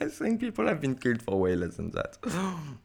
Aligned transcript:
I 0.00 0.06
think 0.06 0.40
people 0.40 0.66
have 0.68 0.80
been 0.80 0.94
killed 0.94 1.22
for 1.22 1.40
way 1.40 1.56
less 1.56 1.76
than 1.76 1.90
that. 1.90 2.18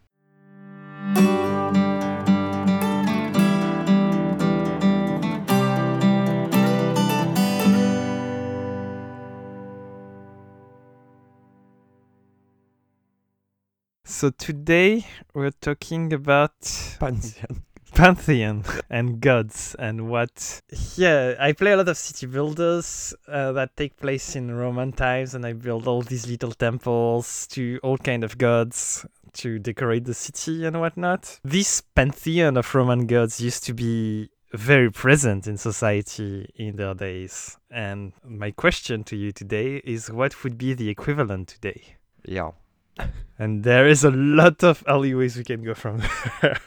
So 14.06 14.30
today 14.30 15.06
we're 15.34 15.52
talking 15.52 16.14
about 16.14 16.54
Pantheon. 17.00 17.64
Pantheon 17.94 18.64
and 18.90 19.22
gods 19.22 19.76
and 19.80 20.10
what? 20.10 20.62
Yeah 20.96 21.36
i 21.40 21.54
play 21.54 21.72
a 21.72 21.78
lot 21.78 21.90
of 21.90 21.98
city 21.98 22.26
builders 22.26 23.14
uh, 23.28 23.52
that 23.54 23.76
take 23.78 23.98
place 23.98 24.36
in 24.36 24.54
roman 24.54 24.92
times 24.92 25.36
and 25.36 25.46
i 25.46 25.54
build 25.54 25.88
all 25.88 26.02
these 26.02 26.28
little 26.28 26.52
temples 26.52 27.48
to 27.48 27.80
all 27.84 27.98
kind 27.98 28.24
of 28.24 28.38
gods 28.38 29.06
to 29.34 29.60
decorate 29.60 30.06
the 30.06 30.14
city 30.14 30.66
and 30.66 30.80
whatnot. 30.80 31.40
This 31.44 31.82
pantheon 31.82 32.58
of 32.58 32.74
roman 32.74 33.08
gods 33.08 33.42
used 33.42 33.64
to 33.66 33.74
be 33.74 34.30
very 34.54 34.92
present 34.92 35.48
in 35.48 35.58
society 35.58 36.48
in 36.56 36.76
their 36.76 36.94
days. 36.94 37.58
And 37.72 38.14
my 38.24 38.52
question 38.52 39.04
to 39.06 39.16
you 39.16 39.32
today 39.32 39.82
is 39.84 40.12
what 40.12 40.44
would 40.44 40.58
be 40.58 40.74
the 40.74 40.90
equivalent 40.90 41.48
today? 41.48 41.98
Yeah. 42.24 42.52
And 43.40 43.64
there 43.64 43.88
is 43.88 44.04
a 44.04 44.12
lot 44.12 44.64
of 44.64 44.84
alleyways 44.88 45.36
we 45.38 45.44
can 45.44 45.64
go 45.64 45.74
from 45.74 46.02
there 46.42 46.60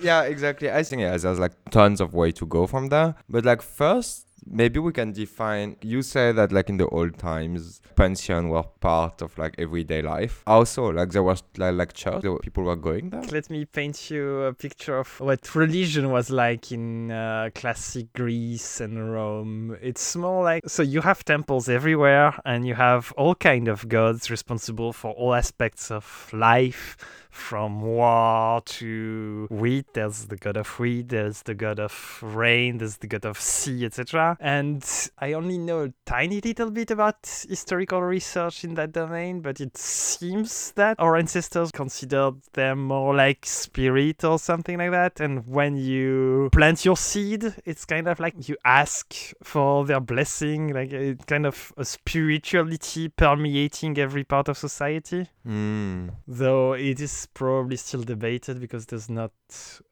Yeah, 0.00 0.22
exactly. 0.22 0.70
I 0.70 0.82
think 0.82 1.00
yeah, 1.02 1.16
there's 1.16 1.38
like 1.38 1.52
tons 1.70 2.00
of 2.00 2.14
way 2.14 2.32
to 2.32 2.46
go 2.46 2.66
from 2.66 2.88
there. 2.88 3.14
But 3.28 3.44
like 3.44 3.62
first, 3.62 4.26
maybe 4.46 4.78
we 4.78 4.92
can 4.92 5.12
define. 5.12 5.76
You 5.82 6.02
say 6.02 6.32
that 6.32 6.52
like 6.52 6.68
in 6.68 6.76
the 6.76 6.86
old 6.88 7.18
times, 7.18 7.80
pantheon 7.96 8.48
were 8.48 8.62
part 8.80 9.22
of 9.22 9.36
like 9.38 9.54
everyday 9.58 10.02
life. 10.02 10.42
Also, 10.46 10.90
like 10.90 11.10
there 11.10 11.22
was 11.22 11.42
like, 11.56 11.74
like 11.74 11.92
church, 11.92 12.24
people 12.42 12.64
were 12.64 12.76
going 12.76 13.10
there. 13.10 13.22
Let 13.22 13.50
me 13.50 13.64
paint 13.64 14.10
you 14.10 14.42
a 14.42 14.54
picture 14.54 14.98
of 14.98 15.20
what 15.20 15.54
religion 15.54 16.10
was 16.10 16.30
like 16.30 16.72
in 16.72 17.10
uh, 17.10 17.50
classic 17.54 18.12
Greece 18.12 18.80
and 18.80 19.12
Rome. 19.12 19.76
It's 19.80 20.16
more 20.16 20.44
like 20.44 20.68
so 20.68 20.82
you 20.82 21.00
have 21.00 21.24
temples 21.24 21.68
everywhere 21.68 22.34
and 22.44 22.66
you 22.66 22.74
have 22.74 23.12
all 23.16 23.34
kind 23.34 23.68
of 23.68 23.88
gods 23.88 24.30
responsible 24.30 24.92
for 24.92 25.12
all 25.12 25.34
aspects 25.34 25.90
of 25.90 26.30
life 26.32 26.96
from 27.34 27.82
war 27.82 28.60
to 28.64 29.46
wheat. 29.50 29.86
There's 29.92 30.26
the 30.26 30.36
god 30.36 30.56
of 30.56 30.68
wheat 30.78 31.08
there's 31.08 31.42
the 31.42 31.54
god 31.54 31.78
of 31.78 32.20
rain 32.22 32.78
there's 32.78 32.98
the 32.98 33.06
god 33.06 33.24
of 33.24 33.40
sea 33.40 33.84
etc 33.84 34.36
and 34.40 34.84
i 35.18 35.32
only 35.32 35.58
know 35.58 35.84
a 35.84 35.92
tiny 36.06 36.40
little 36.40 36.70
bit 36.70 36.90
about 36.90 37.16
historical 37.48 38.02
research 38.02 38.64
in 38.64 38.74
that 38.74 38.92
domain 38.92 39.40
but 39.40 39.60
it 39.60 39.76
seems 39.76 40.72
that 40.72 40.98
our 40.98 41.16
ancestors 41.16 41.70
considered 41.70 42.34
them 42.52 42.86
more 42.86 43.14
like 43.14 43.44
spirit 43.46 44.24
or 44.24 44.38
something 44.38 44.78
like 44.78 44.90
that. 44.90 45.20
And 45.20 45.46
when 45.46 45.76
you 45.76 46.48
plant 46.52 46.84
your 46.84 46.96
seed 46.96 47.54
it's 47.64 47.84
kind 47.84 48.08
of 48.08 48.20
like 48.20 48.48
you 48.48 48.56
ask 48.64 49.14
for 49.42 49.84
their 49.84 50.00
blessing 50.00 50.72
like 50.72 50.92
it's 50.92 51.24
kind 51.24 51.46
of 51.46 51.72
a 51.76 51.84
spirituality 51.84 53.08
permeating 53.08 53.98
every 53.98 54.24
part 54.24 54.48
of 54.48 54.58
society. 54.58 55.26
Hmm. 55.44 56.08
though 56.26 56.72
it 56.72 57.00
is 57.00 57.23
probably 57.26 57.76
still 57.76 58.02
debated 58.02 58.60
because 58.60 58.86
there's 58.86 59.08
not 59.08 59.32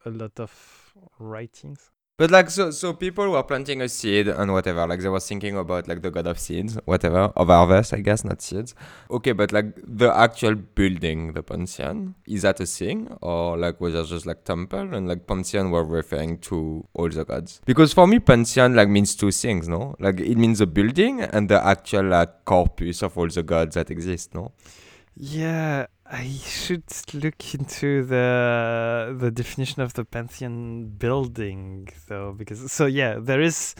a 0.05 0.09
lot 0.09 0.39
of 0.39 0.93
writings. 1.19 1.91
But 2.15 2.29
like 2.29 2.51
so, 2.51 2.69
so 2.69 2.93
people 2.93 3.31
were 3.31 3.41
planting 3.41 3.81
a 3.81 3.89
seed 3.89 4.27
and 4.27 4.53
whatever. 4.53 4.85
Like 4.85 4.99
they 4.99 5.09
were 5.09 5.19
thinking 5.19 5.57
about 5.57 5.87
like 5.87 6.03
the 6.03 6.11
god 6.11 6.27
of 6.27 6.37
seeds, 6.37 6.77
whatever 6.85 7.33
of 7.35 7.47
harvest, 7.47 7.91
I 7.91 8.01
guess, 8.01 8.23
not 8.23 8.39
seeds. 8.39 8.75
Okay, 9.09 9.31
but 9.31 9.51
like 9.51 9.73
the 9.83 10.13
actual 10.15 10.53
building, 10.53 11.33
the 11.33 11.41
pantheon, 11.41 12.13
is 12.27 12.43
that 12.43 12.59
a 12.59 12.67
thing 12.67 13.17
or 13.21 13.57
like 13.57 13.81
was 13.81 13.95
it 13.95 14.05
just 14.05 14.27
like 14.27 14.43
temple 14.43 14.93
and 14.93 15.07
like 15.07 15.25
pantheon 15.25 15.71
were 15.71 15.83
referring 15.83 16.37
to 16.41 16.87
all 16.93 17.09
the 17.09 17.25
gods? 17.25 17.61
Because 17.65 17.93
for 17.93 18.05
me, 18.05 18.19
pantheon 18.19 18.75
like 18.75 18.89
means 18.89 19.15
two 19.15 19.31
things, 19.31 19.67
no? 19.67 19.95
Like 19.99 20.19
it 20.19 20.37
means 20.37 20.61
a 20.61 20.67
building 20.67 21.21
and 21.21 21.49
the 21.49 21.65
actual 21.65 22.05
like 22.05 22.45
corpus 22.45 23.01
of 23.01 23.17
all 23.17 23.27
the 23.27 23.41
gods 23.41 23.73
that 23.73 23.89
exist, 23.89 24.35
no? 24.35 24.51
Yeah, 25.15 25.87
I 26.13 26.29
should 26.45 26.83
look 27.15 27.55
into 27.55 28.03
the 28.03 29.17
the 29.19 29.31
definition 29.31 29.81
of 29.81 29.95
the 29.95 30.05
pantheon 30.05 30.89
building 30.99 31.89
though, 32.07 32.33
because 32.33 32.71
so 32.71 32.85
yeah, 32.85 33.17
there 33.19 33.41
is 33.41 33.73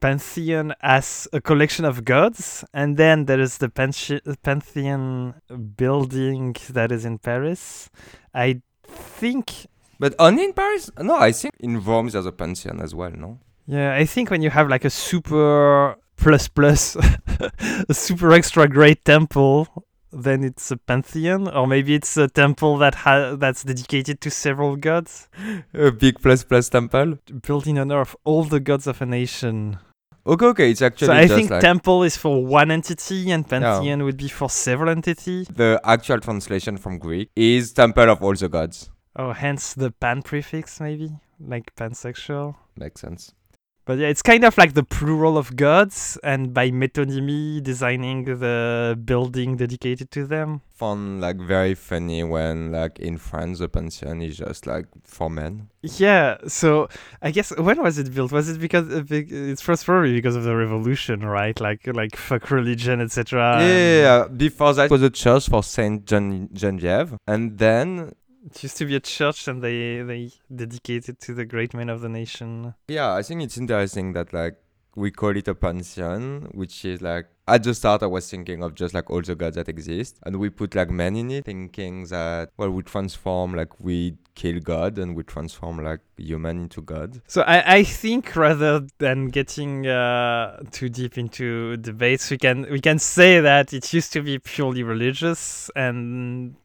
pantheon 0.00 0.74
as 0.80 1.28
a 1.34 1.40
collection 1.42 1.84
of 1.84 2.06
gods, 2.06 2.64
and 2.72 2.96
then 2.96 3.26
there 3.26 3.40
is 3.40 3.58
the 3.58 3.68
pantheon 3.68 5.34
building 5.76 6.56
that 6.70 6.90
is 6.92 7.04
in 7.04 7.18
Paris. 7.18 7.90
I 8.32 8.62
think 8.86 9.66
But 9.98 10.14
only 10.18 10.44
in 10.44 10.54
Paris? 10.54 10.90
No, 10.98 11.16
I 11.16 11.32
think 11.32 11.54
in 11.60 11.84
Rome 11.84 12.08
there's 12.08 12.24
a 12.24 12.32
pantheon 12.32 12.80
as 12.80 12.94
well, 12.94 13.12
no? 13.12 13.38
Yeah, 13.66 13.94
I 13.94 14.06
think 14.06 14.30
when 14.30 14.40
you 14.40 14.48
have 14.48 14.70
like 14.70 14.86
a 14.86 14.90
super 14.90 15.96
plus 16.16 16.48
plus, 16.48 16.96
a 17.88 17.94
super 17.94 18.32
extra 18.32 18.66
great 18.66 19.04
temple, 19.04 19.85
then 20.12 20.44
it's 20.44 20.70
a 20.70 20.76
pantheon, 20.76 21.48
or 21.48 21.66
maybe 21.66 21.94
it's 21.94 22.16
a 22.16 22.28
temple 22.28 22.78
that 22.78 22.94
ha- 22.94 23.34
that's 23.36 23.64
dedicated 23.64 24.20
to 24.22 24.30
several 24.30 24.76
gods, 24.76 25.28
A 25.74 25.90
big 25.90 26.20
plus 26.20 26.44
plus 26.44 26.68
temple. 26.68 27.18
built 27.46 27.66
in 27.66 27.78
honor 27.78 28.00
of 28.00 28.16
all 28.24 28.44
the 28.44 28.60
gods 28.60 28.86
of 28.86 29.02
a 29.02 29.06
nation. 29.06 29.78
Okay, 30.26 30.46
okay, 30.46 30.70
it's 30.72 30.82
actually 30.82 31.06
so 31.06 31.12
I 31.12 31.28
think 31.28 31.50
like 31.50 31.60
temple 31.60 32.02
is 32.02 32.16
for 32.16 32.44
one 32.44 32.70
entity, 32.72 33.30
and 33.30 33.48
pantheon 33.48 34.02
would 34.04 34.16
be 34.16 34.28
for 34.28 34.50
several 34.50 34.90
entities. 34.90 35.46
the 35.48 35.80
actual 35.84 36.18
translation 36.20 36.76
from 36.78 36.98
Greek 36.98 37.30
is 37.36 37.72
temple 37.72 38.10
of 38.10 38.22
all 38.22 38.34
the 38.34 38.48
gods. 38.48 38.90
Oh, 39.14 39.32
hence 39.32 39.74
the 39.74 39.90
pan 39.92 40.22
prefix, 40.22 40.80
maybe 40.80 41.10
like 41.40 41.74
pansexual. 41.76 42.56
Makes 42.76 43.00
sense. 43.02 43.34
But 43.86 43.98
yeah, 43.98 44.08
it's 44.08 44.20
kind 44.20 44.44
of 44.44 44.58
like 44.58 44.74
the 44.74 44.82
plural 44.82 45.38
of 45.38 45.54
gods, 45.54 46.18
and 46.24 46.52
by 46.52 46.72
metonymy, 46.72 47.62
designing 47.62 48.24
the 48.24 48.98
building 49.04 49.56
dedicated 49.56 50.10
to 50.10 50.26
them. 50.26 50.60
Found 50.74 51.20
like 51.20 51.36
very 51.36 51.76
funny 51.76 52.24
when 52.24 52.72
like 52.72 52.98
in 52.98 53.16
France 53.16 53.60
the 53.60 53.68
pantheon 53.68 54.22
is 54.22 54.38
just 54.38 54.66
like 54.66 54.86
for 55.04 55.30
men. 55.30 55.68
Yeah, 55.82 56.38
so 56.48 56.88
I 57.22 57.30
guess 57.30 57.56
when 57.56 57.80
was 57.80 57.96
it 57.96 58.12
built? 58.12 58.32
Was 58.32 58.48
it 58.48 58.60
because 58.60 58.90
uh, 58.90 59.04
it's 59.08 59.62
first 59.62 59.84
probably 59.84 60.14
because 60.14 60.34
of 60.34 60.42
the 60.42 60.56
revolution, 60.56 61.20
right? 61.20 61.58
Like 61.60 61.86
like 61.86 62.16
fuck 62.16 62.50
religion, 62.50 63.00
etc. 63.00 63.60
yeah, 63.60 64.26
before 64.26 64.74
that 64.74 64.90
was 64.90 65.02
a 65.02 65.10
church 65.10 65.48
for 65.48 65.62
Saint 65.62 66.06
Gen- 66.06 66.48
Genevieve, 66.52 67.14
and 67.28 67.56
then 67.56 68.16
It 68.46 68.62
used 68.62 68.76
to 68.78 68.86
be 68.86 68.96
a 68.96 69.00
church, 69.00 69.48
and 69.48 69.62
they 69.62 70.02
they 70.02 70.30
dedicated 70.54 71.20
to 71.20 71.34
the 71.34 71.44
great 71.44 71.74
men 71.74 71.88
of 71.88 72.00
the 72.00 72.08
nation. 72.08 72.74
yeah, 72.88 73.12
I 73.12 73.22
think 73.22 73.42
it's 73.42 73.58
interesting 73.58 74.12
that 74.12 74.32
like 74.32 74.56
we 74.96 75.10
call 75.10 75.36
it 75.36 75.46
a 75.46 75.54
pantheon, 75.54 76.48
which 76.54 76.84
is 76.84 77.02
like 77.02 77.26
at 77.46 77.62
the 77.62 77.74
start 77.74 78.02
I 78.02 78.06
was 78.06 78.28
thinking 78.28 78.62
of 78.62 78.74
just 78.74 78.94
like 78.94 79.10
all 79.10 79.22
the 79.22 79.34
gods 79.34 79.56
that 79.56 79.68
exist, 79.68 80.18
and 80.24 80.36
we 80.36 80.50
put 80.50 80.74
like 80.74 80.90
men 80.90 81.16
in 81.16 81.30
it, 81.30 81.44
thinking 81.44 82.04
that 82.06 82.50
well 82.56 82.70
we 82.70 82.82
transform 82.82 83.54
like 83.54 83.78
we 83.78 84.16
kill 84.34 84.58
God 84.60 84.98
and 84.98 85.14
we 85.14 85.22
transform 85.22 85.82
like 85.84 86.00
human 86.16 86.58
into 86.58 86.82
God. 86.82 87.20
So 87.26 87.42
I, 87.42 87.76
I 87.76 87.84
think 87.84 88.34
rather 88.36 88.86
than 88.98 89.28
getting 89.28 89.86
uh, 89.86 90.62
too 90.70 90.88
deep 90.88 91.18
into 91.18 91.76
debates, 91.76 92.30
we 92.30 92.38
can 92.38 92.66
we 92.70 92.80
can 92.80 92.98
say 92.98 93.40
that 93.40 93.72
it 93.72 93.92
used 93.92 94.12
to 94.14 94.22
be 94.22 94.38
purely 94.38 94.82
religious, 94.82 95.70
and 95.76 96.56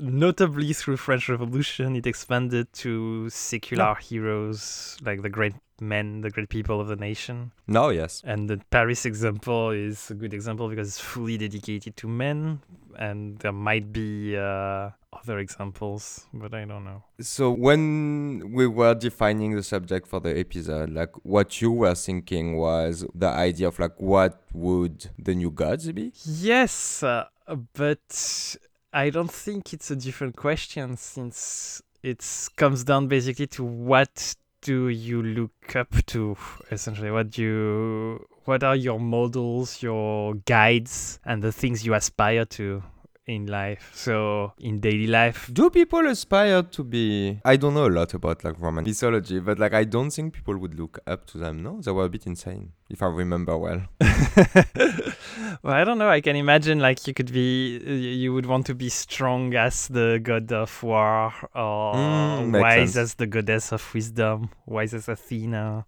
notably 0.00 0.72
through 0.72 0.96
French 0.96 1.28
Revolution, 1.28 1.96
it 1.96 2.06
expanded 2.06 2.72
to 2.74 3.28
secular 3.30 3.94
heroes 3.94 4.96
like 5.02 5.22
the 5.22 5.28
great 5.28 5.54
men, 5.80 6.20
the 6.20 6.30
great 6.30 6.48
people 6.48 6.80
of 6.80 6.88
the 6.88 6.96
nation. 6.96 7.52
No, 7.66 7.88
yes. 7.88 8.22
And 8.24 8.48
the 8.48 8.60
Paris 8.70 9.04
example 9.04 9.70
is 9.70 10.10
a 10.10 10.14
good 10.14 10.34
example 10.34 10.68
because 10.68 10.88
it's 10.88 11.00
fully 11.00 11.38
dedicated 11.38 11.96
to 11.98 12.08
men, 12.08 12.60
and 12.98 13.38
there 13.38 13.52
might 13.52 13.92
be 13.92 14.36
uh, 14.36 14.90
other 15.12 15.38
examples, 15.38 16.26
but 16.32 16.54
I 16.54 16.64
don't 16.64 16.84
know. 16.84 17.02
So 17.20 17.50
when 17.50 18.52
we 18.52 18.66
were 18.66 18.94
defining 18.94 19.54
the 19.54 19.62
subject 19.62 20.06
for 20.06 20.20
the 20.20 20.38
episode, 20.38 20.90
like 20.90 21.10
what 21.24 21.60
you 21.60 21.70
were 21.72 21.94
thinking 21.94 22.56
was 22.56 23.04
the 23.14 23.28
idea 23.28 23.68
of 23.68 23.78
like 23.78 24.00
what 24.00 24.42
would 24.52 25.10
the 25.18 25.34
new 25.34 25.50
gods 25.50 25.90
be? 25.92 26.12
Yes, 26.24 27.02
uh, 27.02 27.26
but 27.74 28.56
I 28.96 29.10
don't 29.10 29.30
think 29.30 29.72
it's 29.72 29.90
a 29.90 29.96
different 29.96 30.36
question 30.36 30.96
since 30.96 31.82
it 32.04 32.24
comes 32.54 32.84
down 32.84 33.08
basically 33.08 33.48
to 33.48 33.64
what 33.64 34.36
do 34.60 34.88
you 34.88 35.20
look 35.20 35.74
up 35.74 35.92
to 36.06 36.36
essentially? 36.70 37.10
What 37.10 37.32
do 37.32 37.42
you 37.42 38.26
what 38.44 38.62
are 38.62 38.76
your 38.76 39.00
models 39.00 39.82
your 39.82 40.34
guides 40.34 41.18
and 41.24 41.42
the 41.42 41.50
things 41.50 41.84
you 41.84 41.92
aspire 41.94 42.44
to 42.44 42.84
in 43.26 43.46
life. 43.46 43.90
So 43.94 44.52
in 44.58 44.80
daily 44.80 45.06
life, 45.06 45.48
Do 45.52 45.70
people 45.70 46.06
aspire 46.06 46.62
to 46.62 46.84
be? 46.84 47.40
I 47.44 47.56
don't 47.56 47.74
know 47.74 47.86
a 47.86 47.94
lot 48.00 48.14
about 48.14 48.44
like 48.44 48.60
Roman 48.60 48.84
mythology, 48.84 49.40
but 49.40 49.58
like 49.58 49.72
I 49.74 49.84
don't 49.84 50.10
think 50.10 50.34
people 50.34 50.56
would 50.58 50.78
look 50.78 50.98
up 51.06 51.26
to 51.28 51.38
them. 51.38 51.62
No, 51.62 51.80
they 51.80 51.90
were 51.90 52.04
a 52.04 52.08
bit 52.08 52.26
insane, 52.26 52.72
if 52.90 53.02
I 53.02 53.06
remember 53.06 53.56
well. 53.56 53.82
well, 55.62 55.74
I 55.74 55.84
don't 55.84 55.98
know. 55.98 56.08
I 56.08 56.20
can 56.20 56.36
imagine 56.36 56.78
like 56.80 57.06
you 57.06 57.14
could 57.14 57.32
be, 57.32 57.78
you 57.78 58.32
would 58.34 58.46
want 58.46 58.66
to 58.66 58.74
be 58.74 58.88
strong 58.88 59.54
as 59.54 59.88
the 59.88 60.20
god 60.22 60.52
of 60.52 60.82
war, 60.82 61.32
or 61.54 61.94
Mm, 61.94 62.60
wise 62.60 62.92
sense. 62.92 62.96
as 62.96 63.14
the 63.14 63.26
goddess 63.26 63.72
of 63.72 63.94
wisdom, 63.94 64.50
wise 64.66 64.94
as 64.94 65.08
Athena, 65.08 65.84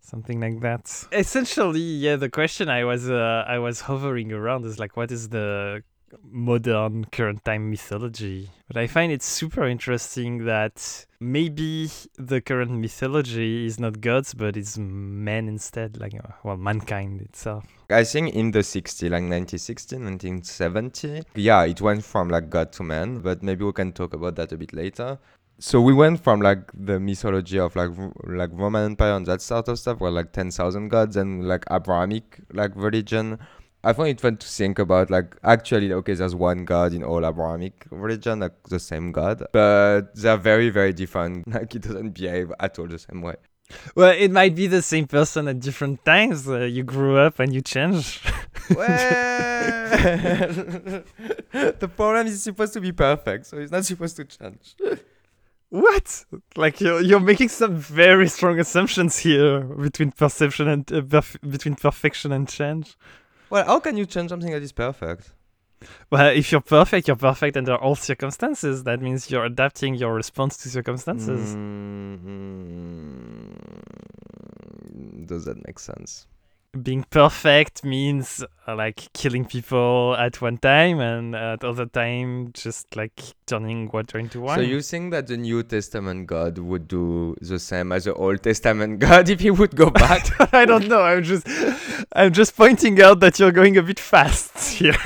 something 0.00 0.40
like 0.40 0.60
that. 0.60 1.06
Essentially, 1.12 1.80
yeah. 1.80 2.16
The 2.16 2.28
question 2.30 2.68
I 2.68 2.84
was, 2.84 3.08
uh, 3.08 3.44
I 3.46 3.58
was 3.58 3.80
hovering 3.82 4.32
around 4.32 4.64
is 4.66 4.78
like, 4.78 4.96
what 4.96 5.10
is 5.10 5.28
the 5.30 5.82
modern 6.22 7.06
current 7.06 7.44
time 7.44 7.70
mythology? 7.70 8.50
But 8.66 8.76
I 8.76 8.86
find 8.86 9.12
it 9.12 9.22
super 9.22 9.66
interesting 9.66 10.44
that 10.46 11.06
maybe 11.20 11.90
the 12.16 12.40
current 12.40 12.70
mythology 12.72 13.66
is 13.66 13.78
not 13.78 14.00
gods, 14.00 14.34
but 14.34 14.56
it's 14.56 14.78
men 14.78 15.48
instead, 15.48 15.98
like 15.98 16.14
uh, 16.14 16.32
well, 16.42 16.56
mankind 16.56 17.20
itself. 17.20 17.64
I 17.90 18.04
think 18.04 18.34
in 18.34 18.50
the 18.50 18.62
60, 18.62 19.06
like 19.06 19.22
1960, 19.22 19.96
1970, 19.96 21.22
yeah, 21.34 21.64
it 21.64 21.80
went 21.80 22.04
from 22.04 22.28
like 22.28 22.50
God 22.50 22.72
to 22.72 22.82
man, 22.82 23.20
but 23.20 23.42
maybe 23.42 23.64
we 23.64 23.72
can 23.72 23.92
talk 23.92 24.14
about 24.14 24.36
that 24.36 24.52
a 24.52 24.56
bit 24.56 24.72
later. 24.72 25.18
So 25.58 25.80
we 25.80 25.94
went 25.94 26.22
from 26.22 26.40
like 26.40 26.70
the 26.74 26.98
mythology 26.98 27.58
of 27.58 27.76
like 27.76 27.90
like 28.24 28.50
Roman 28.52 28.86
Empire 28.86 29.12
and 29.12 29.26
that 29.26 29.40
sort 29.40 29.68
of 29.68 29.78
stuff, 29.78 30.00
where 30.00 30.10
like 30.10 30.32
10,000 30.32 30.88
gods 30.88 31.16
and 31.16 31.46
like 31.46 31.64
Abrahamic 31.70 32.40
like 32.52 32.72
religion. 32.74 33.38
I 33.84 33.92
find 33.92 34.08
it 34.08 34.20
fun 34.20 34.36
to 34.38 34.46
think 34.46 34.78
about 34.78 35.10
like 35.10 35.36
actually 35.44 35.92
okay, 35.92 36.14
there's 36.14 36.34
one 36.34 36.64
god 36.64 36.94
in 36.94 37.04
all 37.04 37.24
Abrahamic 37.24 37.86
religion, 37.90 38.40
like 38.40 38.54
the 38.68 38.80
same 38.80 39.12
god, 39.12 39.44
but 39.52 40.14
they're 40.14 40.36
very 40.36 40.70
very 40.70 40.92
different. 40.92 41.46
Like 41.54 41.74
it 41.74 41.82
doesn't 41.82 42.10
behave 42.10 42.52
at 42.58 42.78
all 42.78 42.88
the 42.88 42.98
same 42.98 43.22
way. 43.22 43.36
Well, 43.94 44.14
it 44.16 44.30
might 44.30 44.54
be 44.54 44.66
the 44.66 44.82
same 44.82 45.06
person 45.06 45.48
at 45.48 45.60
different 45.60 46.04
times. 46.04 46.46
Uh, 46.46 46.60
you 46.60 46.82
grew 46.82 47.16
up 47.18 47.38
and 47.40 47.52
you 47.54 47.60
change. 47.60 48.20
Well, 48.70 48.88
the 51.52 51.90
problem 51.94 52.26
is 52.28 52.42
supposed 52.42 52.72
to 52.74 52.80
be 52.80 52.92
perfect, 52.92 53.46
so 53.46 53.58
it's 53.58 53.72
not 53.72 53.84
supposed 53.84 54.16
to 54.16 54.24
change. 54.24 54.74
what? 55.68 56.24
Like 56.56 56.80
you're 56.80 57.02
you're 57.02 57.20
making 57.20 57.50
some 57.50 57.76
very 57.76 58.28
strong 58.28 58.58
assumptions 58.58 59.18
here 59.18 59.60
between 59.60 60.12
perception 60.12 60.68
and 60.68 60.90
uh, 60.92 61.02
perf- 61.02 61.50
between 61.50 61.74
perfection 61.74 62.32
and 62.32 62.48
change. 62.48 62.96
Well, 63.50 63.64
how 63.64 63.80
can 63.80 63.96
you 63.96 64.06
change 64.06 64.30
something 64.30 64.50
that 64.50 64.62
is 64.62 64.72
perfect? 64.72 65.32
Well, 66.10 66.34
if 66.34 66.50
you're 66.50 66.60
perfect, 66.60 67.08
you're 67.08 67.16
perfect 67.16 67.56
under 67.56 67.76
all 67.76 67.94
circumstances. 67.94 68.84
That 68.84 69.02
means 69.02 69.30
you're 69.30 69.44
adapting 69.44 69.94
your 69.94 70.14
response 70.14 70.56
to 70.58 70.70
circumstances. 70.70 71.54
Mm, 71.54 73.56
does 75.26 75.44
that 75.44 75.64
make 75.66 75.78
sense? 75.78 76.26
Being 76.82 77.04
perfect 77.08 77.84
means 77.84 78.44
uh, 78.66 78.74
like 78.74 79.12
killing 79.12 79.44
people 79.44 80.16
at 80.18 80.40
one 80.40 80.58
time 80.58 80.98
and 81.00 81.34
at 81.36 81.62
other 81.62 81.86
time 81.86 82.50
just 82.52 82.96
like 82.96 83.20
turning 83.46 83.90
water 83.92 84.18
into 84.18 84.40
wine. 84.40 84.56
So 84.58 84.62
you 84.62 84.80
think 84.80 85.12
that 85.12 85.26
the 85.26 85.36
New 85.36 85.62
Testament 85.62 86.26
God 86.26 86.58
would 86.58 86.88
do 86.88 87.36
the 87.40 87.58
same 87.58 87.92
as 87.92 88.04
the 88.04 88.14
Old 88.14 88.42
Testament 88.42 88.98
God 88.98 89.28
if 89.34 89.40
he 89.40 89.50
would 89.50 89.76
go 89.76 89.90
back? 89.90 90.28
I 90.54 90.64
don't 90.64 90.88
know. 90.88 91.02
I'm 91.02 91.22
just 91.22 91.46
I'm 92.12 92.32
just 92.32 92.56
pointing 92.56 93.00
out 93.00 93.20
that 93.20 93.38
you're 93.38 93.52
going 93.52 93.76
a 93.76 93.82
bit 93.82 94.00
fast 94.00 94.58
here. 94.78 94.96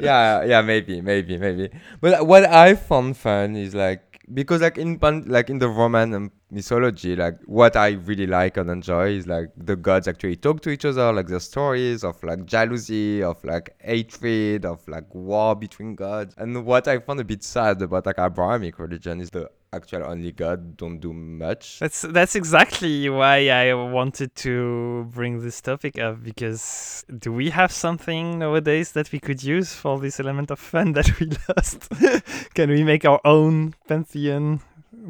yeah, 0.00 0.44
yeah, 0.44 0.62
maybe, 0.62 1.00
maybe, 1.00 1.38
maybe. 1.38 1.70
But 2.00 2.26
what 2.26 2.44
I 2.44 2.74
found 2.74 3.16
fun 3.16 3.56
is 3.56 3.74
like 3.74 4.15
because 4.32 4.60
like 4.60 4.78
in 4.78 4.98
pan- 4.98 5.24
like 5.26 5.50
in 5.50 5.58
the 5.58 5.68
Roman 5.68 6.30
mythology, 6.50 7.16
like 7.16 7.38
what 7.46 7.76
I 7.76 7.90
really 7.92 8.26
like 8.26 8.56
and 8.56 8.70
enjoy 8.70 9.10
is 9.10 9.26
like 9.26 9.48
the 9.56 9.76
gods 9.76 10.08
actually 10.08 10.36
talk 10.36 10.60
to 10.62 10.70
each 10.70 10.84
other, 10.84 11.12
like 11.12 11.28
the 11.28 11.40
stories 11.40 12.04
of 12.04 12.22
like 12.22 12.44
jealousy, 12.44 13.22
of 13.22 13.42
like 13.44 13.74
hatred, 13.80 14.64
of 14.64 14.86
like 14.88 15.14
war 15.14 15.54
between 15.54 15.94
gods. 15.94 16.34
And 16.38 16.64
what 16.64 16.88
I 16.88 16.98
found 16.98 17.20
a 17.20 17.24
bit 17.24 17.44
sad 17.44 17.82
about 17.82 18.06
like 18.06 18.18
Abrahamic 18.18 18.78
religion 18.78 19.20
is 19.20 19.30
the 19.30 19.50
actual 19.72 20.04
only 20.04 20.32
god 20.32 20.76
don't 20.76 20.98
do 20.98 21.12
much. 21.12 21.78
That's 21.78 22.02
that's 22.02 22.34
exactly 22.34 23.08
why 23.08 23.48
I 23.48 23.74
wanted 23.74 24.34
to 24.36 25.08
bring 25.12 25.40
this 25.40 25.60
topic 25.60 25.98
up 25.98 26.22
because 26.22 27.04
do 27.18 27.32
we 27.32 27.50
have 27.50 27.72
something 27.72 28.38
nowadays 28.38 28.92
that 28.92 29.12
we 29.12 29.20
could 29.20 29.42
use 29.42 29.72
for 29.74 29.98
this 29.98 30.20
element 30.20 30.50
of 30.50 30.58
fun 30.58 30.92
that 30.98 31.18
we 31.18 31.30
lost? 31.48 31.88
Can 32.54 32.70
we 32.70 32.82
make 32.84 33.04
our 33.04 33.20
own 33.24 33.74
pantheon 33.86 34.60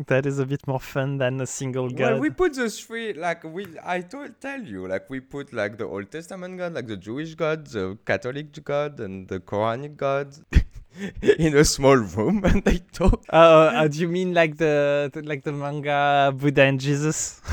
that 0.09 0.27
is 0.27 0.39
a 0.39 0.47
bit 0.47 0.67
more 0.67 0.81
fun 0.81 1.19
than 1.19 1.41
a 1.41 1.47
single 1.47 1.89
god? 1.89 2.13
Well, 2.13 2.21
we 2.21 2.31
put 2.31 2.55
the 2.55 2.69
three 2.69 3.13
like 3.13 3.45
we. 3.45 3.67
I 3.85 4.01
told 4.01 4.41
tell 4.41 4.61
you 4.61 4.87
like 4.87 5.09
we 5.09 5.21
put 5.21 5.53
like 5.53 5.79
the 5.79 5.85
Old 5.85 6.11
Testament 6.11 6.59
God, 6.59 6.75
like 6.75 6.87
the 6.87 6.97
Jewish 6.97 7.35
God, 7.35 7.67
the 7.67 7.99
Catholic 8.05 8.65
God, 8.65 9.01
and 9.01 9.29
the 9.29 9.41
Quranic 9.41 9.97
God 9.97 10.37
in 11.23 11.57
a 11.57 11.65
small 11.65 11.97
room, 11.97 12.45
and 12.45 12.65
they 12.65 12.79
talk. 12.93 13.25
uh, 13.33 13.37
uh, 13.37 13.89
do 13.89 14.01
you 14.01 14.09
mean 14.09 14.35
like 14.35 14.57
the, 14.57 15.11
the 15.13 15.23
like 15.23 15.45
the 15.45 15.53
manga 15.53 16.33
Buddha 16.37 16.63
and 16.63 16.81
Jesus? 16.81 17.41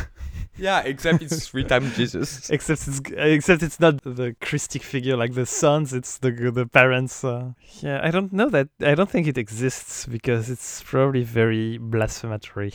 Yeah, 0.56 0.81
except 0.81 1.24
it's 1.24 1.48
three 1.48 1.63
times 1.63 1.95
Jesus. 1.95 2.51
except 2.51 2.88
it's 2.88 3.01
except 3.18 3.63
it's 3.63 3.80
not 3.80 4.04
the 4.04 4.36
Christic 4.40 4.84
figure 4.84 5.18
like 5.18 5.34
the 5.34 5.48
sons. 5.48 5.94
It's 5.94 6.19
the 6.19 6.30
the 6.30 6.68
parents. 6.68 7.24
Uh, 7.24 7.54
yeah, 7.81 8.00
I 8.04 8.12
don't 8.12 8.31
know 8.31 8.50
that. 8.50 8.69
I 8.80 8.94
don't 8.94 9.10
think 9.10 9.25
it 9.25 9.36
exists 9.36 10.06
because 10.06 10.51
it's 10.51 10.84
probably 10.84 11.24
very 11.24 11.80
blasphematory. 11.80 12.74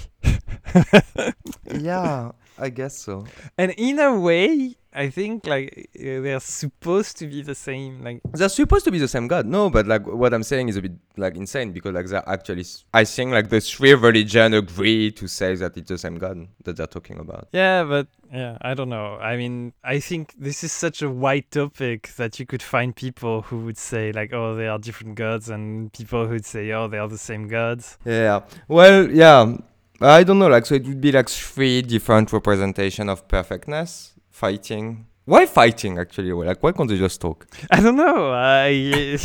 yeah, 1.72 2.32
I 2.58 2.70
guess 2.70 2.98
so. 2.98 3.24
And 3.56 3.72
in 3.76 3.98
a 3.98 4.18
way, 4.18 4.76
I 4.92 5.10
think 5.10 5.46
like 5.46 5.90
uh, 5.96 6.20
they're 6.22 6.40
supposed 6.40 7.18
to 7.18 7.26
be 7.26 7.42
the 7.42 7.54
same. 7.54 8.02
Like 8.02 8.20
They're 8.32 8.48
supposed 8.48 8.84
to 8.86 8.90
be 8.90 8.98
the 8.98 9.06
same 9.06 9.28
God, 9.28 9.46
no, 9.46 9.70
but 9.70 9.86
like 9.86 10.06
what 10.06 10.32
I'm 10.34 10.42
saying 10.42 10.70
is 10.70 10.76
a 10.76 10.82
bit 10.82 10.92
like 11.16 11.36
insane 11.36 11.72
because 11.72 11.92
like 11.92 12.06
they're 12.06 12.28
actually. 12.28 12.64
I 12.92 13.04
think 13.04 13.32
like 13.32 13.48
the 13.48 13.60
three 13.60 13.94
religions 13.94 14.54
agree 14.54 15.12
to 15.12 15.28
say 15.28 15.54
that 15.56 15.76
it's 15.76 15.88
the 15.88 15.98
same 15.98 16.16
God 16.16 16.48
that 16.64 16.76
they're 16.76 16.86
talking 16.86 17.18
about. 17.18 17.48
yeah, 17.52 17.84
but 17.84 18.08
yeah, 18.32 18.58
I 18.60 18.74
don't 18.74 18.88
know. 18.88 19.16
I 19.16 19.36
mean, 19.36 19.72
I 19.84 20.00
think 20.00 20.34
this 20.38 20.64
is 20.64 20.72
such 20.72 21.02
a 21.02 21.10
wide 21.10 21.50
topic 21.50 22.08
that 22.16 22.40
you 22.40 22.46
could 22.46 22.62
find 22.62 22.96
people 22.96 23.42
who 23.42 23.60
would 23.66 23.78
say 23.78 24.10
like, 24.12 24.32
oh, 24.32 24.54
they 24.54 24.68
are 24.68 24.78
different 24.78 25.14
gods, 25.14 25.48
and 25.48 25.92
people 25.92 26.26
who'd 26.26 26.46
say, 26.46 26.72
oh, 26.72 26.88
they 26.88 26.98
are 26.98 27.08
the 27.08 27.18
same 27.18 27.46
gods. 27.46 27.98
Yeah. 28.04 28.40
Well, 28.68 29.10
yeah. 29.10 29.56
I 30.00 30.22
don't 30.22 30.38
know. 30.38 30.48
Like, 30.48 30.66
so 30.66 30.76
it 30.76 30.86
would 30.86 31.00
be 31.00 31.12
like 31.12 31.28
three 31.28 31.82
different 31.82 32.32
representation 32.32 33.08
of 33.08 33.26
perfectness 33.28 34.14
fighting. 34.30 35.06
Why 35.24 35.44
fighting 35.44 35.98
actually? 35.98 36.32
Like, 36.32 36.62
why 36.62 36.72
can't 36.72 36.88
they 36.88 36.96
just 36.96 37.20
talk? 37.20 37.46
I 37.70 37.80
don't 37.80 37.96
know. 37.96 38.32
I 38.32 38.68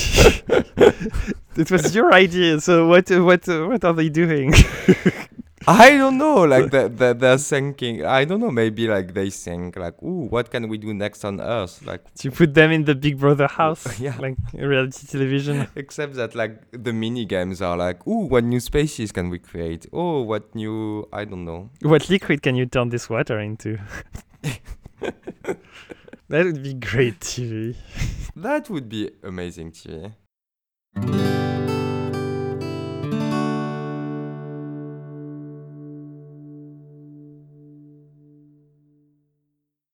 it 1.55 1.71
was 1.71 1.95
your 1.95 2.13
idea. 2.13 2.59
So 2.59 2.87
what 2.87 3.09
what 3.09 3.47
what 3.47 3.85
are 3.85 3.93
they 3.93 4.09
doing? 4.09 4.53
I 5.67 5.91
don't 5.97 6.17
know. 6.17 6.43
Like, 6.43 6.71
the, 6.71 6.89
the, 6.89 7.13
they're 7.13 7.37
thinking. 7.37 8.05
I 8.05 8.25
don't 8.25 8.39
know. 8.39 8.51
Maybe 8.51 8.87
like 8.87 9.13
they 9.13 9.29
think 9.29 9.75
like, 9.75 10.01
ooh, 10.03 10.27
what 10.29 10.51
can 10.51 10.67
we 10.67 10.77
do 10.77 10.93
next 10.93 11.23
on 11.23 11.39
Earth? 11.39 11.85
Like, 11.85 12.01
you 12.21 12.31
put 12.31 12.53
them 12.53 12.71
in 12.71 12.85
the 12.85 12.95
Big 12.95 13.17
Brother 13.19 13.47
house, 13.47 13.99
Yeah. 14.07 14.17
like 14.19 14.35
reality 14.53 15.07
television. 15.07 15.67
except 15.75 16.15
that 16.15 16.35
like 16.35 16.61
the 16.71 16.91
mini 16.93 17.25
games 17.25 17.61
are 17.61 17.77
like, 17.77 18.05
ooh, 18.07 18.25
what 18.27 18.43
new 18.43 18.59
species 18.59 19.11
can 19.11 19.29
we 19.29 19.39
create? 19.39 19.85
Oh, 19.93 20.21
what 20.21 20.53
new? 20.55 21.07
I 21.13 21.25
don't 21.25 21.45
know. 21.45 21.69
What 21.81 22.09
liquid 22.09 22.41
can 22.41 22.55
you 22.55 22.65
turn 22.65 22.89
this 22.89 23.09
water 23.09 23.39
into? 23.39 23.79
that 26.29 26.45
would 26.45 26.63
be 26.63 26.73
great 26.73 27.19
TV. 27.19 27.75
That 28.35 28.69
would 28.69 28.89
be 28.89 29.11
amazing 29.23 29.71
TV. 29.71 30.13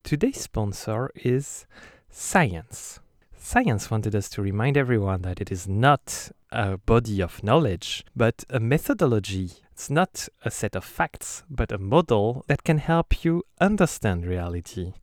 Today's 0.10 0.42
sponsor 0.42 1.12
is 1.14 1.68
Science. 2.10 3.00
Science 3.38 3.92
wanted 3.92 4.16
us 4.16 4.28
to 4.30 4.42
remind 4.42 4.76
everyone 4.76 5.22
that 5.22 5.40
it 5.40 5.52
is 5.52 5.68
not 5.68 6.32
a 6.52 6.80
body 6.80 7.22
of 7.22 7.44
knowledge, 7.44 8.04
but 8.16 8.44
a 8.50 8.60
methodology. 8.60 9.52
It's 9.72 9.92
not 9.92 10.28
a 10.44 10.50
set 10.50 10.76
of 10.76 10.84
facts, 10.84 11.44
but 11.48 11.72
a 11.72 11.78
model 11.78 12.44
that 12.48 12.64
can 12.64 12.80
help 12.80 13.24
you 13.24 13.44
understand 13.62 14.26
reality. 14.26 14.94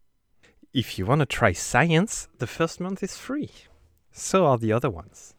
If 0.74 0.98
you 0.98 1.06
want 1.06 1.20
to 1.20 1.26
try 1.26 1.52
science, 1.52 2.26
the 2.38 2.48
first 2.48 2.80
month 2.80 3.00
is 3.04 3.16
free. 3.16 3.52
So 4.10 4.44
are 4.46 4.58
the 4.58 4.72
other 4.72 4.90
ones. 4.90 5.36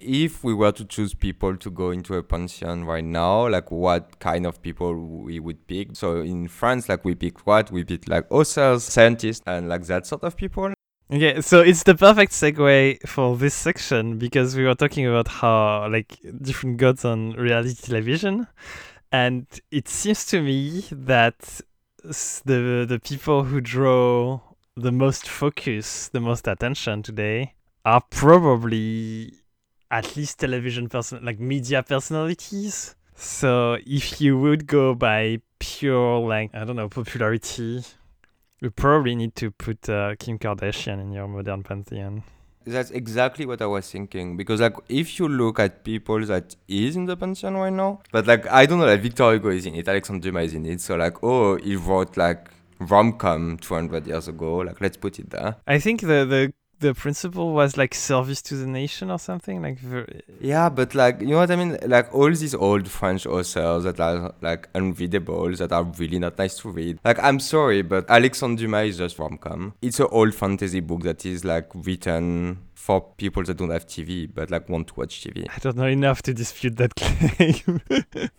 If 0.00 0.44
we 0.44 0.54
were 0.54 0.70
to 0.72 0.84
choose 0.84 1.12
people 1.12 1.56
to 1.56 1.70
go 1.70 1.90
into 1.90 2.14
a 2.14 2.22
pantheon 2.22 2.84
right 2.84 3.04
now, 3.04 3.48
like 3.48 3.70
what 3.72 4.20
kind 4.20 4.46
of 4.46 4.62
people 4.62 4.94
we 4.94 5.40
would 5.40 5.66
pick? 5.66 5.96
So 5.96 6.20
in 6.20 6.46
France, 6.46 6.88
like 6.88 7.04
we 7.04 7.16
pick 7.16 7.44
what? 7.46 7.72
We 7.72 7.82
pick 7.82 8.08
like 8.08 8.30
authors, 8.30 8.84
scientists, 8.84 9.42
and 9.46 9.68
like 9.68 9.86
that 9.86 10.06
sort 10.06 10.22
of 10.22 10.36
people. 10.36 10.72
Okay, 11.10 11.40
so 11.40 11.62
it's 11.62 11.82
the 11.82 11.94
perfect 11.94 12.32
segue 12.32 13.08
for 13.08 13.36
this 13.36 13.54
section 13.54 14.18
because 14.18 14.54
we 14.54 14.64
were 14.64 14.74
talking 14.74 15.06
about 15.06 15.26
how 15.26 15.88
like 15.90 16.18
different 16.42 16.76
gods 16.76 17.04
on 17.04 17.32
reality 17.32 17.74
television, 17.74 18.46
and 19.10 19.46
it 19.70 19.88
seems 19.88 20.26
to 20.26 20.42
me 20.42 20.84
that 20.92 21.60
the 22.04 22.86
the 22.86 23.00
people 23.02 23.44
who 23.44 23.60
draw 23.60 24.38
the 24.76 24.92
most 24.92 25.26
focus, 25.26 26.08
the 26.08 26.20
most 26.20 26.46
attention 26.46 27.02
today 27.02 27.54
are 27.84 28.02
probably 28.10 29.32
at 29.90 30.16
least 30.16 30.38
television 30.38 30.88
person 30.88 31.24
like 31.24 31.40
media 31.40 31.82
personalities. 31.82 32.94
So 33.14 33.78
if 33.86 34.20
you 34.20 34.38
would 34.38 34.66
go 34.66 34.94
by 34.94 35.40
pure 35.58 36.20
like 36.20 36.54
I 36.54 36.64
don't 36.64 36.76
know 36.76 36.88
popularity, 36.88 37.82
you 38.60 38.70
probably 38.70 39.14
need 39.14 39.34
to 39.36 39.50
put 39.50 39.88
uh, 39.88 40.14
Kim 40.18 40.38
Kardashian 40.38 41.00
in 41.00 41.12
your 41.12 41.26
modern 41.26 41.62
pantheon. 41.62 42.22
That's 42.64 42.90
exactly 42.90 43.46
what 43.46 43.62
I 43.62 43.66
was 43.66 43.90
thinking 43.90 44.36
because 44.36 44.60
like 44.60 44.76
if 44.88 45.18
you 45.18 45.26
look 45.26 45.58
at 45.58 45.84
people 45.84 46.24
that 46.26 46.54
is 46.68 46.96
in 46.96 47.06
the 47.06 47.16
pantheon 47.16 47.54
right 47.56 47.72
now, 47.72 48.00
but 48.12 48.26
like 48.26 48.46
I 48.46 48.66
don't 48.66 48.78
know, 48.78 48.86
like 48.86 49.00
Victor 49.00 49.32
Hugo 49.32 49.48
is 49.48 49.64
in 49.64 49.74
it, 49.74 49.88
Alexandre 49.88 50.28
Dumas 50.28 50.48
is 50.48 50.54
in 50.54 50.66
it, 50.66 50.80
so 50.80 50.96
like 50.96 51.22
oh 51.22 51.56
he 51.56 51.76
wrote 51.76 52.16
like 52.16 52.50
rom-com 52.80 53.58
200 53.58 54.06
years 54.06 54.28
ago, 54.28 54.58
like 54.58 54.80
let's 54.80 54.96
put 54.96 55.18
it 55.18 55.30
there. 55.30 55.56
I 55.66 55.78
think 55.78 56.02
the 56.02 56.24
the 56.24 56.52
the 56.80 56.94
principle 56.94 57.52
was 57.52 57.76
like 57.76 57.94
service 57.94 58.40
to 58.42 58.56
the 58.56 58.66
nation 58.66 59.10
or 59.10 59.18
something 59.18 59.62
like 59.62 59.78
ver- 59.78 60.06
Yeah, 60.40 60.68
but 60.68 60.94
like 60.94 61.20
you 61.20 61.28
know 61.28 61.38
what 61.38 61.50
I 61.50 61.56
mean? 61.56 61.78
Like 61.86 62.14
all 62.14 62.30
these 62.30 62.54
old 62.54 62.88
French 62.88 63.26
authors 63.26 63.84
that 63.84 63.98
are 64.00 64.34
like 64.40 64.68
unreadable, 64.74 65.54
that 65.56 65.72
are 65.72 65.84
really 65.84 66.18
not 66.18 66.38
nice 66.38 66.58
to 66.58 66.70
read. 66.70 66.98
Like 67.04 67.18
I'm 67.22 67.40
sorry, 67.40 67.82
but 67.82 68.08
Alexandre 68.08 68.62
Dumas 68.62 68.90
is 68.90 68.98
just 68.98 69.18
rom-com. 69.18 69.74
It's 69.82 70.00
an 70.00 70.08
old 70.10 70.34
fantasy 70.34 70.80
book 70.80 71.02
that 71.02 71.24
is 71.26 71.44
like 71.44 71.68
written 71.74 72.58
for 72.74 73.02
people 73.18 73.42
that 73.42 73.56
don't 73.56 73.70
have 73.70 73.86
TV 73.86 74.30
but 74.32 74.50
like 74.50 74.68
want 74.68 74.88
to 74.88 74.94
watch 74.96 75.20
TV. 75.22 75.46
I 75.54 75.58
don't 75.58 75.76
know 75.76 75.86
enough 75.86 76.22
to 76.22 76.32
dispute 76.32 76.76
that 76.76 76.94
claim. 76.94 77.82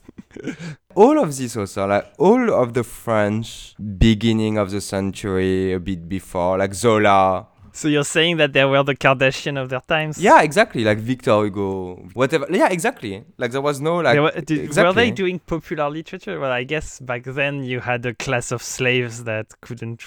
all 0.96 1.19
of 1.19 1.36
this 1.38 1.55
also 1.55 1.88
like 1.88 2.12
all 2.17 2.53
of 2.53 2.74
the 2.74 2.84
french 2.84 3.75
beginning 3.98 4.58
of 4.58 4.72
the 4.72 4.81
century 4.81 5.74
a 5.74 5.79
bit 5.79 6.08
before 6.08 6.58
like 6.58 6.74
zola 6.74 7.48
so 7.80 7.88
you're 7.88 8.04
saying 8.18 8.38
that 8.42 8.52
they 8.54 8.66
were 8.66 8.84
the 8.84 8.96
Kardashian 9.04 9.56
of 9.62 9.70
their 9.70 9.82
times? 9.94 10.18
yeah 10.30 10.42
exactly 10.50 10.84
like 10.84 11.00
victor 11.12 11.38
hugo 11.44 11.96
whatever 12.22 12.46
yeah 12.62 12.70
exactly 12.78 13.14
like 13.42 13.52
there 13.52 13.62
was 13.70 13.78
no 13.90 13.94
like 14.06 14.16
They 14.16 14.20
were, 14.28 14.32
did, 14.50 14.76
were 14.76 14.94
they 15.02 15.12
doing 15.12 15.38
popular 15.54 15.88
literature? 15.90 16.36
Well, 16.42 16.52
I 16.52 16.64
guess 16.74 16.88
back 17.12 17.24
then 17.40 17.54
you 17.64 17.80
had 17.92 18.02
a 18.06 18.14
class 18.26 18.52
of 18.52 18.62
slaves 18.62 19.16
that 19.30 19.48
couldn't, 19.62 20.02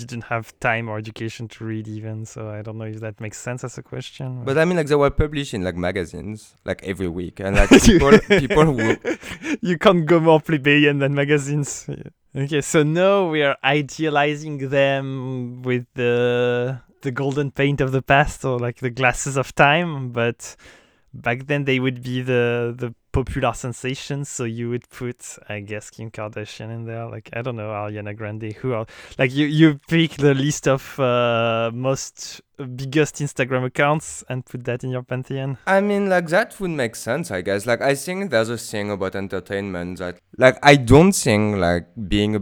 didn't 0.00 0.24
have 0.34 0.44
time 0.60 0.88
or 0.90 0.96
education 0.98 1.48
to 1.54 1.64
read 1.64 1.86
even. 1.88 2.16
So 2.26 2.40
I 2.58 2.62
don't 2.62 2.78
know 2.78 2.90
if 2.94 3.00
that 3.06 3.20
makes 3.20 3.38
sense 3.48 3.60
as 3.68 3.74
a 3.78 3.82
question. 3.92 4.28
but 4.48 4.56
i 4.58 4.64
mean 4.66 4.76
like 4.80 4.88
they 4.92 5.00
were 5.04 5.10
published 5.24 5.52
in 5.56 5.62
like 5.68 5.76
magazines 5.88 6.38
like 6.68 6.80
every 6.92 7.08
week 7.20 7.36
and 7.44 7.52
like 7.60 7.70
people 7.90 8.12
people 8.42 8.64
who 8.70 8.96
you 9.68 9.76
can't 9.84 10.04
go 10.12 10.18
more 10.28 10.40
plebeian 10.48 10.96
than 11.02 11.14
magazines. 11.22 11.70
Okay, 12.34 12.62
so 12.62 12.82
now 12.82 13.28
we 13.28 13.42
are 13.42 13.58
idealizing 13.62 14.70
them 14.70 15.60
with 15.62 15.84
the 15.94 16.80
the 17.02 17.10
golden 17.10 17.50
paint 17.50 17.82
of 17.82 17.92
the 17.92 18.00
past 18.00 18.42
or 18.42 18.58
like 18.58 18.78
the 18.78 18.88
glasses 18.88 19.36
of 19.36 19.54
time, 19.54 20.12
but 20.12 20.56
back 21.14 21.46
then 21.46 21.64
they 21.64 21.78
would 21.80 22.02
be 22.02 22.22
the 22.22 22.74
the 22.76 22.94
popular 23.12 23.52
sensations. 23.52 24.28
So 24.28 24.44
you 24.44 24.70
would 24.70 24.88
put, 24.88 25.38
I 25.48 25.60
guess, 25.60 25.90
Kim 25.90 26.10
Kardashian 26.10 26.70
in 26.74 26.86
there. 26.86 27.08
Like 27.08 27.30
I 27.32 27.42
don't 27.42 27.56
know, 27.56 27.70
Ariana 27.70 28.16
Grande. 28.16 28.52
Who 28.54 28.72
are 28.72 28.86
like 29.18 29.32
you 29.32 29.46
you 29.46 29.80
pick 29.88 30.12
the 30.12 30.34
list 30.34 30.66
of 30.66 30.98
uh, 30.98 31.70
most 31.74 32.40
biggest 32.56 33.16
Instagram 33.16 33.64
accounts 33.64 34.24
and 34.28 34.44
put 34.44 34.64
that 34.64 34.84
in 34.84 34.90
your 34.90 35.02
pantheon. 35.02 35.58
I 35.66 35.80
mean, 35.80 36.08
like 36.08 36.28
that 36.28 36.58
would 36.60 36.70
make 36.70 36.96
sense, 36.96 37.30
I 37.30 37.42
guess. 37.42 37.66
Like, 37.66 37.82
I 37.82 37.94
think 37.94 38.30
there's 38.30 38.48
a 38.48 38.58
thing 38.58 38.90
about 38.90 39.16
entertainment 39.16 39.98
that, 39.98 40.18
like, 40.38 40.58
I 40.62 40.76
don't 40.76 41.12
think 41.12 41.56
like 41.56 41.88
being 42.08 42.36
a 42.36 42.40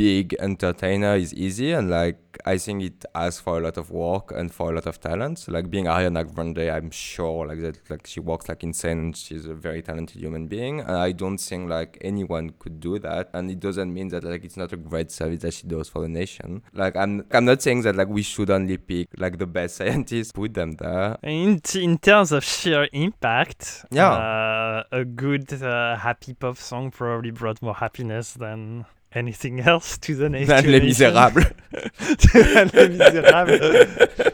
big 0.00 0.34
entertainer 0.38 1.14
is 1.14 1.34
easy, 1.34 1.72
and 1.72 1.90
like 1.90 2.16
I 2.46 2.56
think 2.64 2.82
it 2.82 3.04
asks 3.14 3.40
for 3.44 3.58
a 3.58 3.60
lot 3.66 3.76
of 3.76 3.90
work 3.90 4.32
and 4.38 4.50
for 4.56 4.70
a 4.70 4.74
lot 4.74 4.86
of 4.86 4.98
talent. 4.98 5.38
So, 5.40 5.52
like 5.52 5.66
being 5.74 5.84
Ariana 5.94 6.22
Grande, 6.34 6.70
I'm 6.76 6.90
sure 6.90 7.46
like 7.46 7.60
that, 7.60 7.76
like 7.90 8.06
she 8.06 8.20
works 8.20 8.48
like 8.48 8.62
insane, 8.64 8.98
and 8.98 9.16
she's 9.16 9.44
a 9.44 9.52
very 9.66 9.82
talented 9.82 10.18
human 10.24 10.46
being. 10.46 10.80
And 10.80 10.96
I 11.08 11.12
don't 11.12 11.36
think 11.48 11.68
like 11.68 11.98
anyone 12.00 12.46
could 12.58 12.80
do 12.80 12.98
that, 13.00 13.28
and 13.34 13.50
it 13.50 13.60
doesn't 13.60 13.92
mean 13.92 14.08
that 14.08 14.24
like 14.24 14.42
it's 14.44 14.56
not 14.56 14.72
a 14.72 14.78
great 14.78 15.10
service 15.10 15.40
that 15.44 15.52
she 15.52 15.66
does 15.66 15.88
for 15.90 16.00
the 16.00 16.08
nation. 16.08 16.62
Like, 16.72 16.96
I'm 16.96 17.26
I'm 17.32 17.44
not 17.44 17.60
saying 17.60 17.82
that 17.82 17.96
like 17.96 18.08
we 18.08 18.22
should 18.22 18.48
only 18.48 18.78
pick 18.78 19.08
like 19.18 19.36
the 19.38 19.46
best 19.46 19.76
scientists, 19.80 20.32
put 20.32 20.54
them 20.54 20.72
there. 20.82 21.18
In, 21.22 21.60
in 21.74 21.98
terms 21.98 22.32
of 22.32 22.42
sheer 22.42 22.88
impact, 22.94 23.84
Yeah. 23.90 24.12
uh, 24.12 24.84
a 25.00 25.04
good 25.04 25.52
uh, 25.62 25.96
happy 25.96 26.32
pop 26.32 26.56
song 26.56 26.90
probably 26.90 27.32
brought 27.32 27.60
more 27.60 27.74
happiness 27.74 28.32
than 28.32 28.86
anything 29.14 29.60
else 29.60 29.98
to 29.98 30.14
the 30.14 30.28
nation. 30.28 30.48
Than 30.56 30.70
Les 30.70 30.80
Misérables. 30.80 31.52
Les 32.00 32.88
Misérables. 32.88 34.32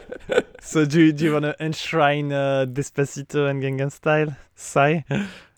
so 0.61 0.85
do, 0.85 1.11
do 1.11 1.25
you 1.25 1.33
want 1.33 1.45
to 1.45 1.55
enshrine 1.59 2.31
uh, 2.31 2.65
Despacito 2.67 3.49
and 3.49 3.61
Gangnam 3.61 3.91
Style? 3.91 4.35
Psy? 4.55 5.01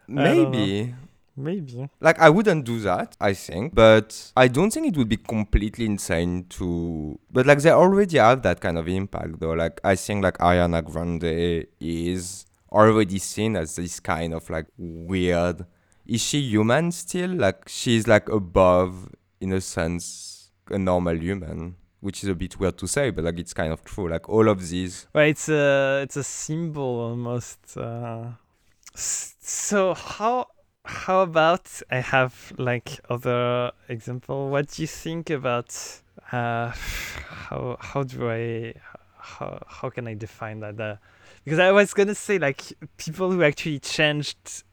Maybe. 0.08 0.94
Maybe. 1.40 1.90
Like 2.02 2.20
I 2.20 2.30
wouldn't 2.30 2.66
do 2.66 2.80
that, 2.82 3.16
I 3.22 3.34
think, 3.34 3.74
but 3.74 4.32
I 4.36 4.50
don't 4.50 4.72
think 4.72 4.88
it 4.88 4.98
would 4.98 5.08
be 5.08 5.16
completely 5.16 5.86
insane 5.86 6.46
to. 6.50 7.18
But 7.32 7.46
like 7.46 7.60
they 7.60 7.72
already 7.72 8.18
have 8.18 8.42
that 8.42 8.60
kind 8.60 8.78
of 8.78 8.90
impact, 8.90 9.40
though. 9.40 9.54
Like 9.54 9.80
I 9.84 9.96
think 9.96 10.22
like 10.22 10.38
Ariana 10.40 10.84
Grande 10.84 11.66
is 11.80 12.46
already 12.72 13.20
seen 13.20 13.56
as 13.56 13.78
this 13.78 14.02
kind 14.02 14.34
of 14.34 14.50
like 14.50 14.68
weird. 14.78 15.66
Is 16.10 16.22
she 16.22 16.42
human 16.42 16.92
still? 16.92 17.36
Like 17.36 17.70
she's 17.70 18.08
like 18.08 18.30
above, 18.30 19.10
in 19.40 19.54
a 19.54 19.62
sense, 19.62 20.50
a 20.72 20.80
normal 20.80 21.16
human, 21.16 21.76
which 22.00 22.24
is 22.24 22.30
a 22.30 22.34
bit 22.34 22.60
weird 22.60 22.80
to 22.80 22.88
say, 22.88 23.12
but 23.12 23.24
like 23.26 23.38
it's 23.38 23.54
kind 23.54 23.72
of 23.72 23.84
true. 23.86 24.10
Like 24.10 24.28
all 24.28 24.50
of 24.50 24.68
these. 24.68 25.06
Well, 25.14 25.26
it's 25.26 25.50
a 25.50 26.02
it's 26.04 26.18
a 26.18 26.24
symbol 26.24 27.00
almost. 27.12 27.78
Uh, 27.78 28.32
so 28.96 29.94
how 29.94 30.48
how 30.84 31.22
about 31.22 31.80
I 31.92 31.98
have 31.98 32.54
like 32.58 33.00
other 33.08 33.72
example? 33.88 34.50
What 34.50 34.72
do 34.72 34.82
you 34.82 34.88
think 34.88 35.30
about 35.30 35.70
uh, 36.32 36.72
how 36.72 37.78
how 37.80 38.02
do 38.02 38.32
I 38.32 38.74
how 39.16 39.62
how 39.68 39.92
can 39.92 40.08
I 40.08 40.16
define 40.16 40.62
that? 40.62 40.80
Uh, 40.80 40.96
because 41.44 41.60
I 41.60 41.72
was 41.72 41.94
gonna 41.94 42.16
say 42.16 42.40
like 42.40 42.64
people 42.98 43.32
who 43.32 43.44
actually 43.44 43.78
changed 43.78 44.64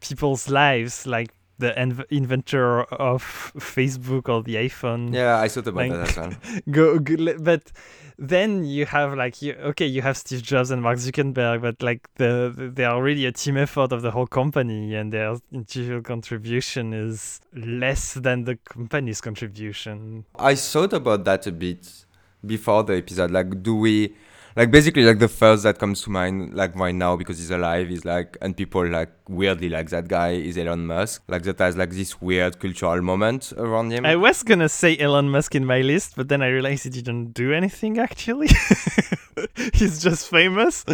people's 0.00 0.48
lives, 0.48 1.06
like 1.06 1.30
the 1.58 1.72
inv- 1.72 2.04
inventor 2.10 2.82
of 2.84 3.22
Facebook 3.58 4.28
or 4.28 4.42
the 4.42 4.54
iPhone 4.54 5.12
Yeah, 5.12 5.40
I 5.40 5.48
thought 5.48 5.66
about 5.66 5.88
Like- 5.88 5.92
that 5.92 6.08
as 6.10 6.16
well. 6.16 6.32
go, 6.70 6.98
go 7.00 7.34
but 7.38 7.72
then 8.20 8.64
you 8.64 8.84
have 8.86 9.14
like 9.14 9.40
you 9.42 9.52
okay 9.54 9.86
you 9.86 10.02
have 10.02 10.16
steve 10.16 10.42
jobs 10.42 10.72
and 10.72 10.82
mark 10.82 10.98
zuckerberg 10.98 11.62
but 11.62 11.80
like 11.80 12.08
the, 12.16 12.52
the 12.56 12.68
they 12.68 12.84
are 12.84 13.00
really 13.00 13.24
a 13.26 13.30
team 13.32 13.56
effort 13.56 13.92
of 13.92 14.02
the 14.02 14.10
whole 14.10 14.26
company 14.26 14.92
and 14.96 15.12
their 15.12 15.36
individual 15.52 16.02
contribution 16.02 16.92
is 16.92 17.40
less 17.54 18.14
than 18.14 18.42
the 18.44 18.56
company's 18.56 19.20
contribution 19.20 20.24
I 20.36 20.54
thought 20.56 20.92
about 20.92 21.24
that 21.26 21.46
a 21.46 21.52
bit 21.52 22.04
before 22.46 22.84
the 22.84 22.96
episode. 22.98 23.32
Like, 23.32 23.62
do 23.64 23.74
we, 23.74 24.14
like, 24.58 24.70
basically, 24.70 25.04
like, 25.04 25.18
the 25.20 25.28
first 25.28 25.62
that 25.62 25.78
comes 25.78 26.02
to 26.02 26.10
mind, 26.10 26.52
like, 26.54 26.74
right 26.76 26.94
now, 26.94 27.16
because 27.16 27.38
he's 27.38 27.50
alive, 27.50 27.90
is 27.90 28.04
like, 28.04 28.36
and 28.42 28.56
people, 28.56 28.84
like, 28.88 29.10
weirdly 29.28 29.68
like 29.68 29.88
that 29.90 30.08
guy 30.08 30.30
is 30.30 30.56
Elon 30.58 30.86
Musk. 30.86 31.22
Like, 31.28 31.42
that 31.44 31.58
has, 31.60 31.76
like, 31.76 31.90
this 31.90 32.20
weird 32.20 32.58
cultural 32.58 33.00
moment 33.02 33.52
around 33.56 33.92
him. 33.92 34.04
i 34.06 34.16
was 34.16 34.42
gonna 34.42 34.68
say 34.68 34.96
elon 34.98 35.28
musk 35.30 35.54
in 35.54 35.64
my 35.74 35.80
list 35.82 36.14
but 36.16 36.28
then 36.30 36.40
i 36.42 36.48
realized 36.48 36.82
he 36.84 36.90
didn't 36.90 37.26
do 37.32 37.52
anything 37.52 37.98
actually 37.98 38.48
he's 39.74 40.02
just 40.02 40.28
famous 40.30 40.84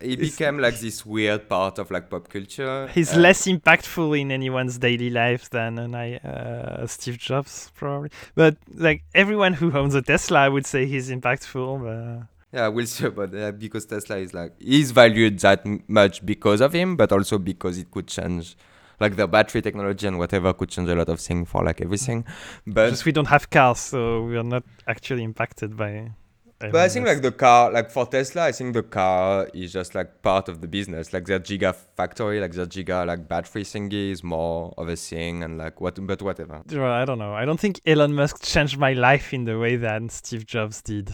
he 0.00 0.12
it's- 0.14 0.30
became, 0.30 0.58
like, 0.58 0.78
this 0.80 1.04
weird 1.06 1.48
part 1.48 1.78
of, 1.78 1.90
like, 1.90 2.10
pop 2.10 2.28
culture. 2.28 2.88
he's 2.88 3.12
and- 3.12 3.22
less 3.22 3.46
impactful 3.46 4.18
in 4.20 4.30
anyone's 4.32 4.78
daily 4.78 5.10
life 5.10 5.48
than 5.50 5.78
an 5.78 5.94
I, 5.94 6.16
uh, 6.16 6.86
Steve 6.86 7.18
Jobs, 7.18 7.70
probably. 7.74 8.10
But 8.34 8.56
like 8.74 9.02
everyone 9.14 9.52
who 9.54 9.72
owns 9.80 9.94
a 9.94 10.02
Tesla, 10.02 10.38
I 10.40 10.48
would 10.48 10.66
say 10.66 10.86
he's 10.86 11.10
impactful. 11.10 11.68
But 11.84 12.26
Yeah, 12.52 12.68
we'll 12.68 12.86
see 12.86 13.06
about 13.06 13.30
that 13.32 13.48
uh, 13.48 13.52
because 13.52 13.86
Tesla 13.86 14.16
is, 14.16 14.34
like, 14.34 14.54
is 14.60 14.90
valued 14.90 15.38
that 15.40 15.64
m- 15.64 15.84
much 15.88 16.24
because 16.24 16.60
of 16.60 16.72
him, 16.72 16.96
but 16.96 17.12
also 17.12 17.38
because 17.38 17.78
it 17.78 17.90
could 17.90 18.08
change. 18.08 18.56
Like 18.98 19.16
the 19.16 19.26
battery 19.26 19.62
technology 19.62 20.06
and 20.06 20.18
whatever 20.18 20.52
could 20.52 20.68
change 20.68 20.90
a 20.90 20.94
lot 20.94 21.08
of 21.08 21.20
things 21.20 21.48
for 21.48 21.64
like 21.64 21.80
everything, 21.80 22.26
but 22.66 22.90
just 22.90 23.06
we 23.06 23.12
don't 23.12 23.28
have 23.28 23.48
cars, 23.48 23.80
so 23.80 24.24
we 24.24 24.36
are 24.36 24.44
not 24.44 24.62
actually 24.86 25.24
impacted 25.24 25.74
by. 25.74 26.10
But 26.58 26.76
I 26.76 26.88
think 26.90 27.06
like 27.06 27.22
the 27.22 27.32
car, 27.32 27.72
like 27.72 27.90
for 27.90 28.04
Tesla, 28.04 28.44
I 28.44 28.52
think 28.52 28.74
the 28.74 28.82
car 28.82 29.48
is 29.54 29.72
just 29.72 29.94
like 29.94 30.20
part 30.20 30.50
of 30.50 30.60
the 30.60 30.68
business. 30.68 31.14
Like 31.14 31.24
their 31.24 31.40
Giga 31.40 31.74
factory, 31.74 32.38
like 32.38 32.52
their 32.52 32.66
Giga 32.66 33.06
like 33.06 33.26
battery 33.26 33.64
thingy 33.64 34.10
is 34.10 34.22
more 34.22 34.74
of 34.76 34.86
a 34.90 34.96
thing, 34.96 35.42
and 35.42 35.56
like 35.56 35.80
what, 35.80 36.06
but 36.06 36.20
whatever. 36.20 36.62
I 36.70 37.06
don't 37.06 37.18
know. 37.18 37.32
I 37.32 37.46
don't 37.46 37.58
think 37.58 37.80
Elon 37.86 38.12
Musk 38.12 38.42
changed 38.42 38.76
my 38.76 38.92
life 38.92 39.32
in 39.32 39.44
the 39.44 39.58
way 39.58 39.76
that 39.76 40.12
Steve 40.12 40.44
Jobs 40.44 40.82
did. 40.82 41.10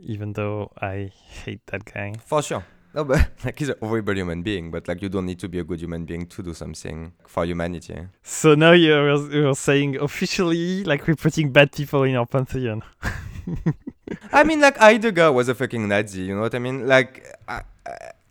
Even 0.00 0.32
though 0.32 0.70
I 0.80 1.12
hate 1.44 1.60
that 1.66 1.84
guy. 1.84 2.14
For 2.24 2.42
sure. 2.42 2.64
No, 2.94 3.04
but 3.04 3.28
like 3.44 3.58
he's 3.58 3.68
a 3.68 3.76
horrible 3.80 4.14
human 4.16 4.42
being, 4.42 4.70
but 4.70 4.88
like 4.88 5.02
you 5.02 5.08
don't 5.08 5.26
need 5.26 5.38
to 5.40 5.48
be 5.48 5.58
a 5.58 5.64
good 5.64 5.80
human 5.80 6.04
being 6.04 6.26
to 6.26 6.42
do 6.42 6.54
something 6.54 7.12
for 7.26 7.44
humanity. 7.44 7.96
So 8.22 8.54
now 8.54 8.72
you're, 8.72 9.30
you're 9.30 9.54
saying 9.54 9.96
officially, 9.96 10.84
like 10.84 11.06
we're 11.06 11.16
putting 11.16 11.52
bad 11.52 11.72
people 11.72 12.02
in 12.04 12.16
our 12.16 12.26
pantheon. 12.26 12.82
I 14.32 14.42
mean, 14.44 14.60
like 14.60 14.78
Heidegger 14.78 15.30
was 15.32 15.48
a 15.48 15.54
fucking 15.54 15.86
Nazi. 15.86 16.22
You 16.22 16.34
know 16.36 16.40
what 16.42 16.54
I 16.54 16.58
mean? 16.58 16.86
Like, 16.86 17.26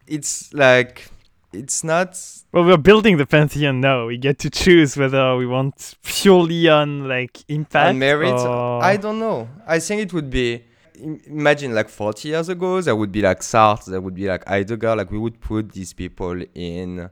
it's 0.07 0.53
like 0.53 1.09
it's 1.53 1.83
not. 1.83 2.19
Well, 2.51 2.65
we're 2.65 2.77
building 2.77 3.17
the 3.17 3.25
pantheon 3.25 3.79
now. 3.81 4.07
We 4.07 4.17
get 4.17 4.39
to 4.39 4.49
choose 4.49 4.97
whether 4.97 5.35
we 5.37 5.45
want 5.45 5.95
purely 6.03 6.67
on 6.67 7.07
like 7.07 7.43
impact 7.47 7.89
on 7.89 7.99
merit. 7.99 8.33
or- 8.33 8.83
I 8.83 8.97
don't 8.97 9.19
know. 9.19 9.47
I 9.67 9.79
think 9.79 10.01
it 10.01 10.13
would 10.13 10.29
be. 10.29 10.63
Im- 10.97 11.21
Imagine 11.27 11.73
like 11.73 11.89
40 11.89 12.27
years 12.29 12.49
ago, 12.49 12.81
there 12.81 12.95
would 12.95 13.11
be 13.11 13.21
like 13.21 13.39
Sartre, 13.41 13.85
there 13.91 14.01
would 14.01 14.15
be 14.15 14.27
like 14.27 14.47
Heidegger. 14.47 14.95
Like 14.95 15.11
we 15.11 15.17
would 15.17 15.39
put 15.39 15.71
these 15.71 15.93
people 15.93 16.41
in 16.55 17.09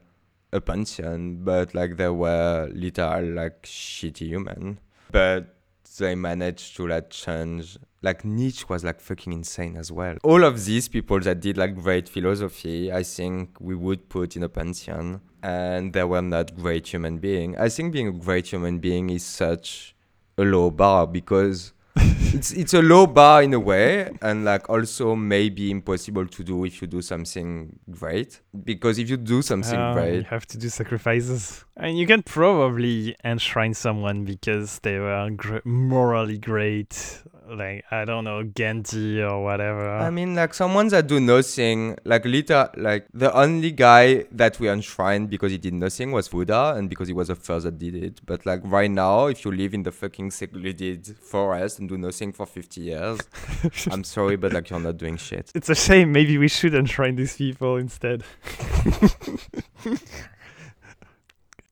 a 0.52 0.60
pantheon, 0.60 1.36
but 1.44 1.74
like 1.74 1.96
they 1.96 2.08
were 2.08 2.68
literal 2.72 3.24
like 3.34 3.62
shitty 3.62 4.26
human. 4.26 4.78
But 5.10 5.54
they 5.98 6.14
managed 6.14 6.76
to 6.76 6.86
like 6.86 7.10
change. 7.10 7.78
Like 8.02 8.24
Nietzsche 8.24 8.64
was 8.68 8.84
like 8.84 9.00
fucking 9.00 9.32
insane 9.32 9.76
as 9.76 9.90
well. 9.90 10.16
All 10.22 10.44
of 10.44 10.64
these 10.64 10.88
people 10.88 11.18
that 11.20 11.40
did 11.40 11.56
like 11.56 11.74
great 11.74 12.08
philosophy, 12.08 12.92
I 12.92 13.02
think 13.02 13.56
we 13.60 13.74
would 13.74 14.08
put 14.08 14.36
in 14.36 14.42
a 14.42 14.48
pantheon, 14.48 15.20
and 15.42 15.92
they 15.92 16.04
were 16.04 16.22
not 16.22 16.54
great 16.54 16.86
human 16.88 17.18
being. 17.18 17.56
I 17.58 17.68
think 17.68 17.92
being 17.92 18.08
a 18.08 18.12
great 18.12 18.46
human 18.52 18.78
being 18.78 19.10
is 19.10 19.24
such 19.24 19.94
a 20.38 20.42
low 20.42 20.70
bar 20.70 21.06
because 21.06 21.72
it's 21.96 22.52
it's 22.52 22.74
a 22.74 22.82
low 22.82 23.06
bar 23.06 23.42
in 23.42 23.54
a 23.54 23.60
way 23.60 24.10
and 24.20 24.44
like 24.44 24.68
also 24.68 25.16
maybe 25.16 25.70
impossible 25.70 26.26
to 26.26 26.44
do 26.44 26.64
if 26.64 26.80
you 26.82 26.86
do 26.86 27.00
something 27.00 27.78
great 27.90 28.40
because 28.64 28.98
if 28.98 29.08
you 29.08 29.16
do 29.16 29.42
something 29.42 29.78
ah, 29.78 29.94
great, 29.94 30.16
You 30.16 30.22
have 30.24 30.46
to 30.48 30.58
do 30.58 30.68
sacrifices. 30.68 31.64
And 31.76 31.98
you 31.98 32.06
can 32.06 32.22
probably 32.22 33.16
enshrine 33.24 33.74
someone 33.74 34.24
because 34.24 34.78
they 34.80 34.98
were 34.98 35.30
gr- 35.30 35.58
morally 35.64 36.38
great. 36.38 37.22
Like, 37.48 37.84
I 37.90 38.04
don't 38.04 38.24
know, 38.24 38.42
Gandhi 38.42 39.22
or 39.22 39.42
whatever. 39.44 39.88
I 39.88 40.10
mean, 40.10 40.34
like 40.34 40.52
someone 40.54 40.88
that 40.88 41.06
do 41.06 41.20
nothing, 41.20 41.96
like 42.04 42.24
liter, 42.24 42.68
like 42.76 43.06
the 43.14 43.32
only 43.32 43.70
guy 43.70 44.24
that 44.32 44.58
we 44.58 44.68
enshrined 44.68 45.30
because 45.30 45.52
he 45.52 45.58
did 45.58 45.74
nothing 45.74 46.12
was 46.12 46.28
Buddha, 46.28 46.74
and 46.76 46.90
because 46.90 47.08
he 47.08 47.14
was 47.14 47.28
the 47.28 47.34
first 47.36 47.64
that 47.64 47.78
did 47.78 47.94
it. 47.94 48.20
But 48.26 48.44
like 48.46 48.60
right 48.64 48.90
now, 48.90 49.26
if 49.26 49.44
you 49.44 49.52
live 49.52 49.74
in 49.74 49.82
the 49.84 49.92
fucking 49.92 50.30
secluded 50.32 51.06
forest 51.18 51.78
and 51.78 51.88
do 51.88 51.96
nothing 51.96 52.32
for 52.32 52.46
fifty 52.46 52.80
years, 52.82 53.20
I'm 53.90 54.04
sorry, 54.04 54.36
but 54.36 54.52
like 54.52 54.70
you're 54.70 54.80
not 54.80 54.96
doing 54.96 55.16
shit. 55.16 55.52
it's 55.54 55.68
a 55.68 55.74
shame. 55.74 56.12
Maybe 56.12 56.38
we 56.38 56.48
should 56.48 56.74
enshrine 56.74 57.16
these 57.16 57.36
people 57.36 57.76
instead. 57.76 58.24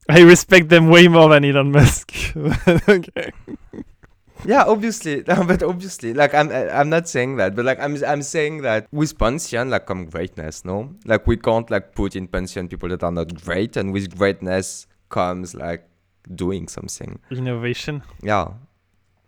I 0.09 0.21
respect 0.21 0.69
them 0.69 0.89
way 0.91 1.09
more 1.09 1.31
than 1.31 1.45
Elon 1.45 1.73
Musk. 1.73 2.15
okay. 2.89 3.33
Yeah, 4.45 4.65
obviously, 4.65 5.23
but 5.23 5.63
obviously, 5.63 6.15
like 6.15 6.35
I'm, 6.35 6.51
I'm 6.51 6.89
not 6.89 7.09
saying 7.09 7.37
that, 7.37 7.55
but 7.55 7.65
like 7.65 7.81
I'm, 7.81 8.03
I'm 8.05 8.23
saying 8.23 8.63
that 8.63 8.87
with 8.93 9.19
pantheon, 9.19 9.71
like 9.71 9.87
come 9.87 10.07
greatness, 10.07 10.65
no? 10.65 10.95
Like 11.05 11.27
we 11.27 11.37
can't 11.37 11.71
like 11.71 11.95
put 11.95 12.17
in 12.17 12.27
pantheon 12.29 12.69
people 12.69 12.89
that 12.91 13.03
are 13.03 13.13
not 13.13 13.43
great, 13.43 13.77
and 13.77 13.93
with 13.93 14.17
greatness 14.17 14.87
comes 15.09 15.55
like 15.55 15.89
doing 16.35 16.69
something. 16.69 17.19
Innovation. 17.31 18.03
Yeah, 18.23 18.49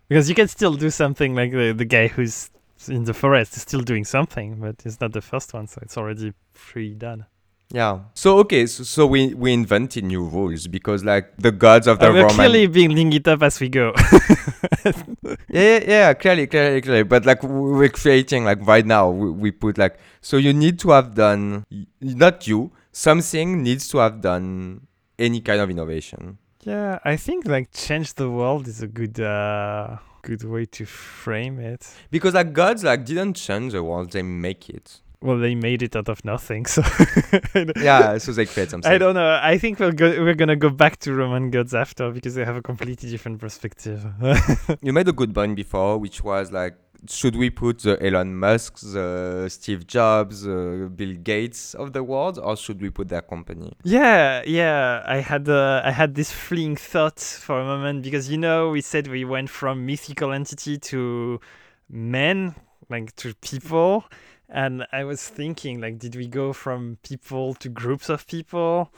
Because 0.09 0.29
you 0.29 0.35
can 0.35 0.49
still 0.49 0.75
do 0.75 0.91
something 0.91 1.35
like 1.35 1.53
the, 1.53 1.73
the 1.73 1.85
guy 1.85 2.09
who's 2.09 2.51
in 2.89 3.05
the 3.05 3.15
forest 3.15 3.57
is 3.57 3.63
still 3.63 3.81
doing 3.81 4.05
something, 4.05 4.61
but 4.61 4.77
it's 4.85 5.01
not 5.01 5.13
the 5.13 5.23
first 5.23 5.55
one, 5.55 5.67
so 5.67 5.81
it's 5.83 5.97
already 5.97 6.33
pre 6.53 6.95
done. 6.95 7.27
Yeah. 7.73 8.01
So 8.15 8.39
okay, 8.39 8.67
so, 8.67 8.85
so 8.85 9.07
we 9.07 9.35
we 9.35 9.53
invented 9.53 10.05
new 10.05 10.25
rules 10.25 10.67
because 10.69 11.05
like 11.05 11.37
the 11.37 11.51
gods 11.53 11.87
of 11.87 11.99
the 11.99 12.09
Uh, 12.09 12.13
we're 12.13 12.23
Roman. 12.23 12.37
clearly 12.37 12.67
building 12.69 13.13
it 13.13 13.27
up 13.29 13.43
as 13.43 13.59
we 13.61 13.69
go. 13.69 13.93
yeah, 14.85 15.35
yeah, 15.51 15.81
yeah, 15.87 16.15
clearly, 16.15 16.47
clearly, 16.47 16.81
clearly. 16.81 17.03
But 17.03 17.27
like 17.27 17.41
w- 17.43 17.77
we're 17.77 17.89
creating 17.89 18.45
like 18.45 18.65
right 18.67 18.87
now, 18.87 19.11
we, 19.11 19.31
we 19.31 19.51
put 19.51 19.79
like 19.79 19.99
so 20.21 20.37
you 20.37 20.53
need 20.53 20.79
to 20.81 20.91
have 20.91 21.15
done 21.15 21.65
y- 21.71 21.87
not 22.01 22.47
you 22.47 22.71
something 22.93 23.63
needs 23.63 23.89
to 23.89 23.99
have 23.99 24.21
done 24.21 24.87
any 25.19 25.41
kind 25.41 25.61
of 25.61 25.71
innovation. 25.71 26.39
yeah, 26.65 26.99
I 27.05 27.17
think 27.17 27.47
like 27.47 27.71
change 27.73 28.15
the 28.15 28.31
world 28.31 28.67
is 28.69 28.83
a 28.83 28.89
good 28.89 29.19
uh 29.21 29.97
good 30.23 30.43
way 30.45 30.67
to 30.67 30.85
frame 30.85 31.59
it. 31.61 31.87
Because 32.11 32.35
like 32.35 32.53
gods 32.53 32.83
like 32.85 33.05
didn't 33.05 33.35
change 33.35 33.73
the 33.73 33.83
world, 33.83 34.13
they 34.13 34.23
make 34.23 34.69
it. 34.69 35.01
Well, 35.23 35.39
they 35.39 35.55
made 35.55 35.83
it 35.83 35.97
out 35.97 36.09
of 36.09 36.25
nothing, 36.25 36.67
so 36.67 36.83
Yeah, 37.77 38.19
so 38.19 38.33
they 38.33 38.47
create 38.47 38.71
something. 38.71 38.91
I 38.91 38.99
don't 38.99 39.15
know. 39.15 39.41
I 39.43 39.59
think 39.59 39.81
we're 39.81 39.93
go- 39.93 40.23
we're 40.23 40.35
gonna 40.35 40.57
go 40.57 40.71
back 40.71 40.99
to 41.01 41.15
Roman 41.15 41.51
gods 41.51 41.75
after 41.75 42.11
because 42.11 42.35
they 42.35 42.45
have 42.45 42.57
a 42.57 42.63
completely 42.63 43.09
different 43.11 43.39
perspective. 43.41 44.05
You 44.83 44.93
made 44.93 45.09
a 45.09 45.13
good 45.13 45.35
point 45.35 45.57
before, 45.57 45.99
which 45.99 46.23
was 46.23 46.53
like, 46.53 46.77
should 47.09 47.37
we 47.37 47.51
put 47.51 47.81
the 47.81 48.03
Elon 48.05 48.37
Musk, 48.37 48.79
the 48.81 49.47
Steve 49.49 49.87
Jobs, 49.87 50.43
the 50.43 50.91
Bill 50.95 51.15
Gates 51.15 51.75
of 51.75 51.93
the 51.93 52.03
world, 52.03 52.39
or 52.39 52.57
should 52.57 52.81
we 52.81 52.91
put 52.91 53.09
their 53.09 53.23
company? 53.23 53.73
Yeah, 53.85 54.43
yeah. 54.47 55.03
I 55.07 55.19
had 55.19 55.49
uh, 55.49 55.83
I 55.85 55.93
had 55.93 56.15
this 56.15 56.31
fleeting 56.31 56.77
thought 56.77 57.21
for 57.21 57.61
a 57.61 57.65
moment 57.65 58.03
because 58.03 58.31
you 58.31 58.39
know 58.39 58.71
we 58.71 58.81
said 58.81 59.09
we 59.09 59.25
went 59.25 59.49
from 59.51 59.87
mythical 59.87 60.33
entity 60.33 60.79
to 60.79 61.41
men, 61.89 62.55
like 62.91 63.15
to 63.17 63.35
people, 63.41 64.05
and 64.49 64.87
I 64.93 65.05
was 65.05 65.27
thinking 65.29 65.81
like, 65.81 65.99
did 65.99 66.15
we 66.17 66.27
go 66.27 66.53
from 66.53 66.99
people 67.03 67.55
to 67.55 67.69
groups 67.69 68.09
of 68.09 68.27
people? 68.27 68.93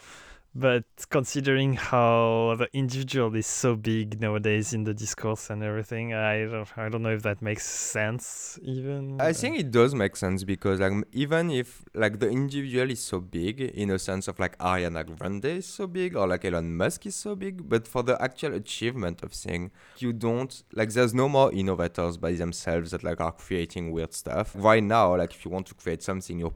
But 0.54 0.84
considering 1.10 1.74
how 1.74 2.56
the 2.58 2.68
individual 2.72 3.34
is 3.36 3.46
so 3.46 3.76
big 3.76 4.20
nowadays 4.20 4.72
in 4.72 4.84
the 4.84 4.94
discourse 4.94 5.50
and 5.50 5.62
everything, 5.62 6.14
I 6.14 6.46
don't 6.46 6.68
I 6.76 6.88
don't 6.88 7.02
know 7.02 7.12
if 7.12 7.22
that 7.22 7.42
makes 7.42 7.64
sense 7.64 8.58
even. 8.62 9.20
I 9.20 9.32
think 9.32 9.58
it 9.58 9.70
does 9.70 9.94
make 9.94 10.16
sense 10.16 10.44
because 10.44 10.80
like 10.80 10.92
even 11.12 11.50
if 11.50 11.84
like 11.94 12.18
the 12.18 12.28
individual 12.28 12.90
is 12.90 13.00
so 13.00 13.20
big 13.20 13.60
in 13.60 13.90
a 13.90 13.98
sense 13.98 14.26
of 14.26 14.38
like 14.38 14.56
Ariana 14.58 15.04
Grande 15.04 15.44
is 15.44 15.66
so 15.66 15.86
big 15.86 16.16
or 16.16 16.26
like 16.26 16.44
Elon 16.44 16.76
Musk 16.76 17.06
is 17.06 17.14
so 17.14 17.36
big, 17.36 17.68
but 17.68 17.86
for 17.86 18.02
the 18.02 18.20
actual 18.20 18.54
achievement 18.54 19.22
of 19.22 19.32
thing, 19.32 19.70
you 19.98 20.12
don't 20.12 20.62
like 20.72 20.90
there's 20.90 21.14
no 21.14 21.28
more 21.28 21.52
innovators 21.52 22.16
by 22.16 22.32
themselves 22.32 22.90
that 22.92 23.04
like 23.04 23.20
are 23.20 23.32
creating 23.32 23.92
weird 23.92 24.14
stuff. 24.14 24.52
Right 24.56 24.82
now, 24.82 25.14
like 25.14 25.34
if 25.34 25.44
you 25.44 25.50
want 25.50 25.66
to 25.66 25.74
create 25.74 26.02
something, 26.02 26.38
you're 26.38 26.54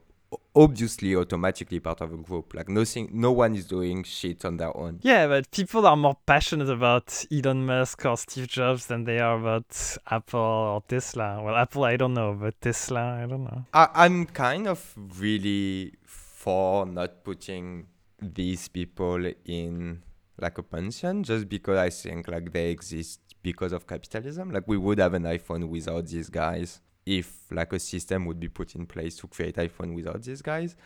obviously 0.55 1.15
automatically 1.17 1.81
part 1.81 2.01
of 2.01 2.13
a 2.13 2.17
group. 2.17 2.55
Like 2.55 2.69
nothing, 2.69 3.11
no 3.13 3.33
one 3.33 3.55
is 3.55 3.67
doing 3.67 4.05
shit 4.05 4.45
on 4.45 4.57
their 4.57 4.77
own. 4.77 5.01
Yeah, 5.03 5.27
but 5.27 5.51
people 5.51 5.87
are 5.87 5.97
more 5.97 6.17
passionate 6.27 6.69
about 6.69 7.25
Elon 7.33 7.67
Musk 7.67 8.05
or 8.05 8.17
Steve 8.17 8.49
Jobs 8.49 8.87
than 8.87 9.05
they 9.05 9.19
are 9.19 9.39
about 9.39 9.97
Apple 10.11 10.41
or 10.41 10.83
Tesla. 10.89 11.43
Well, 11.43 11.57
Apple, 11.57 11.85
I 11.85 11.97
don't 11.97 12.15
know, 12.15 12.37
but 12.39 12.61
Tesla, 12.61 13.23
I 13.23 13.27
don't 13.27 13.45
know. 13.45 13.65
I, 13.73 13.89
I'm 13.95 14.27
kind 14.27 14.69
of 14.69 14.95
really 15.19 15.95
for 16.05 16.87
not 16.87 17.25
putting 17.25 17.87
these 18.21 18.69
people 18.69 19.33
in 19.45 20.03
like 20.39 20.59
a 20.59 20.63
pantheon 20.63 21.23
just 21.23 21.49
because 21.49 21.79
I 21.79 21.91
think 21.91 22.29
like 22.29 22.53
they 22.53 22.71
exist 22.71 23.21
because 23.43 23.73
of 23.73 23.87
capitalism. 23.87 24.51
Like 24.51 24.65
we 24.67 24.77
would 24.77 24.99
have 24.99 25.15
an 25.15 25.25
iPhone 25.25 25.69
without 25.69 26.07
these 26.07 26.29
guys 26.29 26.81
if 27.07 27.51
like 27.51 27.73
a 27.73 27.79
system 27.79 28.27
would 28.27 28.39
be 28.39 28.49
put 28.49 28.75
in 28.75 28.87
place 28.87 29.17
to 29.17 29.27
create 29.27 29.57
iPhone 29.57 29.95
without 29.95 30.23
these 30.23 30.43
guys. 30.43 30.77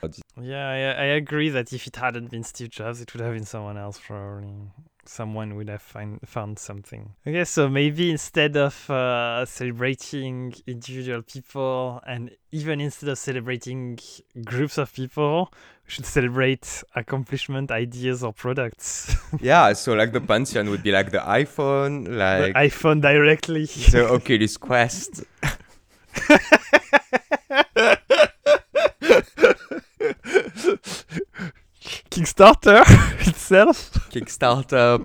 Yeah, 0.41 0.69
I, 0.69 1.03
I 1.03 1.05
agree 1.17 1.51
that 1.51 1.73
if 1.73 1.87
it 1.87 1.97
hadn't 1.97 2.31
been 2.31 2.43
Steve 2.43 2.71
Jobs, 2.71 3.01
it 3.01 3.13
would 3.13 3.21
have 3.21 3.35
been 3.35 3.45
someone 3.45 3.77
else 3.77 4.01
probably. 4.05 4.53
Someone 5.09 5.55
would 5.55 5.69
have 5.69 5.83
find, 5.83 6.19
found 6.27 6.59
something. 6.59 7.13
Okay, 7.25 7.45
so 7.45 7.69
maybe 7.69 8.11
instead 8.11 8.57
of 8.57 8.91
uh, 8.91 9.45
celebrating 9.47 10.53
individual 10.67 11.23
people 11.23 12.03
and 12.05 12.33
even 12.51 12.81
instead 12.81 13.11
of 13.11 13.17
celebrating 13.17 14.01
groups 14.45 14.79
of 14.79 14.93
people, 14.93 15.53
we 15.87 15.93
should 15.93 16.07
celebrate 16.07 16.83
accomplishment, 16.97 17.71
ideas, 17.71 18.25
or 18.25 18.33
products. 18.33 19.15
yeah, 19.41 19.73
so 19.75 19.93
like 19.93 20.13
the 20.13 20.21
pantheon 20.21 20.71
would 20.71 20.83
be 20.83 20.91
like 20.91 21.13
the 21.13 21.19
iPhone, 21.19 22.07
the 22.07 22.11
like 22.11 22.55
iPhone 22.55 23.01
directly. 23.01 23.67
the 23.67 24.09
Oculus 24.11 24.57
Quest. 24.57 25.23
Kickstarter 32.11 32.83
itself. 33.29 33.93
Kickstarter, 34.11 34.99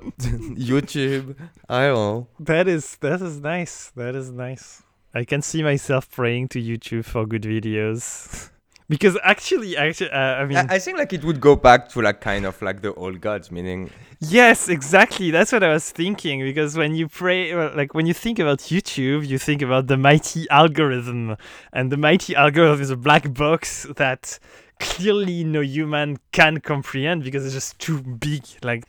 YouTube, 0.55 1.35
I 1.69 1.87
don't 1.87 1.95
know. 1.95 2.27
That 2.39 2.67
is 2.67 2.97
that 3.01 3.21
is 3.21 3.39
nice. 3.39 3.91
That 3.95 4.15
is 4.15 4.31
nice. 4.31 4.81
I 5.13 5.25
can 5.25 5.41
see 5.41 5.61
myself 5.61 6.09
praying 6.09 6.47
to 6.49 6.61
YouTube 6.61 7.05
for 7.05 7.25
good 7.25 7.43
videos. 7.43 8.49
because 8.91 9.17
actually, 9.23 9.77
actually, 9.77 10.11
uh, 10.11 10.41
I 10.41 10.45
mean, 10.45 10.57
I, 10.57 10.75
I 10.75 10.79
think 10.79 10.97
like 10.97 11.13
it 11.13 11.23
would 11.23 11.39
go 11.39 11.55
back 11.55 11.87
to 11.91 12.01
like 12.01 12.19
kind 12.19 12.45
of 12.45 12.61
like 12.61 12.81
the 12.81 12.93
old 12.95 13.21
gods, 13.21 13.49
meaning 13.49 13.89
Yes, 14.19 14.67
exactly. 14.67 15.31
That's 15.31 15.53
what 15.53 15.63
I 15.63 15.69
was 15.69 15.89
thinking. 15.89 16.41
Because 16.41 16.75
when 16.75 16.93
you 16.93 17.07
pray, 17.07 17.55
like 17.55 17.93
when 17.93 18.05
you 18.05 18.13
think 18.13 18.37
about 18.37 18.59
YouTube, 18.59 19.25
you 19.25 19.37
think 19.37 19.61
about 19.61 19.87
the 19.87 19.95
mighty 19.95 20.45
algorithm, 20.49 21.37
and 21.71 21.89
the 21.89 21.95
mighty 21.95 22.35
algorithm 22.35 22.81
is 22.81 22.89
a 22.89 22.97
black 22.97 23.33
box 23.33 23.87
that 23.95 24.37
clearly 24.81 25.45
no 25.45 25.61
human 25.61 26.17
can 26.33 26.59
comprehend 26.59 27.23
because 27.23 27.45
it's 27.45 27.55
just 27.55 27.79
too 27.79 28.01
big. 28.01 28.43
Like 28.61 28.83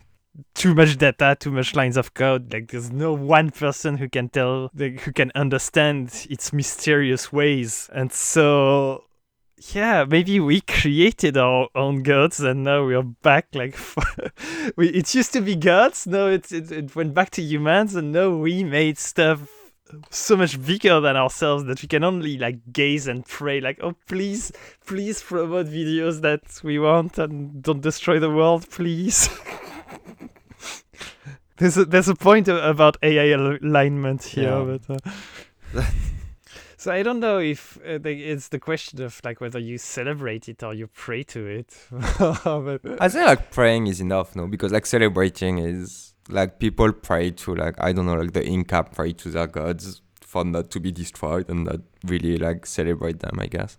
too 0.55 0.75
much 0.75 0.99
data, 0.99 1.37
too 1.39 1.53
much 1.53 1.77
lines 1.77 1.97
of 1.97 2.13
code. 2.15 2.53
Like 2.53 2.73
there's 2.73 2.91
no 2.91 3.13
one 3.13 3.53
person 3.53 3.99
who 3.99 4.09
can 4.09 4.31
tell, 4.31 4.69
like, 4.75 5.01
who 5.03 5.13
can 5.13 5.31
understand 5.37 6.27
its 6.29 6.53
mysterious 6.53 7.33
ways. 7.33 7.89
And 7.93 8.13
so 8.13 9.05
yeah, 9.71 10.05
maybe 10.09 10.41
we 10.41 10.61
created 10.69 11.37
our 11.37 11.69
own 11.75 12.03
gods 12.03 12.41
and 12.41 12.65
now 12.65 12.85
we're 12.85 13.03
back 13.03 13.49
like 13.55 13.77
we, 14.77 14.89
it 14.89 15.15
used 15.15 15.33
to 15.33 15.41
be 15.41 15.57
gods, 15.57 16.07
no 16.07 16.29
it, 16.29 16.51
it 16.53 16.71
it 16.73 16.97
went 16.97 17.15
back 17.15 17.31
to 17.31 17.43
humans 17.43 17.95
and 17.95 18.13
now 18.13 18.31
we 18.31 18.65
made 18.65 18.99
stuff 18.99 19.41
so 20.11 20.37
much 20.37 20.65
bigger 20.65 21.01
than 21.01 21.17
ourselves 21.17 21.65
that 21.65 21.83
we 21.83 21.89
can 21.89 22.03
only 22.03 22.39
like 22.39 22.59
gaze 22.73 23.07
and 23.07 23.27
pray 23.27 23.61
like 23.61 23.79
oh 23.83 23.95
please 24.09 24.51
please 24.87 25.23
promote 25.23 25.67
videos 25.67 26.23
that 26.23 26.43
we 26.63 26.79
want 26.79 27.19
and 27.19 27.63
don't 27.63 27.83
destroy 27.83 28.19
the 28.19 28.31
world 28.31 28.69
please 28.71 29.29
there's 31.59 31.77
a, 31.77 31.85
there's 31.85 32.09
a 32.09 32.15
point 32.15 32.49
about 32.49 32.97
AI 33.03 33.35
alignment 33.35 34.23
here 34.25 34.45
yeah. 34.45 34.79
but 34.89 35.07
uh, 35.77 35.85
So 36.83 36.91
I 36.91 37.05
don't 37.05 37.21
know 37.21 37.39
if 37.39 37.79
uh, 37.87 37.99
the, 37.99 38.11
it's 38.11 38.49
the 38.49 38.59
question 38.59 39.01
of 39.03 39.21
like 39.23 39.41
whether 39.41 39.61
you 39.61 39.79
celebrate 39.79 40.49
it 40.49 40.65
or 40.65 40.75
you 40.75 40.89
pray 40.89 41.23
to 41.23 41.47
it. 41.47 41.77
but, 42.19 42.81
I 43.01 43.09
think 43.09 43.25
like 43.25 43.53
praying 43.53 43.87
is 43.87 44.01
enough, 44.01 44.35
no? 44.35 44.49
Because 44.49 44.73
like 44.73 44.87
celebrating 44.87 45.59
is 45.59 46.13
like 46.29 46.59
people 46.59 46.93
pray 46.93 47.31
to 47.31 47.55
like 47.55 47.77
I 47.79 47.93
don't 47.93 48.07
know 48.07 48.15
like 48.15 48.33
the 48.33 48.45
Inca 48.45 48.83
pray 48.83 49.13
to 49.13 49.31
their 49.31 49.47
gods 49.47 50.03
for 50.23 50.45
not 50.45 50.73
to 50.73 50.81
be 50.81 50.91
destroyed 50.91 51.49
and 51.49 51.67
not 51.67 51.83
really 52.05 52.37
like 52.37 52.67
celebrate 52.67 53.21
them. 53.21 53.39
I 53.39 53.47
guess. 53.47 53.79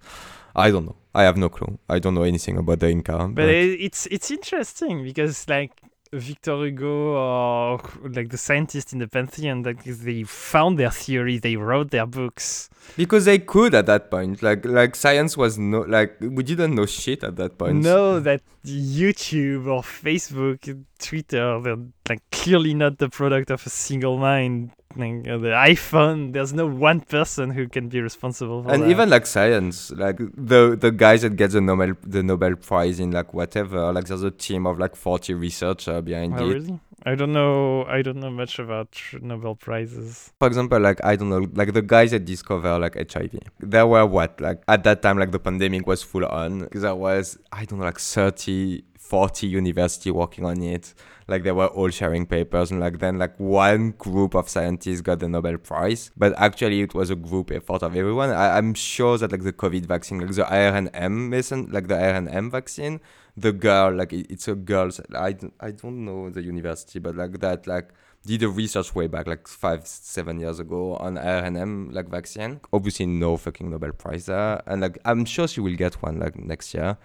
I 0.56 0.72
don't 0.72 0.86
know. 0.86 0.96
I 1.14 1.24
have 1.24 1.36
no 1.36 1.50
clue. 1.50 1.80
I 1.90 2.00
don't 2.00 2.14
know 2.14 2.24
anything 2.24 2.58
about 2.58 2.80
the 2.80 2.90
Inca. 2.90 3.18
But, 3.18 3.36
but 3.36 3.50
it's 3.50 4.06
it's 4.06 4.32
interesting 4.32 5.04
because 5.04 5.46
like 5.50 5.82
Victor 6.14 6.64
Hugo 6.66 7.16
or 7.16 7.82
like 8.04 8.30
the 8.30 8.38
scientists 8.38 8.94
in 8.94 9.00
the 9.00 9.08
Pantheon, 9.08 9.64
that 9.64 9.84
they 9.84 10.24
found 10.24 10.78
their 10.78 10.92
theory, 10.92 11.38
they 11.40 11.56
wrote 11.56 11.92
their 11.92 12.06
books. 12.06 12.70
Because 12.96 13.26
they 13.26 13.40
could 13.40 13.74
at 13.74 13.86
that 13.88 14.12
point. 14.12 14.44
Like 14.44 14.66
like 14.66 14.96
science 14.96 15.36
was 15.36 15.58
no 15.58 15.82
like 15.82 16.16
we 16.22 16.44
didn't 16.44 16.76
know 16.76 16.86
shit 16.86 17.24
at 17.24 17.36
that 17.38 17.58
point. 17.58 17.78
No, 17.78 18.20
that 18.20 18.42
YouTube 18.66 19.68
or 19.68 19.82
Facebook, 19.82 20.86
Twitter, 21.00 21.60
they're 21.62 21.78
like 22.08 22.22
clearly 22.32 22.74
not 22.74 22.98
the 23.00 23.10
product 23.10 23.50
of 23.52 23.66
a 23.66 23.70
single 23.70 24.18
mind 24.18 24.72
the 24.96 25.54
iPhone, 25.56 26.34
there's 26.34 26.54
no 26.54 26.68
one 26.68 27.02
person 27.02 27.52
who 27.52 27.68
can 27.68 27.90
be 27.90 28.02
responsible 28.02 28.64
for 28.64 28.72
and 28.72 28.84
that. 28.84 28.90
even 28.90 29.10
like 29.10 29.26
science, 29.26 29.92
like 29.92 30.18
the 30.18 30.78
the 30.80 30.92
guys 30.92 31.22
that 31.22 31.36
get 31.36 31.52
the 31.52 31.62
Nobel 31.62 31.94
the 32.04 32.24
Nobel 32.24 32.56
Prize 32.56 33.00
in 33.00 33.12
like 33.12 33.34
whatever, 33.34 33.92
like 33.92 34.06
there's 34.06 34.24
a 34.24 34.32
team 34.32 34.66
of 34.66 34.80
like 34.80 34.96
40 34.96 35.34
researchers 35.34 36.02
behind 36.04 36.40
oh, 36.40 36.50
it. 36.50 36.54
Really? 36.54 36.80
I 37.06 37.16
don't 37.16 37.34
know. 37.34 37.84
I 37.86 38.02
don't 38.02 38.20
know 38.20 38.32
much 38.32 38.60
about 38.60 38.98
Nobel 39.22 39.56
prizes. 39.56 40.32
For 40.40 40.48
example, 40.48 40.80
like 40.80 41.04
I 41.04 41.18
don't 41.18 41.30
know, 41.30 41.46
like 41.54 41.74
the 41.74 41.82
guys 41.82 42.12
that 42.12 42.24
discover 42.24 42.80
like 42.80 42.96
HIV. 43.12 43.40
There 43.60 43.86
were 43.86 44.06
what 44.06 44.40
like 44.40 44.64
at 44.68 44.84
that 44.86 45.02
time, 45.02 45.18
like 45.18 45.32
the 45.32 45.40
pandemic 45.40 45.86
was 45.86 46.02
full 46.02 46.26
on. 46.26 46.70
There 46.72 46.96
was 46.96 47.38
I 47.52 47.66
don't 47.66 47.80
know, 47.80 47.86
like 47.86 48.00
30, 48.00 48.84
40 49.04 49.48
university 49.48 50.12
working 50.12 50.46
on 50.46 50.62
it. 50.62 50.94
Like 51.28 51.44
they 51.44 51.52
were 51.52 51.68
all 51.68 51.90
sharing 51.90 52.26
papers 52.26 52.72
and 52.72 52.80
like 52.80 53.00
then 53.00 53.20
like 53.20 53.40
one 53.40 53.92
group 53.92 54.34
of 54.34 54.50
scientists 54.50 55.02
got 55.02 55.20
the 55.20 55.30
nobel 55.30 55.58
prize. 55.58 56.12
But 56.18 56.34
actually 56.38 56.82
it 56.82 56.94
was 56.94 57.10
a 57.10 57.16
group 57.16 57.52
effort 57.52 57.84
of 57.84 57.96
everyone. 57.96 58.30
I, 58.30 58.58
am 58.58 58.74
sure 58.74 59.18
that 59.18 59.32
like 59.32 59.44
the 59.44 59.54
covid 59.54 59.86
vaccine 59.86 60.20
like 60.20 60.32
the 60.32 60.44
rnm 60.44 61.30
medicine 61.30 61.68
like 61.72 61.88
the 61.88 61.96
rnm 61.96 62.52
vaccine 62.52 63.00
the 63.38 63.52
girl 63.52 63.94
like 63.94 64.14
it, 64.14 64.28
it's 64.30 64.48
a 64.48 64.56
girl 64.56 64.90
I, 65.16 65.36
I 65.60 65.72
don't 65.72 66.06
know 66.06 66.30
the 66.30 66.42
university 66.42 67.00
but 67.00 67.16
like 67.16 67.40
that 67.40 67.68
like 67.68 67.90
did 68.26 68.44
a 68.44 68.50
research 68.50 68.96
way 68.96 69.08
back 69.08 69.28
like 69.28 69.48
five 69.48 69.86
seven 69.86 70.40
years 70.40 70.60
ago 70.60 70.96
on 70.96 71.16
rnm 71.16 71.94
like 71.94 72.10
vaccine. 72.10 72.62
Obviously 72.72 73.06
no 73.06 73.38
fucking 73.38 73.70
nobel 73.70 73.92
prize 73.92 74.26
there. 74.28 74.62
And 74.66 74.82
like 74.82 74.98
i'm 75.06 75.26
sure 75.26 75.48
she 75.48 75.62
will 75.62 75.76
get 75.76 75.96
one 76.02 76.20
like 76.20 76.38
next 76.38 76.74
year 76.74 76.98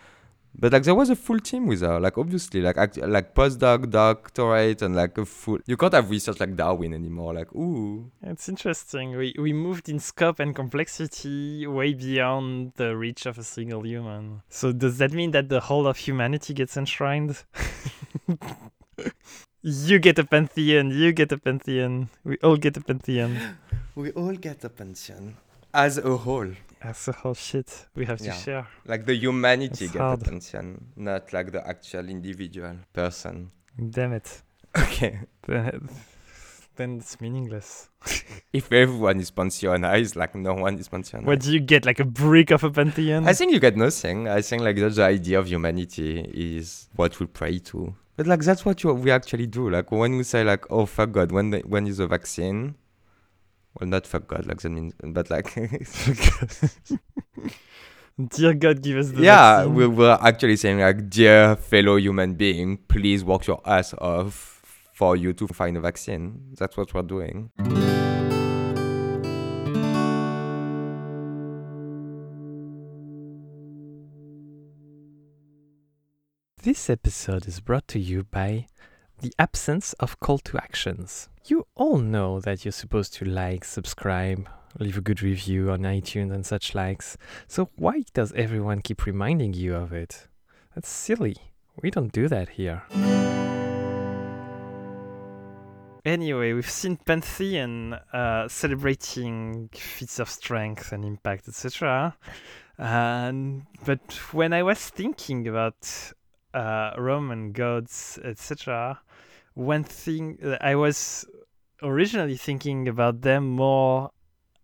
but 0.58 0.72
like 0.72 0.82
there 0.82 0.94
was 0.94 1.08
a 1.08 1.16
full 1.16 1.38
team 1.38 1.66
with 1.66 1.80
her 1.80 2.00
like 2.00 2.18
obviously 2.18 2.60
like 2.60 2.76
act- 2.76 2.96
like 2.96 3.34
postdoc 3.34 3.88
doctorate 3.90 4.82
and 4.82 4.96
like 4.96 5.16
a 5.16 5.24
full 5.24 5.58
you 5.66 5.76
can't 5.76 5.94
have 5.94 6.10
research 6.10 6.40
like 6.40 6.56
darwin 6.56 6.92
anymore 6.92 7.32
like 7.32 7.54
ooh. 7.54 8.10
It's 8.22 8.48
interesting. 8.48 9.16
We 9.16 9.34
we 9.38 9.52
moved 9.52 9.88
in 9.88 9.98
scope 10.00 10.40
and 10.40 10.54
complexity 10.54 11.66
way 11.66 11.94
beyond 11.94 12.72
the 12.76 12.96
reach 12.96 13.26
of 13.26 13.38
a 13.38 13.44
single 13.44 13.82
human. 13.86 14.42
So 14.48 14.72
does 14.72 14.98
that 14.98 15.12
mean 15.12 15.30
that 15.30 15.48
the 15.48 15.60
whole 15.60 15.86
of 15.86 15.96
humanity 15.98 16.54
gets 16.54 16.76
enshrined? 16.76 17.44
You 19.60 19.98
get 19.98 20.18
a 20.18 20.24
pantheon 20.24 20.90
you 20.92 21.12
get 21.12 21.32
a 21.32 21.38
pantheon. 21.38 22.08
We 22.24 22.36
all 22.44 22.56
get 22.56 22.76
a 22.76 22.80
pantheon. 22.80 23.36
We 23.96 24.12
all 24.12 24.34
get 24.34 24.62
a 24.62 24.68
pantheon 24.68 25.36
as 25.74 25.98
a 25.98 26.16
whole 26.16 26.52
that's 26.82 27.08
a 27.08 27.12
whole 27.12 27.34
shit 27.34 27.86
we 27.94 28.04
have 28.06 28.18
to 28.18 28.26
yeah. 28.26 28.32
share. 28.32 28.68
Like 28.86 29.06
the 29.06 29.14
humanity 29.14 29.88
get 29.88 30.00
hard. 30.00 30.22
attention, 30.22 30.86
not 30.96 31.32
like 31.32 31.52
the 31.52 31.66
actual 31.66 32.08
individual 32.08 32.76
person. 32.92 33.50
Damn 33.90 34.12
it. 34.14 34.42
Okay. 34.76 35.18
then 36.76 36.98
it's 36.98 37.20
meaningless. 37.20 37.88
if 38.52 38.70
everyone 38.72 39.18
is 39.18 39.30
pantheonized, 39.30 40.14
like 40.14 40.34
no 40.34 40.54
one 40.54 40.78
is 40.78 40.88
pantheonized. 40.88 41.24
What 41.24 41.40
do 41.40 41.52
you 41.52 41.60
get? 41.60 41.84
Like 41.84 42.00
a 42.00 42.04
brick 42.04 42.50
of 42.50 42.62
a 42.62 42.70
pantheon? 42.70 43.26
I 43.26 43.32
think 43.32 43.52
you 43.52 43.60
get 43.60 43.76
nothing. 43.76 44.28
I 44.28 44.42
think 44.42 44.62
like 44.62 44.76
that's 44.76 44.96
the 44.96 45.04
idea 45.04 45.38
of 45.38 45.48
humanity 45.48 46.20
is 46.32 46.88
what 46.94 47.18
we 47.18 47.26
pray 47.26 47.58
to. 47.70 47.94
But 48.16 48.26
like 48.26 48.40
that's 48.40 48.64
what 48.64 48.82
you, 48.82 48.92
we 48.92 49.10
actually 49.10 49.46
do. 49.46 49.70
Like 49.70 49.90
when 49.90 50.16
we 50.16 50.22
say 50.22 50.44
like, 50.44 50.70
oh 50.70 50.86
fuck 50.86 51.12
God, 51.12 51.32
when 51.32 51.50
the, 51.50 51.60
when 51.60 51.86
is 51.86 51.96
the 51.96 52.06
vaccine? 52.06 52.74
Well, 53.74 53.88
not 53.88 54.06
fuck 54.06 54.26
God, 54.26 54.46
like 54.46 54.60
that 54.60 54.70
means, 54.70 54.94
but 55.02 55.30
like. 55.30 55.54
dear 58.30 58.54
God, 58.54 58.82
give 58.82 58.98
us 58.98 59.10
the 59.10 59.22
Yeah, 59.22 59.66
we 59.66 59.86
we're 59.86 60.18
actually 60.20 60.56
saying 60.56 60.80
like, 60.80 61.08
dear 61.08 61.56
fellow 61.56 61.96
human 61.96 62.34
being, 62.34 62.78
please 62.88 63.24
work 63.24 63.46
your 63.46 63.60
ass 63.64 63.94
off 63.94 64.58
for 64.92 65.16
you 65.16 65.32
to 65.32 65.46
find 65.48 65.76
a 65.76 65.80
vaccine. 65.80 66.54
That's 66.58 66.76
what 66.76 66.92
we're 66.92 67.02
doing. 67.02 67.50
This 76.60 76.90
episode 76.90 77.46
is 77.46 77.60
brought 77.60 77.86
to 77.88 78.00
you 78.00 78.24
by 78.24 78.66
the 79.20 79.32
absence 79.38 79.92
of 79.94 80.20
call 80.20 80.38
to 80.38 80.56
actions. 80.58 81.28
You 81.46 81.66
all 81.74 81.98
know 81.98 82.40
that 82.40 82.64
you're 82.64 82.72
supposed 82.72 83.14
to 83.14 83.24
like, 83.24 83.64
subscribe, 83.64 84.48
leave 84.78 84.96
a 84.96 85.00
good 85.00 85.22
review 85.22 85.70
on 85.70 85.80
iTunes 85.80 86.32
and 86.32 86.46
such 86.46 86.74
likes. 86.74 87.16
So 87.46 87.70
why 87.76 88.04
does 88.14 88.32
everyone 88.32 88.82
keep 88.82 89.06
reminding 89.06 89.54
you 89.54 89.74
of 89.74 89.92
it? 89.92 90.28
That's 90.74 90.88
silly. 90.88 91.36
We 91.82 91.90
don't 91.90 92.12
do 92.12 92.28
that 92.28 92.50
here. 92.50 92.82
Anyway, 96.04 96.52
we've 96.52 96.70
seen 96.70 96.96
Pantheon 96.96 97.94
uh, 98.12 98.48
celebrating 98.48 99.68
feats 99.72 100.18
of 100.18 100.30
strength 100.30 100.92
and 100.92 101.04
impact, 101.04 101.48
etc. 101.48 102.16
And 102.78 103.66
but 103.84 104.12
when 104.32 104.52
I 104.52 104.62
was 104.62 104.78
thinking 104.88 105.48
about 105.48 106.12
uh, 106.54 106.92
Roman 106.96 107.52
gods, 107.52 108.18
etc., 108.24 109.00
one 109.58 109.82
thing 109.82 110.38
I 110.60 110.76
was 110.76 111.26
originally 111.82 112.36
thinking 112.36 112.86
about 112.86 113.22
them 113.22 113.50
more 113.50 114.10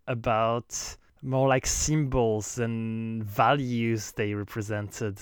about 0.06 0.96
more 1.20 1.48
like 1.48 1.66
symbols 1.66 2.58
and 2.58 3.24
values 3.24 4.12
they 4.12 4.34
represented 4.34 5.18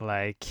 like 0.00 0.46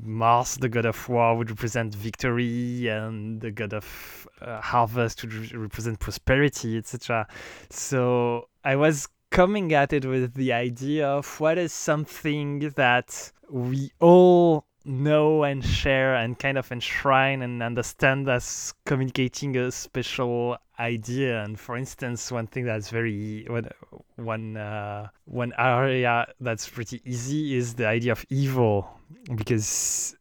Mars, 0.00 0.56
the 0.56 0.70
god 0.70 0.86
of 0.86 1.08
war, 1.08 1.36
would 1.36 1.50
represent 1.50 1.94
victory, 1.94 2.88
and 2.88 3.40
the 3.40 3.50
god 3.50 3.74
of 3.74 4.26
uh, 4.40 4.60
harvest 4.62 5.22
would 5.22 5.34
re- 5.34 5.52
represent 5.54 5.98
prosperity, 5.98 6.78
etc. 6.78 7.26
So 7.68 8.48
I 8.64 8.76
was 8.76 9.08
coming 9.30 9.74
at 9.74 9.92
it 9.92 10.06
with 10.06 10.34
the 10.34 10.52
idea 10.52 11.06
of 11.06 11.40
what 11.40 11.58
is 11.58 11.72
something 11.72 12.60
that 12.76 13.32
we 13.50 13.90
all 14.00 14.65
know 14.86 15.44
and 15.44 15.64
share 15.64 16.14
and 16.14 16.38
kind 16.38 16.56
of 16.56 16.70
enshrine 16.70 17.42
and 17.42 17.62
understand 17.62 18.28
as 18.28 18.72
communicating 18.84 19.56
a 19.56 19.70
special 19.70 20.56
idea. 20.78 21.42
And 21.42 21.58
for 21.58 21.76
instance, 21.76 22.30
one 22.30 22.46
thing 22.46 22.64
that's 22.64 22.90
very 22.90 23.46
one 23.48 23.68
one 24.16 24.56
uh, 24.56 25.08
one 25.24 25.52
area 25.58 26.26
that's 26.40 26.68
pretty 26.68 27.02
easy 27.04 27.56
is 27.56 27.74
the 27.74 27.86
idea 27.86 28.12
of 28.12 28.24
evil, 28.30 28.88
because 29.34 30.16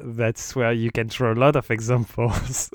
that's 0.00 0.54
where 0.54 0.72
you 0.72 0.90
can 0.90 1.06
draw 1.06 1.32
a 1.32 1.34
lot 1.34 1.56
of 1.56 1.70
examples. 1.70 2.70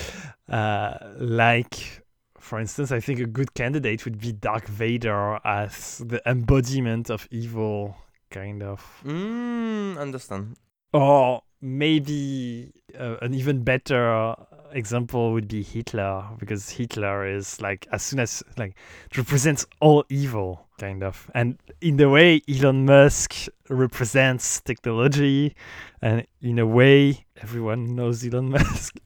uh, 0.48 0.98
like, 1.18 2.02
for 2.38 2.60
instance, 2.60 2.92
I 2.92 3.00
think 3.00 3.20
a 3.20 3.26
good 3.26 3.54
candidate 3.54 4.04
would 4.04 4.20
be 4.20 4.32
Dark 4.32 4.66
Vader 4.66 5.40
as 5.44 5.98
the 5.98 6.20
embodiment 6.28 7.10
of 7.10 7.26
evil, 7.30 7.96
kind 8.30 8.62
of. 8.62 8.84
Mm, 9.04 9.98
understand. 9.98 10.56
Or 10.96 11.42
maybe 11.60 12.72
uh, 12.98 13.16
an 13.22 13.34
even 13.34 13.62
better 13.62 14.34
example 14.72 15.32
would 15.32 15.48
be 15.48 15.62
Hitler, 15.62 16.24
because 16.38 16.70
Hitler 16.70 17.26
is 17.26 17.60
like, 17.60 17.86
as 17.92 18.02
soon 18.02 18.20
as, 18.20 18.42
like, 18.56 18.74
represents 19.16 19.66
all 19.80 20.04
evil, 20.08 20.66
kind 20.78 21.02
of. 21.02 21.30
And 21.34 21.58
in 21.80 21.96
the 21.96 22.08
way, 22.08 22.40
Elon 22.48 22.84
Musk 22.84 23.48
represents 23.68 24.60
technology, 24.60 25.54
and 26.02 26.26
in 26.40 26.58
a 26.58 26.66
way, 26.66 27.26
everyone 27.42 27.94
knows 27.94 28.24
Elon 28.24 28.50
Musk. 28.56 28.98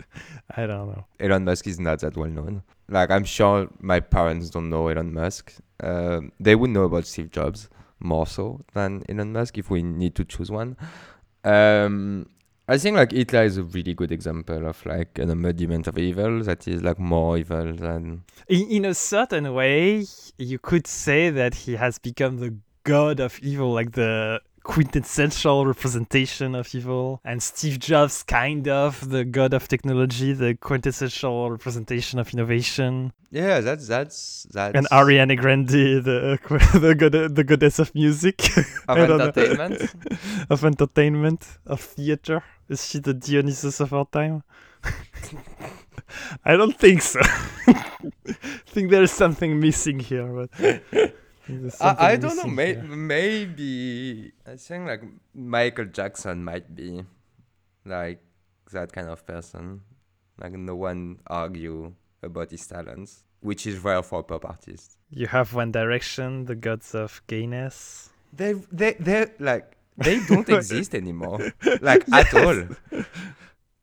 I 0.56 0.66
don't 0.66 0.88
know. 0.88 1.06
Elon 1.18 1.44
Musk 1.44 1.66
is 1.66 1.78
not 1.78 2.00
that 2.00 2.16
well 2.16 2.28
known. 2.28 2.62
Like 2.88 3.10
I'm 3.10 3.24
sure 3.24 3.68
my 3.78 4.00
parents 4.00 4.50
don't 4.50 4.68
know 4.68 4.88
Elon 4.88 5.12
Musk. 5.14 5.54
Um 5.80 6.32
they 6.40 6.56
would 6.56 6.70
know 6.70 6.84
about 6.84 7.06
Steve 7.06 7.30
Jobs 7.30 7.68
more 8.00 8.26
so 8.26 8.60
than 8.74 9.04
Elon 9.08 9.32
Musk 9.32 9.58
if 9.58 9.70
we 9.70 9.82
need 9.82 10.14
to 10.16 10.24
choose 10.24 10.50
one. 10.50 10.76
Um, 11.44 12.26
I 12.68 12.78
think 12.78 12.96
like 12.96 13.10
Hitler 13.10 13.42
is 13.42 13.56
a 13.56 13.64
really 13.64 13.94
good 13.94 14.12
example 14.12 14.66
of 14.66 14.84
like 14.86 15.18
an 15.18 15.30
embodiment 15.30 15.88
of 15.88 15.98
evil 15.98 16.42
that 16.44 16.68
is 16.68 16.82
like 16.82 17.00
more 17.00 17.36
evil 17.36 17.74
than 17.74 18.22
In, 18.46 18.70
in 18.70 18.84
a 18.84 18.94
certain 18.94 19.52
way, 19.52 20.04
you 20.38 20.58
could 20.58 20.86
say 20.86 21.30
that 21.30 21.54
he 21.54 21.76
has 21.76 21.98
become 21.98 22.38
the 22.38 22.54
god 22.84 23.18
of 23.20 23.40
evil, 23.40 23.72
like 23.72 23.92
the 23.92 24.40
quintessential 24.62 25.66
representation 25.66 26.54
of 26.54 26.74
evil. 26.74 27.20
And 27.24 27.42
Steve 27.42 27.78
Jobs, 27.78 28.22
kind 28.22 28.68
of 28.68 29.10
the 29.10 29.24
god 29.24 29.54
of 29.54 29.68
technology, 29.68 30.32
the 30.32 30.54
quintessential 30.54 31.50
representation 31.50 32.18
of 32.18 32.32
innovation. 32.32 33.12
yeah. 33.30 33.60
That's 33.60 33.86
that's 33.88 34.46
that's 34.52 34.74
And 34.76 34.86
Ariana 34.90 35.36
Grande, 35.36 36.02
the 36.04 36.38
the, 36.78 36.94
god, 36.94 37.34
the 37.34 37.44
goddess 37.44 37.78
of 37.78 37.94
music, 37.94 38.40
of 38.56 38.66
I 38.88 39.06
don't 39.06 39.18
know. 39.18 39.24
entertainment. 39.26 39.94
of 40.50 40.64
entertainment, 40.64 41.46
of 41.66 41.80
theater. 41.80 42.42
Is 42.68 42.86
she 42.88 42.98
the 43.00 43.14
Dionysus 43.14 43.80
of 43.80 43.92
our 43.92 44.06
time? 44.06 44.42
I 46.44 46.56
don't 46.56 46.76
think 46.78 47.02
so. 47.02 47.20
I 47.22 47.84
think 48.66 48.90
there's 48.90 49.10
something 49.12 49.60
missing 49.60 49.98
here, 50.00 50.26
but 50.26 50.50
I, 51.80 52.12
I 52.12 52.16
don't 52.16 52.36
know. 52.36 52.44
May, 52.46 52.74
here. 52.74 52.82
maybe 52.82 54.32
I 54.46 54.56
think 54.56 54.86
like 54.86 55.02
Michael 55.34 55.86
Jackson 55.86 56.44
might 56.44 56.74
be 56.74 57.04
like 57.84 58.22
that 58.72 58.92
kind 58.92 59.08
of 59.08 59.26
person. 59.26 59.82
Like 60.40 60.52
no 60.52 60.76
one 60.76 61.20
argue 61.26 61.92
about 62.22 62.50
his 62.50 62.66
talents, 62.66 63.24
which 63.40 63.66
is 63.66 63.78
rare 63.78 64.02
for 64.02 64.20
a 64.20 64.22
pop 64.22 64.44
artist. 64.44 64.96
You 65.10 65.26
have 65.26 65.54
One 65.54 65.72
Direction, 65.72 66.44
the 66.44 66.54
gods 66.54 66.94
of 66.94 67.20
gayness. 67.26 68.10
They 68.32 68.54
they 68.72 68.94
they 68.94 69.26
like 69.38 69.76
they 69.96 70.24
don't 70.26 70.48
exist 70.58 70.94
anymore. 70.94 71.52
Like 71.80 72.10
at 72.12 72.32
all. 72.34 72.64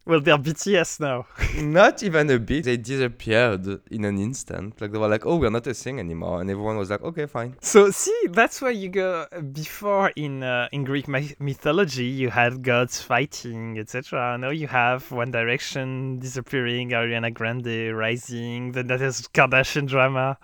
Well, 0.07 0.21
they're 0.21 0.37
BTS 0.37 1.01
now. 1.01 1.25
Not 1.61 2.01
even 2.01 2.29
a 2.29 2.39
bit. 2.39 2.63
They 2.63 2.77
disappeared 2.77 3.67
in 3.91 4.05
an 4.05 4.17
instant. 4.17 4.79
Like 4.79 4.93
they 4.93 4.97
were 4.97 5.09
like, 5.09 5.25
oh, 5.25 5.35
we're 5.35 5.49
not 5.49 5.67
a 5.67 5.73
thing 5.73 5.99
anymore, 5.99 6.39
and 6.39 6.49
everyone 6.49 6.77
was 6.77 6.89
like, 6.89 7.01
okay, 7.01 7.25
fine. 7.25 7.57
So 7.59 7.91
see, 7.91 8.17
that's 8.29 8.61
where 8.61 8.71
you 8.71 8.87
go. 8.87 9.25
Before 9.51 10.13
in 10.15 10.43
uh, 10.43 10.69
in 10.71 10.85
Greek 10.85 11.09
my- 11.09 11.35
mythology, 11.39 12.05
you 12.05 12.29
had 12.29 12.63
gods 12.63 13.01
fighting, 13.01 13.77
etc. 13.79 14.37
Now 14.37 14.51
you 14.51 14.67
have 14.67 15.11
One 15.11 15.31
Direction 15.31 16.19
disappearing, 16.19 16.91
Ariana 16.91 17.33
Grande 17.33 17.93
rising. 17.93 18.71
Then 18.71 18.87
that 18.87 19.01
is 19.01 19.27
Kardashian 19.33 19.87
drama. 19.87 20.37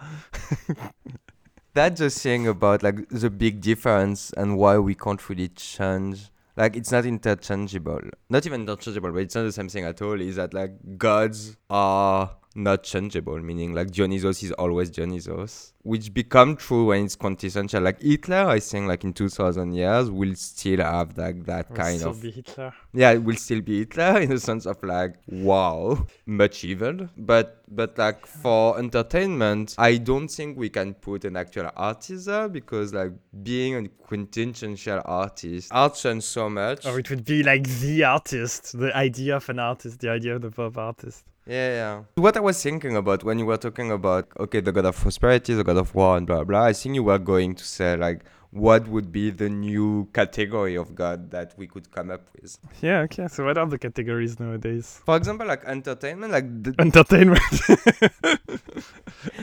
That's 1.74 2.02
the 2.02 2.10
thing 2.10 2.48
about 2.48 2.84
like 2.84 3.08
the 3.08 3.30
big 3.30 3.62
difference 3.62 4.34
and 4.36 4.58
why 4.58 4.78
we 4.78 4.94
can't 4.94 5.30
really 5.30 5.48
change. 5.48 6.33
Like 6.56 6.76
it's 6.76 6.92
not 6.92 7.06
interchangeable. 7.06 8.02
Not 8.30 8.46
even 8.46 8.62
interchangeable, 8.62 9.12
but 9.12 9.24
it's 9.24 9.36
not 9.36 9.44
the 9.44 9.52
same 9.52 9.70
thing 9.70 9.86
at 9.86 10.02
all. 10.02 10.20
Is 10.22 10.36
that 10.36 10.54
like 10.54 10.98
gods 10.98 11.58
are 11.70 12.36
not 12.56 12.84
changeable, 12.84 13.40
meaning 13.40 13.74
like 13.74 13.88
Dionysos 13.92 14.44
is 14.44 14.52
always 14.54 14.92
Dionysos, 14.92 15.74
which 15.82 16.14
become 16.14 16.56
true 16.56 16.86
when 16.88 17.06
it's 17.06 17.16
quintessential. 17.16 17.82
Like 17.82 18.02
Hitler, 18.02 18.46
I 18.48 18.60
think 18.60 18.88
like 18.88 19.04
in 19.04 19.14
two 19.14 19.30
thousand 19.30 19.74
years 19.74 20.10
will 20.12 20.36
still 20.36 20.82
have 20.82 21.18
like 21.18 21.46
that 21.46 21.70
Will 21.70 21.78
kind 21.78 22.00
still 22.00 22.12
of 22.12 22.22
be 22.22 22.32
Hitler. 22.32 22.74
yeah, 22.94 23.12
it 23.12 23.24
will 23.24 23.36
still 23.36 23.62
be 23.62 23.80
Hitler 23.80 24.20
in 24.22 24.30
the 24.30 24.40
sense 24.40 24.66
of 24.66 24.82
like 24.84 25.16
wow, 25.28 26.06
much 26.26 26.64
evil. 26.64 27.10
But 27.18 27.64
but 27.70 27.98
like 27.98 28.26
for 28.26 28.78
entertainment, 28.78 29.76
I 29.78 29.98
don't 29.98 30.28
think 30.28 30.58
we 30.58 30.70
can 30.70 30.94
put 30.94 31.26
an 31.26 31.36
actual 31.36 31.72
artist 31.76 32.28
there 32.28 32.48
because 32.50 32.94
like 32.94 33.12
being 33.42 33.76
a 33.76 33.88
quintessential 33.88 35.02
artist, 35.06 35.70
art 35.72 35.96
changes 35.96 36.26
so 36.26 36.50
much. 36.50 36.86
Or 36.86 37.00
it 37.00 37.10
would 37.10 37.26
be 37.26 37.42
like 37.42 37.68
the 37.80 38.04
artist, 38.04 38.78
the 38.78 38.96
idea 38.96 39.38
of 39.38 39.50
an 39.50 39.60
artist, 39.60 40.00
the 40.00 40.10
idea 40.10 40.36
of 40.36 40.42
the 40.44 40.52
pop 40.52 40.78
artist. 40.78 41.26
Yeah, 41.46 41.70
yeah. 41.74 42.04
What 42.16 42.38
I 42.38 42.40
was 42.40 42.62
thinking 42.64 42.96
about 42.96 43.24
when 43.24 43.38
you 43.38 43.46
were 43.46 43.58
talking 43.58 43.92
about 43.92 44.28
okay, 44.40 44.62
the 44.62 44.72
god 44.72 44.86
of 44.86 44.96
prosperity, 44.96 45.54
the 45.54 45.64
god 45.64 45.78
of 45.78 45.94
war, 45.94 46.16
and 46.18 46.26
blah 46.26 46.44
blah. 46.46 46.64
I 46.64 46.74
think 46.74 46.96
you 46.96 47.04
were 47.04 47.20
going 47.20 47.56
to 47.56 47.66
say 47.66 47.98
like 47.98 48.22
what 48.54 48.88
would 48.88 49.12
be 49.12 49.30
the 49.32 49.50
new 49.50 50.08
category 50.14 50.76
of 50.76 50.96
god 50.96 51.32
that 51.32 51.54
we 51.58 51.68
could 51.68 51.92
come 51.92 52.12
up 52.12 52.22
with. 52.40 52.58
Yeah, 52.82 53.00
okay. 53.02 53.28
So 53.28 53.46
what 53.46 53.58
are 53.58 53.66
the 53.66 53.80
categories 53.80 54.40
nowadays? 54.40 55.02
For 55.06 55.18
example, 55.18 55.48
like 55.48 55.64
entertainment, 55.66 56.32
like 56.32 56.64
the, 56.64 56.76
Entertainment. 56.80 57.42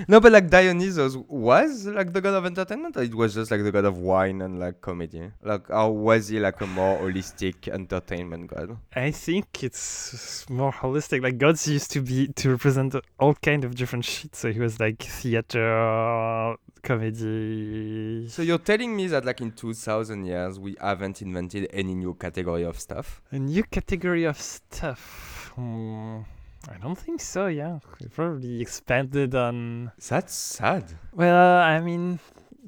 No, 0.08 0.20
but 0.20 0.32
like 0.32 0.50
Dionysus 0.50 1.16
was 1.28 1.86
like 1.86 2.12
the 2.12 2.20
god 2.20 2.34
of 2.34 2.46
entertainment, 2.46 2.96
or 2.96 3.02
it 3.02 3.14
was 3.14 3.34
just 3.34 3.50
like 3.50 3.62
the 3.62 3.72
god 3.72 3.84
of 3.84 3.98
wine 3.98 4.42
and 4.42 4.58
like 4.58 4.80
comedy. 4.80 5.30
Like, 5.42 5.70
or 5.70 5.96
was 5.96 6.28
he 6.28 6.38
like 6.40 6.60
a 6.60 6.66
more 6.66 6.98
holistic 6.98 7.68
entertainment 7.68 8.48
god? 8.48 8.76
I 8.94 9.10
think 9.10 9.62
it's 9.62 10.48
more 10.50 10.72
holistic. 10.72 11.22
Like 11.22 11.38
gods 11.38 11.66
used 11.66 11.90
to 11.92 12.00
be 12.02 12.28
to 12.28 12.50
represent 12.50 12.94
all 13.18 13.34
kind 13.34 13.64
of 13.64 13.74
different 13.74 14.04
shit. 14.04 14.34
So 14.34 14.52
he 14.52 14.58
was 14.60 14.80
like 14.80 15.02
theater, 15.02 16.56
comedy. 16.82 18.28
So 18.28 18.42
you're 18.42 18.58
telling 18.58 18.94
me 18.96 18.99
that 19.08 19.24
like 19.24 19.40
in 19.40 19.52
2000 19.52 20.24
years 20.24 20.58
we 20.58 20.76
haven't 20.80 21.22
invented 21.22 21.68
any 21.72 21.94
new 21.94 22.14
category 22.14 22.64
of 22.64 22.78
stuff? 22.78 23.22
A 23.30 23.38
new 23.38 23.62
category 23.64 24.24
of 24.24 24.40
stuff. 24.40 25.52
Hmm, 25.54 26.20
I 26.68 26.76
don't 26.80 26.98
think 26.98 27.20
so. 27.20 27.46
Yeah, 27.46 27.78
we 28.00 28.08
probably 28.08 28.60
expanded 28.60 29.34
on. 29.34 29.92
That's 30.08 30.34
sad. 30.34 30.84
Well, 31.12 31.58
I 31.58 31.80
mean, 31.80 32.18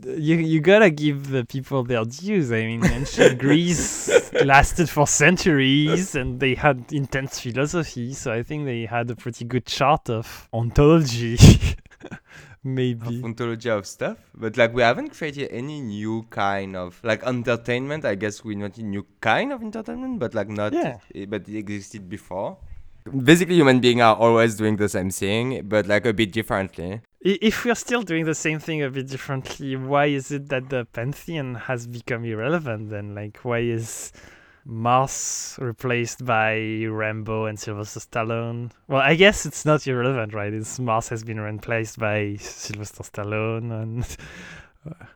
you 0.04 0.36
you 0.36 0.60
gotta 0.60 0.90
give 0.90 1.28
the 1.30 1.44
people 1.44 1.84
their 1.84 2.04
dues. 2.04 2.50
I 2.52 2.62
mean, 2.62 2.84
ancient 2.84 3.38
Greece 3.46 4.10
lasted 4.44 4.88
for 4.88 5.06
centuries, 5.06 6.14
and 6.14 6.40
they 6.40 6.54
had 6.54 6.92
intense 6.92 7.40
philosophy. 7.40 8.14
So 8.14 8.32
I 8.32 8.42
think 8.42 8.64
they 8.64 8.86
had 8.86 9.10
a 9.10 9.16
pretty 9.16 9.44
good 9.44 9.66
chart 9.66 10.08
of 10.10 10.48
ontology. 10.52 11.36
Maybe. 12.64 13.18
Of 13.18 13.24
ontology 13.24 13.68
of 13.70 13.86
stuff, 13.86 14.18
but 14.34 14.56
like 14.56 14.72
we 14.72 14.82
haven't 14.82 15.10
created 15.10 15.50
any 15.50 15.80
new 15.80 16.24
kind 16.30 16.76
of 16.76 17.00
like 17.02 17.24
entertainment. 17.24 18.04
I 18.04 18.14
guess 18.14 18.44
we 18.44 18.54
not 18.54 18.78
a 18.78 18.82
new 18.84 19.04
kind 19.20 19.52
of 19.52 19.62
entertainment, 19.62 20.20
but 20.20 20.32
like 20.34 20.48
not, 20.48 20.72
Yeah. 20.72 20.98
but 21.28 21.48
it 21.48 21.56
existed 21.58 22.08
before. 22.08 22.58
Basically, 23.24 23.56
human 23.56 23.80
beings 23.80 24.00
are 24.00 24.14
always 24.14 24.54
doing 24.54 24.76
the 24.76 24.88
same 24.88 25.10
thing, 25.10 25.62
but 25.68 25.88
like 25.88 26.06
a 26.06 26.12
bit 26.12 26.30
differently. 26.30 27.00
If 27.20 27.64
we're 27.64 27.74
still 27.74 28.02
doing 28.02 28.26
the 28.26 28.34
same 28.34 28.60
thing 28.60 28.82
a 28.82 28.90
bit 28.90 29.08
differently, 29.08 29.74
why 29.74 30.06
is 30.06 30.30
it 30.30 30.48
that 30.50 30.68
the 30.68 30.84
pantheon 30.92 31.56
has 31.56 31.88
become 31.88 32.24
irrelevant 32.24 32.90
then? 32.90 33.14
Like, 33.16 33.38
why 33.42 33.58
is 33.58 34.12
Mars 34.64 35.56
replaced 35.60 36.24
by 36.24 36.84
Rambo 36.88 37.46
and 37.46 37.58
Sylvester 37.58 38.00
Stallone? 38.00 38.70
Well, 38.88 39.00
I 39.00 39.14
guess 39.14 39.44
it's 39.46 39.64
not 39.64 39.86
irrelevant, 39.86 40.34
right? 40.34 40.52
It's 40.52 40.78
Mars 40.78 41.08
has 41.08 41.24
been 41.24 41.40
replaced 41.40 41.98
by 41.98 42.36
Sylvester 42.38 43.02
Stallone 43.02 43.70
and 43.82 44.16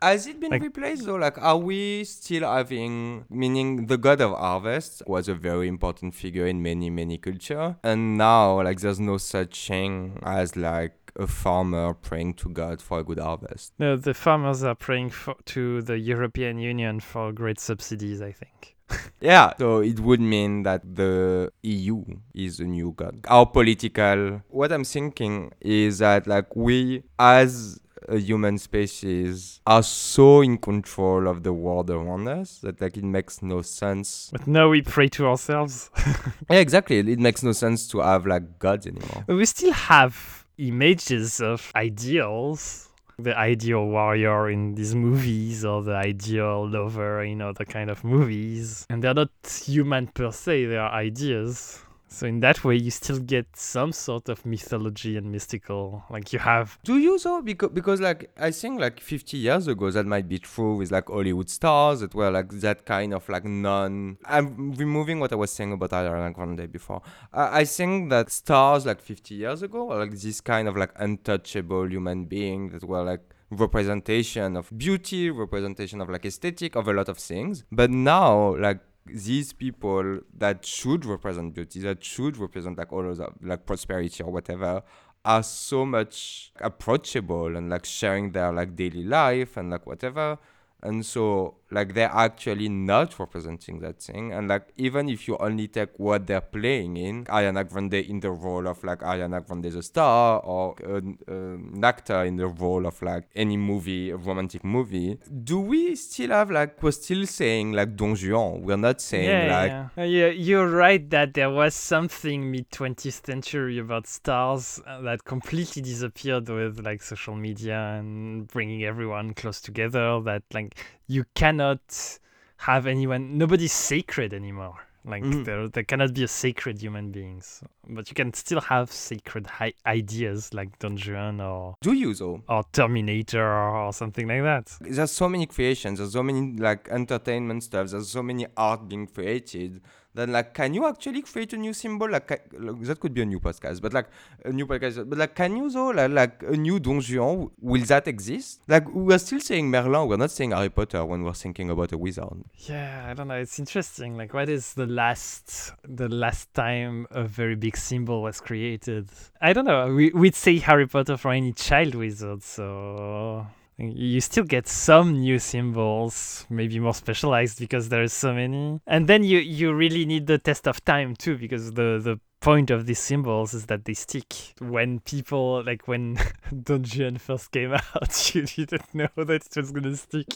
Has 0.00 0.28
it 0.28 0.38
been 0.38 0.52
Like- 0.52 0.62
replaced 0.62 1.06
though? 1.06 1.16
Like, 1.16 1.38
are 1.38 1.58
we 1.58 2.04
still 2.04 2.48
having, 2.48 3.24
meaning 3.28 3.86
the 3.86 3.98
god 3.98 4.20
of 4.20 4.30
harvest 4.32 5.02
was 5.08 5.28
a 5.28 5.34
very 5.34 5.66
important 5.66 6.14
figure 6.14 6.46
in 6.46 6.62
many, 6.62 6.88
many 6.88 7.18
culture. 7.18 7.76
And 7.82 8.16
now, 8.16 8.62
like, 8.62 8.78
there's 8.80 9.00
no 9.00 9.16
such 9.18 9.66
thing 9.66 10.20
as 10.22 10.54
like 10.56 10.94
a 11.16 11.26
farmer 11.26 11.94
praying 11.94 12.34
to 12.34 12.48
God 12.50 12.80
for 12.80 13.00
a 13.00 13.02
good 13.04 13.18
harvest. 13.18 13.72
no, 13.78 13.96
the 13.96 14.14
farmers 14.14 14.62
are 14.62 14.74
praying 14.76 15.10
for, 15.10 15.34
to 15.46 15.82
the 15.82 15.98
European 15.98 16.58
Union 16.58 17.00
for 17.00 17.32
great 17.32 17.58
subsidies, 17.58 18.22
I 18.22 18.30
think. 18.32 18.75
yeah, 19.20 19.52
so 19.58 19.78
it 19.78 20.00
would 20.00 20.20
mean 20.20 20.62
that 20.62 20.82
the 20.94 21.52
EU 21.62 22.04
is 22.34 22.60
a 22.60 22.64
new 22.64 22.92
god. 22.96 23.24
Our 23.28 23.46
political. 23.46 24.42
What 24.48 24.72
I'm 24.72 24.84
thinking 24.84 25.52
is 25.60 25.98
that, 25.98 26.26
like, 26.26 26.54
we 26.54 27.02
as 27.18 27.80
a 28.08 28.18
human 28.18 28.58
species 28.58 29.60
are 29.66 29.82
so 29.82 30.40
in 30.40 30.58
control 30.58 31.26
of 31.26 31.42
the 31.42 31.52
world 31.52 31.90
around 31.90 32.28
us 32.28 32.58
that 32.60 32.80
like 32.80 32.96
it 32.96 33.04
makes 33.04 33.42
no 33.42 33.62
sense. 33.62 34.30
But 34.32 34.46
now 34.46 34.68
we 34.68 34.82
pray 34.82 35.08
to 35.10 35.26
ourselves. 35.26 35.90
yeah, 36.50 36.58
exactly. 36.58 36.98
It 36.98 37.18
makes 37.18 37.42
no 37.42 37.52
sense 37.52 37.88
to 37.88 38.00
have 38.00 38.26
like 38.26 38.58
gods 38.58 38.86
anymore. 38.86 39.24
But 39.26 39.36
we 39.36 39.46
still 39.46 39.72
have 39.72 40.46
images 40.58 41.40
of 41.40 41.72
ideals. 41.74 42.88
The 43.18 43.36
ideal 43.36 43.86
warrior 43.86 44.50
in 44.50 44.74
these 44.74 44.94
movies 44.94 45.64
or 45.64 45.82
the 45.82 45.94
ideal 45.94 46.68
lover 46.68 47.22
in 47.22 47.40
other 47.40 47.64
kind 47.64 47.88
of 47.88 48.04
movies. 48.04 48.86
And 48.90 49.02
they're 49.02 49.14
not 49.14 49.30
human 49.64 50.08
per 50.08 50.30
se, 50.30 50.66
they 50.66 50.76
are 50.76 50.90
ideas. 50.90 51.85
So 52.08 52.26
in 52.26 52.40
that 52.40 52.64
way, 52.64 52.76
you 52.76 52.90
still 52.90 53.18
get 53.18 53.46
some 53.56 53.92
sort 53.92 54.28
of 54.28 54.44
mythology 54.46 55.16
and 55.16 55.30
mystical. 55.32 56.04
Like 56.10 56.32
you 56.32 56.38
have. 56.38 56.78
Do 56.84 56.98
you 56.98 57.18
though? 57.18 57.42
Because 57.42 57.70
because 57.70 58.00
like 58.00 58.30
I 58.38 58.50
think 58.50 58.80
like 58.80 59.00
50 59.00 59.36
years 59.36 59.68
ago 59.68 59.90
that 59.90 60.06
might 60.06 60.28
be 60.28 60.38
true 60.38 60.76
with 60.76 60.90
like 60.90 61.08
Hollywood 61.08 61.48
stars 61.50 62.00
that 62.00 62.14
were 62.14 62.30
like 62.30 62.50
that 62.60 62.84
kind 62.84 63.14
of 63.14 63.28
like 63.28 63.44
non. 63.44 64.18
I'm 64.24 64.72
removing 64.72 65.20
what 65.20 65.32
I 65.32 65.36
was 65.36 65.52
saying 65.52 65.72
about 65.72 65.90
Ariana 65.90 66.32
Grande 66.32 66.70
before. 66.70 67.02
I, 67.32 67.60
I 67.60 67.64
think 67.64 68.10
that 68.10 68.30
stars 68.30 68.86
like 68.86 69.00
50 69.00 69.34
years 69.34 69.62
ago 69.62 69.86
were 69.86 69.98
like 69.98 70.12
this 70.12 70.40
kind 70.40 70.68
of 70.68 70.76
like 70.76 70.90
untouchable 70.96 71.88
human 71.88 72.26
being 72.26 72.70
that 72.70 72.84
were 72.84 73.02
like 73.02 73.22
representation 73.50 74.56
of 74.56 74.76
beauty, 74.76 75.30
representation 75.30 76.00
of 76.00 76.08
like 76.08 76.24
aesthetic, 76.24 76.76
of 76.76 76.88
a 76.88 76.92
lot 76.92 77.08
of 77.08 77.18
things. 77.18 77.64
But 77.70 77.90
now 77.90 78.56
like 78.56 78.80
these 79.06 79.52
people 79.52 80.20
that 80.36 80.64
should 80.64 81.04
represent 81.04 81.54
beauty, 81.54 81.80
that 81.80 82.04
should 82.04 82.36
represent 82.36 82.78
like 82.78 82.92
all 82.92 83.08
of 83.08 83.16
that, 83.18 83.30
like 83.42 83.66
prosperity 83.66 84.22
or 84.22 84.30
whatever, 84.30 84.82
are 85.24 85.42
so 85.42 85.84
much 85.84 86.52
approachable 86.60 87.56
and 87.56 87.68
like 87.68 87.84
sharing 87.84 88.32
their 88.32 88.52
like 88.52 88.76
daily 88.76 89.04
life 89.04 89.56
and 89.56 89.70
like 89.70 89.86
whatever. 89.86 90.38
And 90.82 91.04
so 91.04 91.56
like 91.70 91.94
they're 91.94 92.12
actually 92.12 92.68
not 92.68 93.18
representing 93.18 93.80
that 93.80 94.00
thing 94.00 94.32
and 94.32 94.48
like 94.48 94.68
even 94.76 95.08
if 95.08 95.26
you 95.26 95.36
only 95.38 95.66
take 95.66 95.98
what 95.98 96.26
they're 96.26 96.40
playing 96.40 96.96
in 96.96 97.24
ariana 97.26 97.68
grande 97.68 97.94
in 97.94 98.20
the 98.20 98.30
role 98.30 98.68
of 98.68 98.82
like 98.84 99.00
ariana 99.00 99.44
grande 99.44 99.72
the 99.72 99.82
star 99.82 100.40
or 100.40 100.76
an, 100.84 101.18
an 101.26 101.84
actor 101.84 102.24
in 102.24 102.36
the 102.36 102.46
role 102.46 102.86
of 102.86 103.00
like 103.02 103.24
any 103.34 103.56
movie 103.56 104.10
a 104.10 104.16
romantic 104.16 104.62
movie 104.64 105.18
do 105.44 105.58
we 105.58 105.96
still 105.96 106.30
have 106.30 106.50
like 106.50 106.80
we're 106.82 106.90
still 106.92 107.26
saying 107.26 107.72
like 107.72 107.96
don 107.96 108.14
juan 108.14 108.62
we're 108.62 108.76
not 108.76 109.00
saying 109.00 109.28
yeah, 109.28 109.58
like 109.58 109.70
yeah. 109.70 110.02
Uh, 110.02 110.06
yeah 110.06 110.28
you're 110.28 110.68
right 110.70 111.10
that 111.10 111.34
there 111.34 111.50
was 111.50 111.74
something 111.74 112.50
mid 112.50 112.70
20th 112.70 113.26
century 113.26 113.78
about 113.78 114.06
stars 114.06 114.80
uh, 114.86 115.00
that 115.00 115.24
completely 115.24 115.82
disappeared 115.82 116.48
with 116.48 116.78
like 116.84 117.02
social 117.02 117.34
media 117.34 117.96
and 117.98 118.46
bringing 118.48 118.84
everyone 118.84 119.34
close 119.34 119.60
together 119.60 120.20
that 120.20 120.42
like 120.52 120.76
you 121.06 121.24
cannot 121.34 122.18
have 122.58 122.86
anyone 122.86 123.36
nobody's 123.38 123.72
sacred 123.72 124.32
anymore. 124.34 124.76
Like 125.08 125.22
Mhm. 125.22 125.44
there, 125.44 125.68
there 125.68 125.84
cannot 125.84 126.14
be 126.14 126.24
a 126.24 126.28
sacred 126.28 126.82
human 126.82 127.12
beings 127.12 127.62
but 127.88 128.08
you 128.10 128.14
can 128.16 128.32
still 128.34 128.60
have 128.60 128.90
sacred 128.90 129.46
hi- 129.46 129.72
ideas 129.86 130.52
like 130.52 130.76
don 130.80 130.96
juan 130.96 131.40
or 131.40 131.76
do 131.80 131.92
you 131.92 132.12
though? 132.12 132.42
or 132.48 132.64
terminator 132.72 133.46
or 133.46 133.92
something 133.92 134.26
like 134.26 134.42
that. 134.42 134.76
There's 134.80 135.12
so 135.12 135.28
many 135.28 135.46
creations 135.46 135.98
there's 136.00 136.12
so 136.12 136.24
many 136.24 136.56
like 136.58 136.88
entertainment 136.88 137.62
stuff 137.62 137.90
there's 137.90 138.08
so 138.10 138.22
many 138.22 138.46
art 138.56 138.88
being 138.88 139.06
created 139.06 139.80
then 140.16 140.32
like 140.32 140.54
can 140.54 140.74
you 140.74 140.86
actually 140.86 141.22
create 141.22 141.52
a 141.52 141.56
new 141.56 141.72
symbol 141.72 142.10
like, 142.10 142.28
like, 142.30 142.80
that 142.82 142.98
could 142.98 143.14
be 143.14 143.22
a 143.22 143.26
new 143.26 143.38
podcast 143.38 143.80
but 143.80 143.92
like 143.92 144.08
a 144.44 144.52
new 144.52 144.66
podcast 144.66 145.08
but 145.08 145.18
like 145.18 145.34
can 145.34 145.56
you 145.56 145.70
though 145.70 145.90
like, 145.90 146.10
like 146.10 146.42
a 146.42 146.56
new 146.56 146.80
don 146.80 147.00
juan 147.00 147.50
will 147.60 147.84
that 147.84 148.08
exist 148.08 148.60
like 148.68 148.88
we're 148.92 149.18
still 149.18 149.40
saying 149.40 149.70
merlin 149.70 150.08
we're 150.08 150.16
not 150.16 150.30
saying 150.30 150.50
harry 150.50 150.68
potter 150.68 151.04
when 151.04 151.22
we're 151.22 151.32
thinking 151.32 151.70
about 151.70 151.92
a 151.92 151.98
wizard 151.98 152.26
Yeah, 152.68 153.06
I 153.08 153.14
don't 153.14 153.28
know. 153.28 153.34
It's 153.34 153.58
interesting. 153.58 154.16
Like, 154.16 154.32
what 154.34 154.48
is 154.48 154.74
the 154.74 154.86
last 154.86 155.72
the 155.84 156.08
last 156.08 156.52
time 156.54 157.06
a 157.10 157.24
very 157.24 157.54
big 157.54 157.76
symbol 157.76 158.22
was 158.22 158.40
created? 158.40 159.08
I 159.40 159.52
don't 159.52 159.66
know. 159.66 159.94
We 159.94 160.10
we'd 160.10 160.34
say 160.34 160.58
Harry 160.58 160.86
Potter 160.86 161.16
for 161.16 161.32
any 161.32 161.52
child 161.52 161.94
wizard, 161.94 162.42
so 162.42 163.46
you 163.78 164.20
still 164.20 164.44
get 164.44 164.66
some 164.66 165.20
new 165.20 165.38
symbols, 165.38 166.46
maybe 166.48 166.78
more 166.80 166.94
specialized 166.94 167.58
because 167.58 167.88
there's 167.88 168.12
so 168.12 168.32
many. 168.32 168.80
And 168.86 169.06
then 169.06 169.22
you 169.24 169.38
you 169.38 169.74
really 169.74 170.06
need 170.06 170.26
the 170.26 170.38
test 170.38 170.66
of 170.66 170.84
time 170.84 171.14
too, 171.16 171.36
because 171.36 171.72
the 171.72 172.00
the 172.02 172.20
point 172.46 172.70
of 172.70 172.86
these 172.86 172.98
symbols 173.00 173.52
is 173.54 173.66
that 173.66 173.84
they 173.86 173.94
stick. 173.94 174.32
When 174.60 175.00
people 175.00 175.64
like 175.64 175.88
when 175.88 176.16
Don 176.62 176.84
Juan 176.84 177.18
first 177.18 177.50
came 177.50 177.72
out, 177.94 178.34
you 178.34 178.42
didn't 178.42 178.94
know 178.94 179.08
that 179.16 179.42
it 179.50 179.56
was 179.56 179.72
gonna 179.72 179.96
stick 179.96 180.28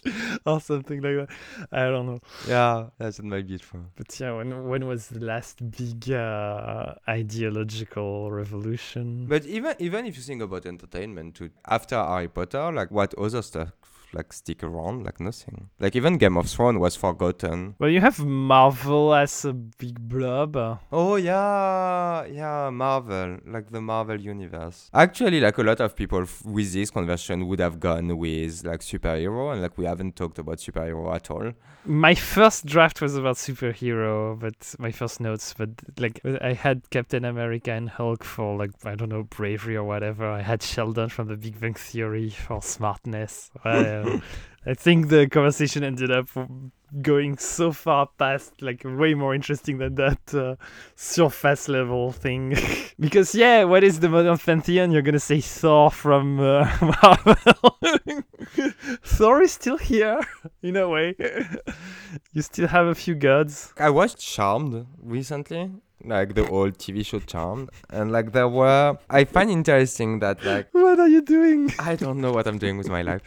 or 0.45 0.61
something 0.61 1.01
like 1.03 1.17
that. 1.21 1.29
I 1.71 1.85
don't 1.93 2.07
know. 2.07 2.21
yeah 2.49 2.87
that 2.99 3.23
might 3.23 3.47
be 3.47 3.59
true 3.59 3.85
But 3.97 4.09
yeah, 4.21 4.33
when 4.33 4.51
when 4.71 4.87
was 4.87 5.09
the 5.09 5.21
last 5.33 5.57
big 5.79 6.11
uh, 6.11 6.95
ideological 7.09 8.31
revolution? 8.31 9.27
but 9.29 9.45
even 9.47 9.75
even 9.79 10.07
if 10.07 10.17
you 10.17 10.23
think 10.23 10.43
about 10.43 10.67
entertainment 10.67 11.35
too 11.37 11.51
after 11.67 11.97
harry 11.97 12.29
potter 12.29 12.73
like 12.73 12.91
what 12.91 13.15
other 13.15 13.43
stuff 13.43 13.71
like 14.13 14.33
stick 14.33 14.63
around 14.63 15.05
like 15.05 15.21
nothing 15.21 15.69
like 15.79 15.95
even 15.97 16.19
game 16.19 16.37
of 16.37 16.49
thrones 16.49 16.79
was 16.79 16.97
forgotten 16.97 17.75
well, 17.79 17.91
you 17.91 18.01
have 18.01 18.19
Marvel 18.25 19.15
as 19.15 19.45
a 19.45 19.53
big 19.53 19.99
blob. 20.01 20.57
Oh 20.93 21.17
yeah, 21.17 22.25
yeah, 22.27 22.71
Marvel, 22.71 23.39
like 23.47 23.71
the 23.71 23.81
Marvel 23.81 24.21
universe. 24.21 24.91
Actually, 24.93 25.41
like 25.41 25.57
a 25.59 25.63
lot 25.63 25.81
of 25.81 25.95
people 25.97 26.23
f- 26.23 26.45
with 26.45 26.73
this 26.73 26.91
conversion 26.91 27.47
would 27.49 27.61
have 27.61 27.81
gone 27.81 28.17
with 28.19 28.65
like 28.65 28.81
superhero, 28.81 29.53
and 29.53 29.63
like 29.63 29.77
we 29.79 29.85
haven't 29.85 30.17
talked 30.17 30.39
about 30.39 30.59
superhero 30.59 31.15
at 31.15 31.31
all. 31.31 31.53
My 31.85 32.15
first 32.15 32.67
draft 32.67 33.01
was 33.01 33.17
about 33.17 33.37
superhero, 33.37 34.39
but 34.39 34.75
my 34.79 34.91
first 34.93 35.21
notes, 35.21 35.55
but 35.57 35.71
like 35.99 36.21
I 36.43 36.53
had 36.53 36.89
Captain 36.91 37.25
America 37.25 37.73
and 37.73 37.89
Hulk 37.89 38.25
for 38.25 38.57
like 38.57 38.73
I 38.85 38.95
don't 38.95 39.09
know 39.09 39.23
bravery 39.25 39.77
or 39.77 39.85
whatever. 39.85 40.29
I 40.29 40.43
had 40.43 40.63
Sheldon 40.63 41.09
from 41.09 41.29
The 41.29 41.37
Big 41.37 41.59
Bang 41.61 41.75
Theory 41.75 42.31
for 42.31 42.63
smartness. 42.63 43.51
I 44.67 44.75
think 44.75 45.09
the 45.09 45.27
conversation 45.27 45.83
ended 45.83 46.11
up 46.11 46.29
going 47.01 47.39
so 47.39 47.73
far 47.73 48.09
past 48.19 48.61
like 48.61 48.83
way 48.85 49.15
more 49.15 49.35
interesting 49.35 49.79
than 49.79 49.95
that 49.95 50.35
uh, 50.35 50.57
surface 50.97 51.69
level 51.69 52.13
thing. 52.13 52.57
Because 53.01 53.35
yeah 53.35 53.65
what 53.65 53.83
is 53.83 54.01
the 54.01 54.11
modern 54.11 54.37
pantheon 54.37 54.91
you're 54.91 55.01
gonna 55.01 55.19
say 55.19 55.41
thor 55.41 55.91
from 55.91 56.39
uh, 56.41 56.69
marvel. 57.03 57.79
Thor 59.03 59.43
is 59.43 59.53
still 59.53 59.79
here 59.79 60.21
in 60.63 60.77
a 60.77 60.89
way. 60.89 61.15
You 62.33 62.43
still 62.43 62.69
have 62.69 62.87
a 62.87 62.95
few 62.95 63.15
gods. 63.15 63.73
I 63.79 63.91
watched 63.91 64.19
Charmed 64.19 64.87
recently, 65.03 65.71
like 66.05 66.35
the 66.35 66.49
old 66.49 66.79
TV 66.79 67.05
show 67.05 67.21
Charmed, 67.21 67.71
and 67.89 68.11
like 68.13 68.33
there 68.33 68.49
were. 68.49 68.99
I 69.09 69.25
find 69.25 69.51
interesting 69.51 70.19
that 70.21 70.45
like 70.45 70.69
what 70.73 70.99
are 70.99 71.09
you 71.09 71.23
doing? 71.23 71.73
I 71.79 71.97
don't 71.97 72.21
know 72.21 72.33
what 72.33 72.47
I'm 72.47 72.59
doing 72.59 72.77
with 72.77 72.89
my 72.89 73.03
life. 73.03 73.23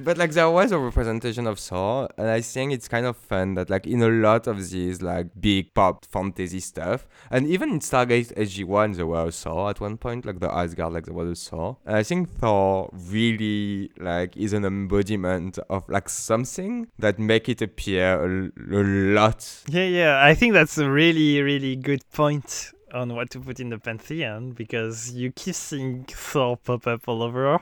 But 0.00 0.18
like 0.18 0.32
there 0.32 0.50
was 0.50 0.72
a 0.72 0.78
representation 0.78 1.46
of 1.46 1.58
Thor, 1.58 2.08
and 2.16 2.28
I 2.28 2.40
think 2.40 2.72
it's 2.72 2.88
kind 2.88 3.06
of 3.06 3.16
fun 3.16 3.54
that 3.54 3.70
like 3.70 3.86
in 3.86 4.02
a 4.02 4.08
lot 4.08 4.46
of 4.46 4.70
these 4.70 5.02
like 5.02 5.28
big 5.40 5.74
pop 5.74 6.04
fantasy 6.04 6.60
stuff, 6.60 7.06
and 7.30 7.46
even 7.46 7.70
in 7.70 7.80
Stargate 7.80 8.32
SG1 8.34 8.96
there 8.96 9.06
was 9.06 9.42
Thor 9.42 9.70
at 9.70 9.80
one 9.80 9.96
point, 9.96 10.24
like 10.24 10.40
the 10.40 10.52
Asgard, 10.52 10.92
like 10.92 11.06
there 11.06 11.14
was 11.14 11.30
a 11.30 11.50
Thor. 11.50 11.76
And 11.84 11.96
I 11.96 12.02
think 12.02 12.38
Thor 12.38 12.90
really 12.92 13.90
like 13.98 14.36
is 14.36 14.52
an 14.52 14.64
embodiment 14.64 15.58
of 15.68 15.88
like 15.88 16.08
something 16.08 16.88
that 16.98 17.18
make 17.18 17.48
it 17.48 17.62
appear 17.62 18.24
a, 18.24 18.50
a 18.74 18.82
lot. 19.14 19.62
Yeah, 19.68 19.84
yeah. 19.84 20.24
I 20.24 20.34
think 20.34 20.52
that's 20.52 20.78
a 20.78 20.88
really, 20.90 21.42
really 21.42 21.76
good 21.76 22.02
point 22.12 22.72
on 22.92 23.14
what 23.14 23.30
to 23.30 23.40
put 23.40 23.60
in 23.60 23.70
the 23.70 23.78
pantheon 23.78 24.52
because 24.52 25.12
you 25.12 25.32
keep 25.32 25.54
seeing 25.54 26.04
Thor 26.04 26.56
pop 26.56 26.86
up 26.86 27.08
all 27.08 27.22
over. 27.22 27.58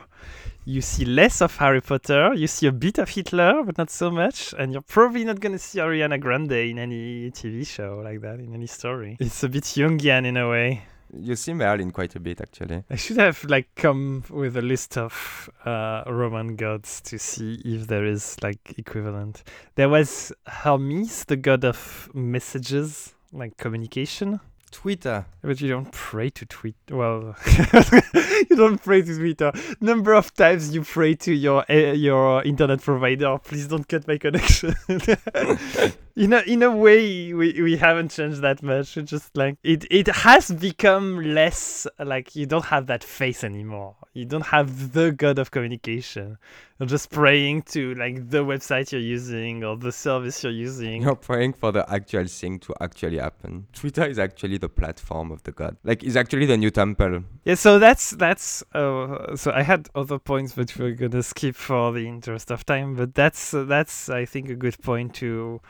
You 0.64 0.80
see 0.80 1.04
less 1.04 1.40
of 1.40 1.56
Harry 1.56 1.80
Potter. 1.80 2.34
You 2.34 2.46
see 2.46 2.66
a 2.66 2.72
bit 2.72 2.98
of 2.98 3.08
Hitler, 3.08 3.62
but 3.64 3.78
not 3.78 3.90
so 3.90 4.10
much. 4.10 4.54
And 4.58 4.72
you're 4.72 4.82
probably 4.82 5.24
not 5.24 5.40
gonna 5.40 5.58
see 5.58 5.78
Ariana 5.78 6.20
Grande 6.20 6.70
in 6.70 6.78
any 6.78 7.30
TV 7.30 7.66
show 7.66 8.00
like 8.02 8.20
that, 8.22 8.40
in 8.40 8.54
any 8.54 8.66
story. 8.66 9.16
It's 9.20 9.42
a 9.42 9.48
bit 9.48 9.64
Jungian 9.64 10.26
in 10.26 10.36
a 10.36 10.48
way. 10.48 10.82
You 11.12 11.36
see 11.36 11.54
Merlin 11.54 11.92
quite 11.92 12.16
a 12.16 12.20
bit 12.20 12.40
actually. 12.40 12.82
I 12.90 12.96
should 12.96 13.16
have 13.18 13.44
like 13.44 13.68
come 13.76 14.24
with 14.28 14.56
a 14.56 14.62
list 14.62 14.98
of 14.98 15.48
uh, 15.64 16.02
Roman 16.06 16.56
gods 16.56 17.00
to 17.02 17.18
see 17.18 17.60
if 17.64 17.86
there 17.86 18.04
is 18.04 18.36
like 18.42 18.74
equivalent. 18.76 19.44
There 19.76 19.88
was 19.88 20.32
Hermes, 20.46 21.24
the 21.24 21.36
god 21.36 21.64
of 21.64 22.10
messages, 22.12 23.14
like 23.32 23.56
communication. 23.56 24.40
Twitter. 24.70 25.26
But 25.42 25.60
you 25.60 25.68
don't 25.68 25.90
pray 25.92 26.30
to 26.30 26.46
tweet. 26.46 26.76
Well, 26.90 27.36
you 28.14 28.56
don't 28.56 28.82
pray 28.82 29.02
to 29.02 29.16
Twitter. 29.16 29.52
Number 29.80 30.14
of 30.14 30.34
times 30.34 30.74
you 30.74 30.82
pray 30.82 31.14
to 31.16 31.32
your 31.32 31.64
uh, 31.70 31.92
your 31.92 32.42
internet 32.44 32.82
provider. 32.82 33.38
Please 33.38 33.66
don't 33.68 33.86
cut 33.88 34.06
my 34.06 34.18
connection. 34.18 34.74
in 36.16 36.32
a 36.32 36.40
in 36.40 36.62
a 36.62 36.70
way 36.74 37.34
we, 37.34 37.60
we 37.62 37.76
haven't 37.76 38.10
changed 38.10 38.40
that 38.40 38.62
much. 38.62 38.96
It's 38.96 39.10
just 39.10 39.36
like 39.36 39.58
it 39.62 39.86
it 39.90 40.06
has 40.08 40.50
become 40.50 41.20
less 41.20 41.86
like 41.98 42.34
you 42.34 42.46
don't 42.46 42.64
have 42.64 42.86
that 42.86 43.04
face 43.04 43.44
anymore. 43.44 43.96
You 44.14 44.24
don't 44.24 44.46
have 44.46 44.92
the 44.92 45.12
god 45.12 45.38
of 45.38 45.50
communication. 45.50 46.38
You're 46.78 46.88
just 46.88 47.10
praying 47.10 47.62
to 47.62 47.94
like 47.94 48.30
the 48.30 48.44
website 48.44 48.92
you're 48.92 49.00
using 49.00 49.62
or 49.62 49.76
the 49.76 49.92
service 49.92 50.42
you're 50.42 50.52
using. 50.52 51.02
You're 51.02 51.16
praying 51.16 51.52
for 51.52 51.70
the 51.70 51.88
actual 51.92 52.26
thing 52.26 52.60
to 52.60 52.74
actually 52.80 53.18
happen. 53.18 53.66
Twitter 53.74 54.06
is 54.06 54.18
actually 54.18 54.56
the 54.56 54.70
platform 54.70 55.30
of 55.30 55.42
the 55.42 55.52
god. 55.52 55.76
Like 55.84 56.02
it's 56.02 56.16
actually 56.16 56.46
the 56.46 56.56
new 56.56 56.70
temple. 56.70 57.24
Yeah, 57.44 57.56
so 57.56 57.78
that's 57.78 58.12
that's 58.12 58.64
uh, 58.72 59.36
so 59.36 59.52
I 59.52 59.62
had 59.62 59.90
other 59.94 60.18
points, 60.18 60.54
but 60.54 60.74
we're 60.78 60.92
gonna 60.92 61.22
skip 61.22 61.56
for 61.56 61.92
the 61.92 62.08
interest 62.08 62.50
of 62.50 62.64
time. 62.64 62.96
But 62.96 63.14
that's 63.14 63.52
uh, 63.52 63.64
that's 63.64 64.08
I 64.08 64.24
think 64.24 64.48
a 64.48 64.54
good 64.54 64.80
point 64.80 65.12
to 65.16 65.60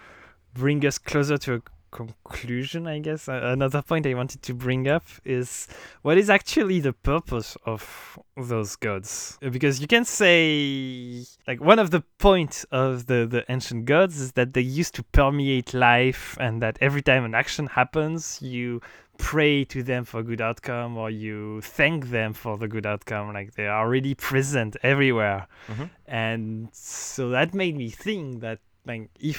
bring 0.56 0.84
us 0.86 0.98
closer 0.98 1.38
to 1.38 1.54
a 1.54 1.62
conclusion, 1.90 2.86
I 2.86 2.98
guess. 2.98 3.28
Uh, 3.28 3.40
another 3.44 3.80
point 3.82 4.06
I 4.06 4.14
wanted 4.14 4.42
to 4.42 4.54
bring 4.54 4.86
up 4.88 5.04
is 5.24 5.66
what 6.02 6.18
is 6.18 6.28
actually 6.28 6.80
the 6.80 6.92
purpose 6.92 7.56
of 7.64 8.18
those 8.36 8.76
gods? 8.76 9.38
Because 9.40 9.80
you 9.80 9.86
can 9.86 10.04
say, 10.04 11.24
like, 11.48 11.60
one 11.60 11.78
of 11.78 11.90
the 11.90 12.02
points 12.18 12.64
of 12.70 13.06
the, 13.06 13.26
the 13.26 13.44
ancient 13.48 13.84
gods 13.86 14.20
is 14.20 14.32
that 14.32 14.52
they 14.54 14.60
used 14.60 14.94
to 14.96 15.02
permeate 15.04 15.72
life, 15.74 16.36
and 16.40 16.60
that 16.62 16.76
every 16.80 17.02
time 17.02 17.24
an 17.24 17.34
action 17.34 17.66
happens, 17.66 18.40
you 18.42 18.80
pray 19.18 19.64
to 19.64 19.82
them 19.82 20.04
for 20.04 20.20
a 20.20 20.22
good 20.22 20.42
outcome 20.42 20.98
or 20.98 21.08
you 21.08 21.58
thank 21.62 22.10
them 22.10 22.34
for 22.34 22.58
the 22.58 22.68
good 22.68 22.84
outcome 22.84 23.32
like 23.32 23.54
they 23.54 23.66
are 23.66 23.88
really 23.88 24.14
present 24.14 24.76
everywhere 24.82 25.46
Mhm. 25.68 25.88
and 26.06 26.68
so 26.74 27.30
that 27.30 27.54
made 27.54 27.74
me 27.74 27.88
think 27.88 28.40
that 28.42 28.58
like 28.84 29.08
if 29.18 29.38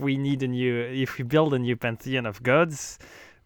we 0.00 0.16
need 0.16 0.42
a 0.42 0.48
new 0.48 0.80
if 0.80 1.18
we 1.18 1.24
build 1.24 1.54
a 1.54 1.58
new 1.58 1.76
pantheon 1.76 2.26
of 2.26 2.42
gods 2.42 2.98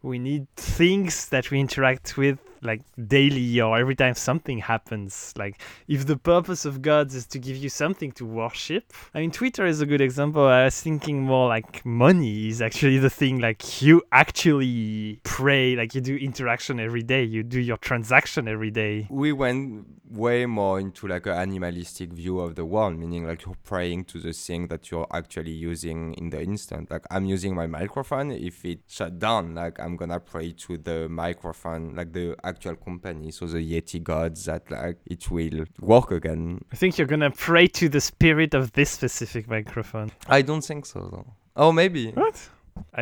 we 0.02 0.18
need 0.18 0.46
things 0.56 1.28
that 1.28 1.50
we 1.50 1.58
interact 1.60 2.16
with 2.16 2.38
like 2.62 2.82
daily 3.06 3.60
or 3.60 3.78
every 3.78 3.94
time 3.94 4.14
something 4.14 4.58
happens 4.58 5.32
like 5.36 5.60
if 5.86 6.06
the 6.06 6.16
purpose 6.16 6.64
of 6.64 6.82
gods 6.82 7.14
is 7.14 7.26
to 7.26 7.38
give 7.38 7.56
you 7.56 7.68
something 7.68 8.12
to 8.12 8.24
worship 8.24 8.92
i 9.14 9.20
mean 9.20 9.30
twitter 9.30 9.66
is 9.66 9.80
a 9.80 9.86
good 9.86 10.00
example 10.00 10.46
i 10.46 10.64
was 10.64 10.80
thinking 10.80 11.22
more 11.22 11.48
like 11.48 11.84
money 11.84 12.48
is 12.48 12.60
actually 12.62 12.98
the 12.98 13.10
thing 13.10 13.38
like 13.38 13.82
you 13.82 14.02
actually 14.12 15.20
pray 15.22 15.76
like 15.76 15.94
you 15.94 16.00
do 16.00 16.16
interaction 16.16 16.80
every 16.80 17.02
day 17.02 17.22
you 17.22 17.42
do 17.42 17.60
your 17.60 17.76
transaction 17.78 18.48
every 18.48 18.70
day 18.70 19.06
We 19.10 19.32
went 19.32 19.86
way 20.10 20.46
more 20.46 20.80
into 20.80 21.06
like 21.06 21.26
an 21.26 21.32
animalistic 21.32 22.12
view 22.12 22.40
of 22.40 22.54
the 22.54 22.64
world, 22.64 22.98
meaning 22.98 23.26
like 23.26 23.44
you're 23.44 23.56
praying 23.64 24.04
to 24.04 24.18
the 24.18 24.32
thing 24.32 24.68
that 24.68 24.90
you're 24.90 25.06
actually 25.12 25.50
using 25.52 26.14
in 26.14 26.30
the 26.30 26.40
instant. 26.40 26.90
Like 26.90 27.04
I'm 27.10 27.24
using 27.24 27.54
my 27.54 27.66
microphone. 27.66 28.30
If 28.30 28.64
it 28.64 28.80
shut 28.86 29.18
down, 29.18 29.54
like 29.54 29.78
I'm 29.78 29.96
gonna 29.96 30.20
pray 30.20 30.52
to 30.52 30.78
the 30.78 31.08
microphone, 31.08 31.94
like 31.94 32.12
the 32.12 32.36
actual 32.52 32.76
company, 32.76 33.30
so 33.30 33.46
the 33.46 33.58
Yeti 33.72 34.00
gods 34.02 34.40
that 34.46 34.62
like 34.70 34.98
it 35.14 35.22
will 35.30 35.60
work 35.94 36.08
again. 36.18 36.42
i 36.72 36.76
think 36.80 36.90
you're 36.98 37.12
gonna 37.14 37.30
pray 37.48 37.66
to 37.80 37.84
the 37.96 38.00
spirit 38.12 38.52
of 38.60 38.64
this 38.78 38.90
specific 38.98 39.44
microphone 39.56 40.08
I 40.38 40.40
don't 40.48 40.64
think 40.70 40.82
so 40.86 41.00
though. 41.12 41.28
Oh, 41.62 41.72
maybe. 41.72 42.04
what 42.22 42.38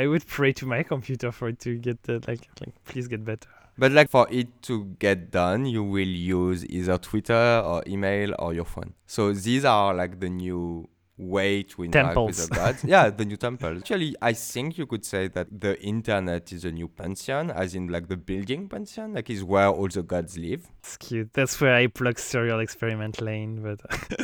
i 0.01 0.03
would 0.11 0.27
pray 0.37 0.53
to 0.61 0.65
my 0.75 0.83
computer 0.83 1.31
for 1.39 1.47
it 1.53 1.59
to 1.67 1.71
get 1.87 1.99
the 2.09 2.15
like 2.29 2.43
like 2.61 2.75
please 2.91 3.07
get 3.15 3.23
better 3.33 3.51
But 3.79 3.93
like 3.99 4.09
for 4.17 4.27
it 4.41 4.49
to 4.69 4.75
get 4.99 5.19
done, 5.31 5.61
you 5.75 5.83
will 5.95 6.15
use 6.39 6.61
either 6.77 6.97
Twitter 7.09 7.45
or 7.71 7.77
email 7.95 8.31
or 8.39 8.55
your 8.59 8.65
phone. 8.75 8.91
So 9.07 9.23
these 9.47 9.65
are 9.67 9.91
like 10.03 10.15
the 10.25 10.31
new 10.31 10.89
way 11.19 11.63
to 11.63 11.85
interact 11.85 12.17
with 12.17 12.49
the 12.49 12.55
gods. 12.55 12.85
yeah, 12.87 13.11
the 13.11 13.25
new 13.25 13.37
temple. 13.37 13.79
Actually, 13.79 14.15
I 14.21 14.33
think 14.33 14.79
you 14.79 14.87
could 14.87 15.05
say 15.05 15.29
that 15.29 15.49
the 15.61 15.81
internet 15.83 16.53
is 16.53 16.65
a 16.65 16.71
new 16.71 16.89
pantheon, 16.89 17.51
as 17.51 17.75
in 17.75 17.89
like 17.89 18.09
the 18.09 18.17
building 18.17 18.69
pantheon, 18.69 19.15
like 19.15 19.31
is 19.31 19.43
where 19.43 19.69
all 19.69 19.89
the 19.89 20.03
gods 20.03 20.37
live. 20.39 20.69
It's 20.81 20.97
cute. 20.97 21.33
That's 21.33 21.61
where 21.61 21.75
I 21.75 21.87
plug 21.87 22.19
Serial 22.19 22.61
Experiment 22.61 23.21
Lain, 23.21 23.63
but 23.63 23.81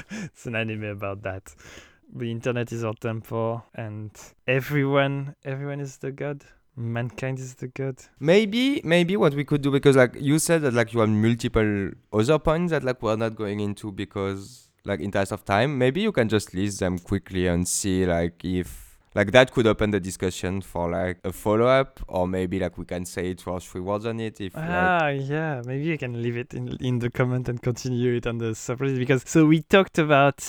it's 0.11 0.47
an 0.47 0.57
anime 0.57 0.85
about 0.85 1.23
that. 1.23 1.55
The 2.15 2.31
internet 2.31 2.73
is 2.73 2.85
our 2.85 2.95
temple, 2.95 3.65
and 3.75 4.11
everyone, 4.47 5.35
everyone 5.45 5.81
is 5.81 5.97
the 5.97 6.13
god. 6.13 6.45
Mankind 6.75 7.39
is 7.39 7.55
the 7.55 7.69
god. 7.69 7.97
Maybe, 8.19 8.81
maybe 8.83 9.17
what 9.17 9.35
we 9.35 9.45
could 9.45 9.61
do 9.61 9.71
because 9.71 9.95
like 9.95 10.15
you 10.19 10.39
said 10.39 10.63
that 10.63 10.73
like 10.73 10.95
you 10.95 11.01
have 11.01 11.09
multiple 11.11 11.91
other 12.13 12.39
points 12.39 12.71
that 12.71 12.83
like 12.83 13.03
we're 13.03 13.17
not 13.17 13.35
going 13.35 13.61
into 13.61 13.93
because 13.93 14.71
like 14.85 15.01
in 15.01 15.11
terms 15.11 15.33
of 15.33 15.45
time. 15.45 15.79
Maybe 15.79 16.01
you 16.01 16.13
can 16.13 16.29
just 16.29 16.55
list 16.55 16.81
them 16.81 16.99
quickly 16.99 17.47
and 17.47 17.67
see 17.67 18.07
like 18.07 18.45
if 18.45 18.93
like 19.15 19.31
that 19.33 19.53
could 19.53 19.67
open 19.67 19.91
the 19.91 20.01
discussion 20.01 20.63
for 20.63 20.91
like 20.91 21.19
a 21.23 21.33
follow 21.33 21.67
up 21.67 22.01
or 22.09 22.27
maybe 22.27 22.59
like 22.59 22.79
we 22.79 22.87
can 22.87 23.05
say 23.05 23.35
two 23.35 23.51
or 23.51 23.61
three 23.61 23.83
words 23.83 24.07
on 24.07 24.19
it 24.21 24.41
if 24.41 24.55
like, 24.55 24.65
Ah, 24.67 25.09
yeah. 25.09 25.61
Maybe 25.67 25.85
you 25.85 25.99
can 25.99 26.23
leave 26.23 26.37
it 26.39 26.55
in 26.55 26.77
in 26.81 26.99
the 26.99 27.11
comment 27.11 27.49
and 27.49 27.61
continue 27.61 28.15
it 28.15 28.27
on 28.27 28.39
the 28.39 28.53
subreddit 28.53 28.99
because 28.99 29.23
so 29.27 29.45
we 29.45 29.61
talked 29.63 29.99
about 29.99 30.43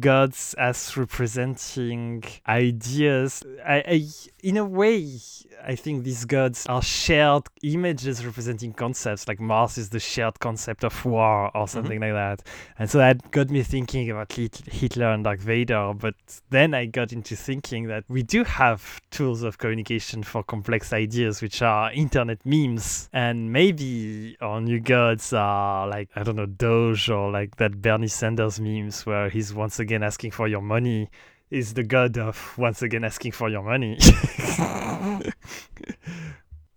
gods 0.00 0.54
as 0.58 0.96
representing 0.96 2.24
ideas. 2.48 3.44
I, 3.64 3.76
I 3.86 4.06
in 4.42 4.56
a 4.56 4.64
way, 4.64 5.18
I 5.64 5.74
think 5.74 6.04
these 6.04 6.24
gods 6.24 6.66
are 6.66 6.82
shared 6.82 7.44
images 7.62 8.24
representing 8.24 8.72
concepts. 8.72 9.28
Like 9.28 9.40
Mars 9.40 9.78
is 9.78 9.90
the 9.90 10.00
shared 10.00 10.38
concept 10.40 10.84
of 10.84 11.04
war 11.04 11.46
or 11.46 11.50
mm-hmm. 11.50 11.66
something 11.66 12.00
like 12.00 12.12
that. 12.12 12.42
And 12.78 12.90
so 12.90 12.98
that 12.98 13.30
got 13.30 13.50
me 13.50 13.62
thinking 13.62 14.10
about 14.10 14.32
Hitler 14.32 15.10
and 15.10 15.24
Darth 15.24 15.40
Vader. 15.40 15.92
But 15.94 16.14
then 16.50 16.74
I 16.74 16.86
got 16.86 17.12
into 17.12 17.36
thinking 17.36 17.88
that 17.88 18.04
we 18.08 18.22
do 18.22 18.44
have 18.44 19.00
tools 19.10 19.42
of 19.42 19.58
communication 19.58 20.22
for 20.22 20.42
complex 20.42 20.92
ideas, 20.92 21.42
which 21.42 21.62
are 21.62 21.92
internet 21.92 22.44
memes. 22.44 23.08
And 23.12 23.52
maybe 23.52 24.36
our 24.40 24.60
new 24.60 24.80
gods 24.80 25.32
are 25.32 25.86
like, 25.88 26.08
I 26.16 26.22
don't 26.22 26.36
know, 26.36 26.46
Doge 26.46 27.10
or 27.10 27.30
like 27.30 27.56
that 27.56 27.82
Bernie 27.82 28.08
Sanders 28.08 28.60
memes 28.60 29.04
where 29.06 29.28
he's 29.28 29.52
once 29.52 29.78
again 29.78 30.02
asking 30.02 30.32
for 30.32 30.48
your 30.48 30.62
money. 30.62 31.10
Is 31.50 31.74
the 31.74 31.82
god 31.82 32.16
of 32.16 32.56
once 32.56 32.80
again 32.80 33.02
asking 33.02 33.32
for 33.32 33.48
your 33.48 33.62
money. 33.62 33.98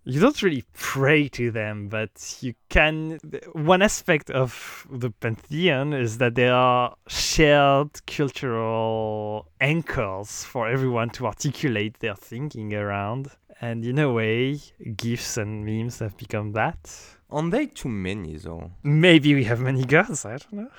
you 0.04 0.20
don't 0.20 0.42
really 0.42 0.64
pray 0.72 1.28
to 1.28 1.50
them, 1.50 1.88
but 1.88 2.38
you 2.40 2.54
can. 2.68 3.18
One 3.52 3.82
aspect 3.82 4.30
of 4.30 4.86
the 4.90 5.10
pantheon 5.10 5.92
is 5.92 6.18
that 6.18 6.34
they 6.34 6.48
are 6.48 6.96
shared 7.06 8.04
cultural 8.06 9.48
anchors 9.60 10.44
for 10.44 10.68
everyone 10.68 11.10
to 11.10 11.26
articulate 11.26 12.00
their 12.00 12.16
thinking 12.16 12.74
around. 12.74 13.30
And 13.60 13.84
in 13.84 13.98
a 13.98 14.12
way, 14.12 14.60
gifs 14.96 15.36
and 15.38 15.64
memes 15.64 16.00
have 16.00 16.16
become 16.16 16.52
that. 16.52 16.90
Aren't 17.34 17.50
they 17.50 17.66
too 17.66 17.88
many 17.88 18.36
though? 18.36 18.70
Maybe 18.82 19.34
we 19.34 19.44
have 19.44 19.60
many 19.60 19.84
gods, 19.84 20.24
I 20.24 20.36
don't 20.38 20.52
know. 20.52 20.70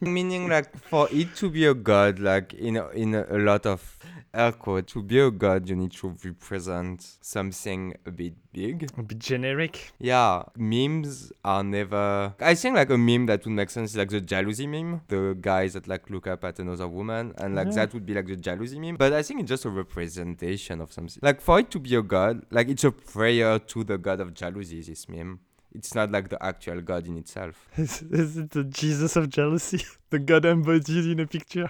Meaning 0.00 0.48
like 0.48 0.76
for 0.78 1.08
it 1.12 1.34
to 1.36 1.50
be 1.50 1.66
a 1.66 1.74
god, 1.74 2.18
like 2.18 2.54
in 2.54 2.76
a, 2.76 2.88
in 2.90 3.14
a, 3.14 3.26
a 3.30 3.38
lot 3.38 3.66
of 3.66 3.98
air 4.34 4.52
to 4.82 5.02
be 5.02 5.18
a 5.18 5.30
god 5.30 5.66
you 5.66 5.74
need 5.74 5.90
to 5.92 6.14
represent 6.22 7.16
something 7.22 7.94
a 8.04 8.10
bit 8.10 8.34
big. 8.52 8.88
A 8.98 9.02
bit 9.02 9.18
generic. 9.18 9.92
Yeah, 9.98 10.42
memes 10.56 11.32
are 11.44 11.64
never. 11.64 12.34
I 12.40 12.54
think 12.54 12.74
like 12.76 12.90
a 12.90 12.98
meme 12.98 13.26
that 13.26 13.44
would 13.44 13.52
make 13.54 13.70
sense 13.70 13.92
is 13.92 13.96
like 13.96 14.10
the 14.10 14.20
jealousy 14.20 14.66
meme, 14.66 15.00
the 15.08 15.36
guys 15.40 15.72
that 15.72 15.88
like 15.88 16.10
look 16.10 16.26
up 16.26 16.44
at 16.44 16.58
another 16.58 16.86
woman, 16.88 17.32
and 17.38 17.54
like 17.54 17.68
Yeah. 17.68 17.74
that 17.76 17.94
would 17.94 18.04
be 18.04 18.14
like 18.14 18.26
the 18.26 18.36
jealousy 18.36 18.78
meme. 18.78 18.96
But 18.96 19.12
I 19.14 19.22
think 19.22 19.40
it's 19.40 19.48
just 19.48 19.64
a 19.64 19.70
representation 19.70 20.80
of 20.80 20.92
something. 20.92 21.18
Like 21.22 21.40
for 21.40 21.58
it 21.60 21.70
to 21.70 21.78
be 21.78 21.94
a 21.96 22.02
god, 22.02 22.44
like 22.50 22.68
it's 22.68 22.84
a 22.84 22.92
prayer 22.92 23.58
to 23.58 23.84
the 23.84 23.98
god 23.98 24.20
of 24.20 24.34
jealousy. 24.34 24.82
This 24.82 25.08
meme. 25.08 25.40
It's 25.74 25.94
not 25.94 26.10
like 26.10 26.28
the 26.28 26.42
actual 26.42 26.80
god 26.80 27.06
in 27.06 27.18
itself. 27.18 27.68
Is, 27.76 28.02
is 28.02 28.38
it 28.38 28.50
the 28.50 28.64
Jesus 28.64 29.16
of 29.16 29.28
jealousy? 29.28 29.84
The 30.10 30.20
god 30.20 30.44
embodied 30.44 31.06
in 31.06 31.20
a 31.20 31.26
picture? 31.26 31.68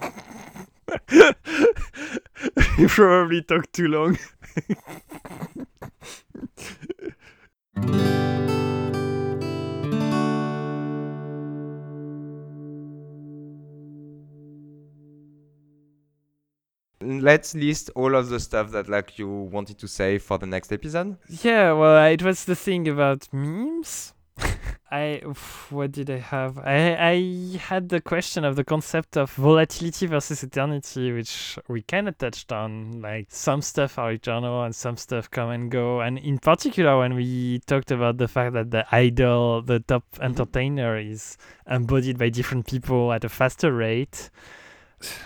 you 2.78 2.88
probably 2.88 3.42
talked 3.42 3.74
too 3.74 3.88
long. 3.88 4.16
Let's 17.20 17.54
list 17.54 17.90
all 17.94 18.14
of 18.14 18.28
the 18.28 18.40
stuff 18.40 18.70
that 18.72 18.88
like 18.88 19.18
you 19.18 19.28
wanted 19.28 19.78
to 19.78 19.88
say 19.88 20.18
for 20.18 20.38
the 20.38 20.46
next 20.46 20.72
episode. 20.72 21.16
Yeah, 21.28 21.72
well, 21.72 22.06
it 22.06 22.22
was 22.22 22.44
the 22.44 22.56
thing 22.56 22.88
about 22.88 23.28
memes. 23.32 24.14
I 24.90 25.20
what 25.68 25.92
did 25.92 26.08
I 26.08 26.18
have? 26.18 26.58
I 26.58 26.96
I 26.96 27.58
had 27.58 27.90
the 27.90 28.00
question 28.00 28.44
of 28.44 28.56
the 28.56 28.64
concept 28.64 29.16
of 29.16 29.30
volatility 29.32 30.06
versus 30.06 30.42
eternity, 30.42 31.12
which 31.12 31.58
we 31.68 31.82
kind 31.82 32.08
of 32.08 32.16
touched 32.16 32.52
on. 32.52 33.02
Like 33.02 33.26
some 33.28 33.60
stuff 33.60 33.98
are 33.98 34.12
eternal 34.12 34.62
and 34.62 34.74
some 34.74 34.96
stuff 34.96 35.30
come 35.30 35.50
and 35.50 35.70
go. 35.70 36.00
And 36.00 36.18
in 36.18 36.38
particular, 36.38 36.98
when 36.98 37.14
we 37.14 37.60
talked 37.66 37.90
about 37.90 38.16
the 38.16 38.28
fact 38.28 38.54
that 38.54 38.70
the 38.70 38.86
idol, 38.90 39.60
the 39.62 39.80
top 39.80 40.04
entertainer, 40.20 40.96
is 40.96 41.36
embodied 41.68 42.18
by 42.18 42.30
different 42.30 42.66
people 42.66 43.12
at 43.12 43.24
a 43.24 43.28
faster 43.28 43.72
rate. 43.72 44.30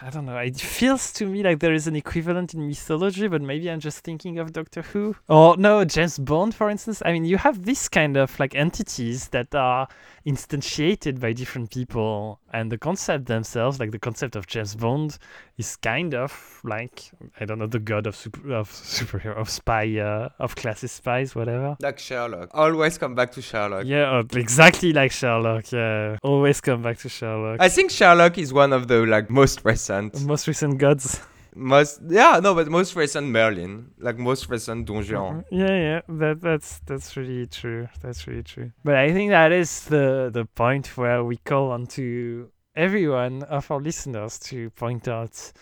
I 0.03 0.11
don't 0.11 0.27
know. 0.27 0.37
It 0.37 0.57
feels 0.57 1.13
to 1.15 1.27
me 1.27 1.43
like 1.43 1.61
there 1.61 1.73
is 1.73 1.87
an 1.87 1.97
equivalent 1.97 2.55
in 2.55 2.67
mythology, 2.67 3.29
but 3.29 3.41
maybe 3.41 3.71
I'm 3.71 3.81
just 3.81 4.01
thinking 4.01 4.39
of 4.39 4.53
Doctor 4.53 4.83
Who. 4.83 5.17
Or 5.29 5.57
no, 5.57 5.85
James 5.85 6.19
Bond, 6.19 6.55
for 6.55 6.69
instance. 6.69 7.03
I 7.05 7.13
mean, 7.13 7.25
you 7.25 7.39
have 7.39 7.65
this 7.65 7.89
kind 7.89 8.17
of 8.17 8.39
like 8.39 8.55
entities 8.55 9.29
that 9.29 9.55
are 9.55 9.89
instantiated 10.27 11.19
by 11.21 11.33
different 11.33 11.71
people, 11.71 12.41
and 12.53 12.71
the 12.71 12.79
concept 12.79 13.27
themselves, 13.27 13.81
like 13.81 13.91
the 13.91 13.99
concept 13.99 14.37
of 14.37 14.47
James 14.47 14.75
Bond, 14.75 15.19
is 15.59 15.77
kind 15.77 16.15
of 16.15 16.61
like 16.65 17.11
I 17.41 17.45
don't 17.45 17.59
know 17.59 17.67
the 17.67 17.79
god 17.79 18.07
of 18.07 18.15
super 18.17 18.53
of 18.53 18.71
superhero 18.71 19.37
of 19.37 19.49
spy 19.49 19.99
uh, 19.99 20.29
of 20.39 20.55
classist 20.55 20.91
spies, 20.91 21.35
whatever. 21.35 21.77
Like 21.81 21.99
Sherlock. 21.99 22.51
Always 22.53 22.99
come 22.99 23.15
back 23.15 23.33
to 23.33 23.43
Sherlock. 23.43 23.87
Yeah, 23.87 24.19
uh, 24.19 24.23
exactly 24.33 24.93
like 24.93 25.13
Sherlock. 25.13 25.73
Yeah, 25.73 26.19
always 26.23 26.61
come 26.61 26.83
back 26.83 26.99
to 26.99 27.09
Sherlock. 27.09 27.61
I 27.61 27.69
think 27.69 27.91
Sherlock 27.91 28.39
is 28.39 28.53
one 28.53 28.73
of 28.73 28.89
the 28.89 29.07
like 29.07 29.31
most 29.31 29.62
recent, 29.65 30.25
Most 30.27 30.47
recent 30.49 30.79
gods. 30.79 31.21
most 31.55 32.01
yeah 32.09 32.41
no, 32.43 32.55
but 32.55 32.69
most 32.69 32.97
recent 32.97 33.27
Merlin, 33.29 33.91
like 33.99 34.17
most 34.19 34.49
recent 34.49 34.87
Don 34.87 35.03
Juan. 35.05 35.35
Mhm. 35.35 35.45
Yeah, 35.51 35.77
yeah, 35.89 36.01
that 36.21 36.41
that's 36.41 36.81
that's 36.87 37.17
really 37.17 37.47
true. 37.47 37.89
That's 38.03 38.27
really 38.27 38.43
true. 38.43 38.71
But 38.85 38.95
I 38.97 39.13
think 39.13 39.31
that 39.31 39.53
is 39.53 39.85
the 39.85 40.31
the 40.33 40.45
point 40.47 40.97
where 40.97 41.23
we 41.25 41.37
call 41.37 41.71
on 41.73 41.87
to 41.99 42.51
everyone 42.75 43.43
of 43.51 43.71
our 43.71 43.81
listeners 43.81 44.39
to 44.39 44.71
point 44.71 45.07
out 45.09 45.53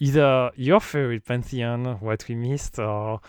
either 0.00 0.50
your 0.56 0.80
favorite 0.80 1.24
pantheon, 1.24 1.96
what 2.00 2.26
we 2.28 2.34
missed, 2.34 2.78
or 2.80 3.20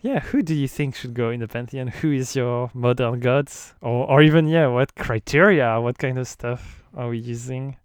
yeah, 0.00 0.20
who 0.20 0.42
do 0.42 0.54
you 0.54 0.66
think 0.66 0.96
should 0.96 1.14
go 1.14 1.30
in 1.30 1.40
the 1.40 1.48
pantheon? 1.48 1.88
Who 1.88 2.12
is 2.12 2.34
your 2.34 2.70
modern 2.74 3.20
gods, 3.20 3.74
or 3.82 4.08
or 4.10 4.22
even 4.22 4.48
yeah, 4.48 4.68
what 4.68 4.94
criteria, 4.94 5.78
what 5.80 5.98
kind 5.98 6.18
of 6.18 6.26
stuff 6.26 6.82
are 6.96 7.08
we 7.10 7.18
using? 7.18 7.76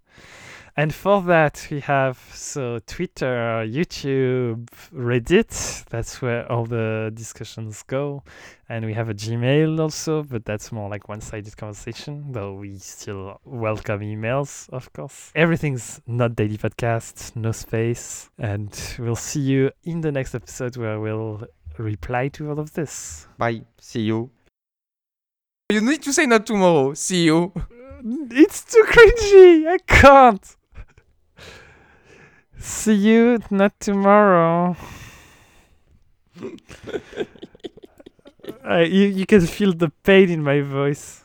And 0.79 0.93
for 0.93 1.23
that, 1.23 1.67
we 1.71 1.79
have 1.79 2.19
so 2.35 2.77
Twitter, 2.85 3.65
YouTube, 3.67 4.67
Reddit. 4.93 5.85
That's 5.85 6.21
where 6.21 6.49
all 6.51 6.65
the 6.65 7.11
discussions 7.15 7.81
go. 7.81 8.21
And 8.69 8.85
we 8.85 8.93
have 8.93 9.09
a 9.09 9.15
Gmail 9.15 9.79
also, 9.79 10.21
but 10.21 10.45
that's 10.45 10.71
more 10.71 10.87
like 10.87 11.09
one 11.09 11.19
sided 11.19 11.57
conversation, 11.57 12.31
though 12.31 12.53
we 12.53 12.77
still 12.77 13.41
welcome 13.43 14.01
emails, 14.01 14.69
of 14.69 14.93
course. 14.93 15.31
Everything's 15.33 15.99
not 16.05 16.35
daily 16.35 16.59
podcast, 16.59 17.35
no 17.35 17.51
space. 17.53 18.29
And 18.37 18.69
we'll 18.99 19.15
see 19.15 19.39
you 19.39 19.71
in 19.83 20.01
the 20.01 20.11
next 20.11 20.35
episode 20.35 20.77
where 20.77 20.99
we'll 20.99 21.41
reply 21.79 22.27
to 22.27 22.51
all 22.51 22.59
of 22.59 22.73
this. 22.73 23.27
Bye. 23.39 23.63
See 23.79 24.01
you. 24.01 24.29
You 25.71 25.81
need 25.81 26.03
to 26.03 26.13
say 26.13 26.27
not 26.27 26.45
tomorrow. 26.45 26.93
See 26.93 27.23
you. 27.23 27.51
It's 28.29 28.63
too 28.63 28.85
cringy. 28.87 29.67
I 29.67 29.79
can't. 29.79 30.55
See 32.59 32.93
you 32.93 33.39
not 33.51 33.79
tomorrow. 33.79 34.75
I, 38.63 38.69
uh, 38.69 38.77
you, 38.79 39.07
you 39.07 39.25
can 39.25 39.41
feel 39.41 39.73
the 39.73 39.89
pain 40.03 40.29
in 40.29 40.43
my 40.43 40.61
voice. 40.61 41.23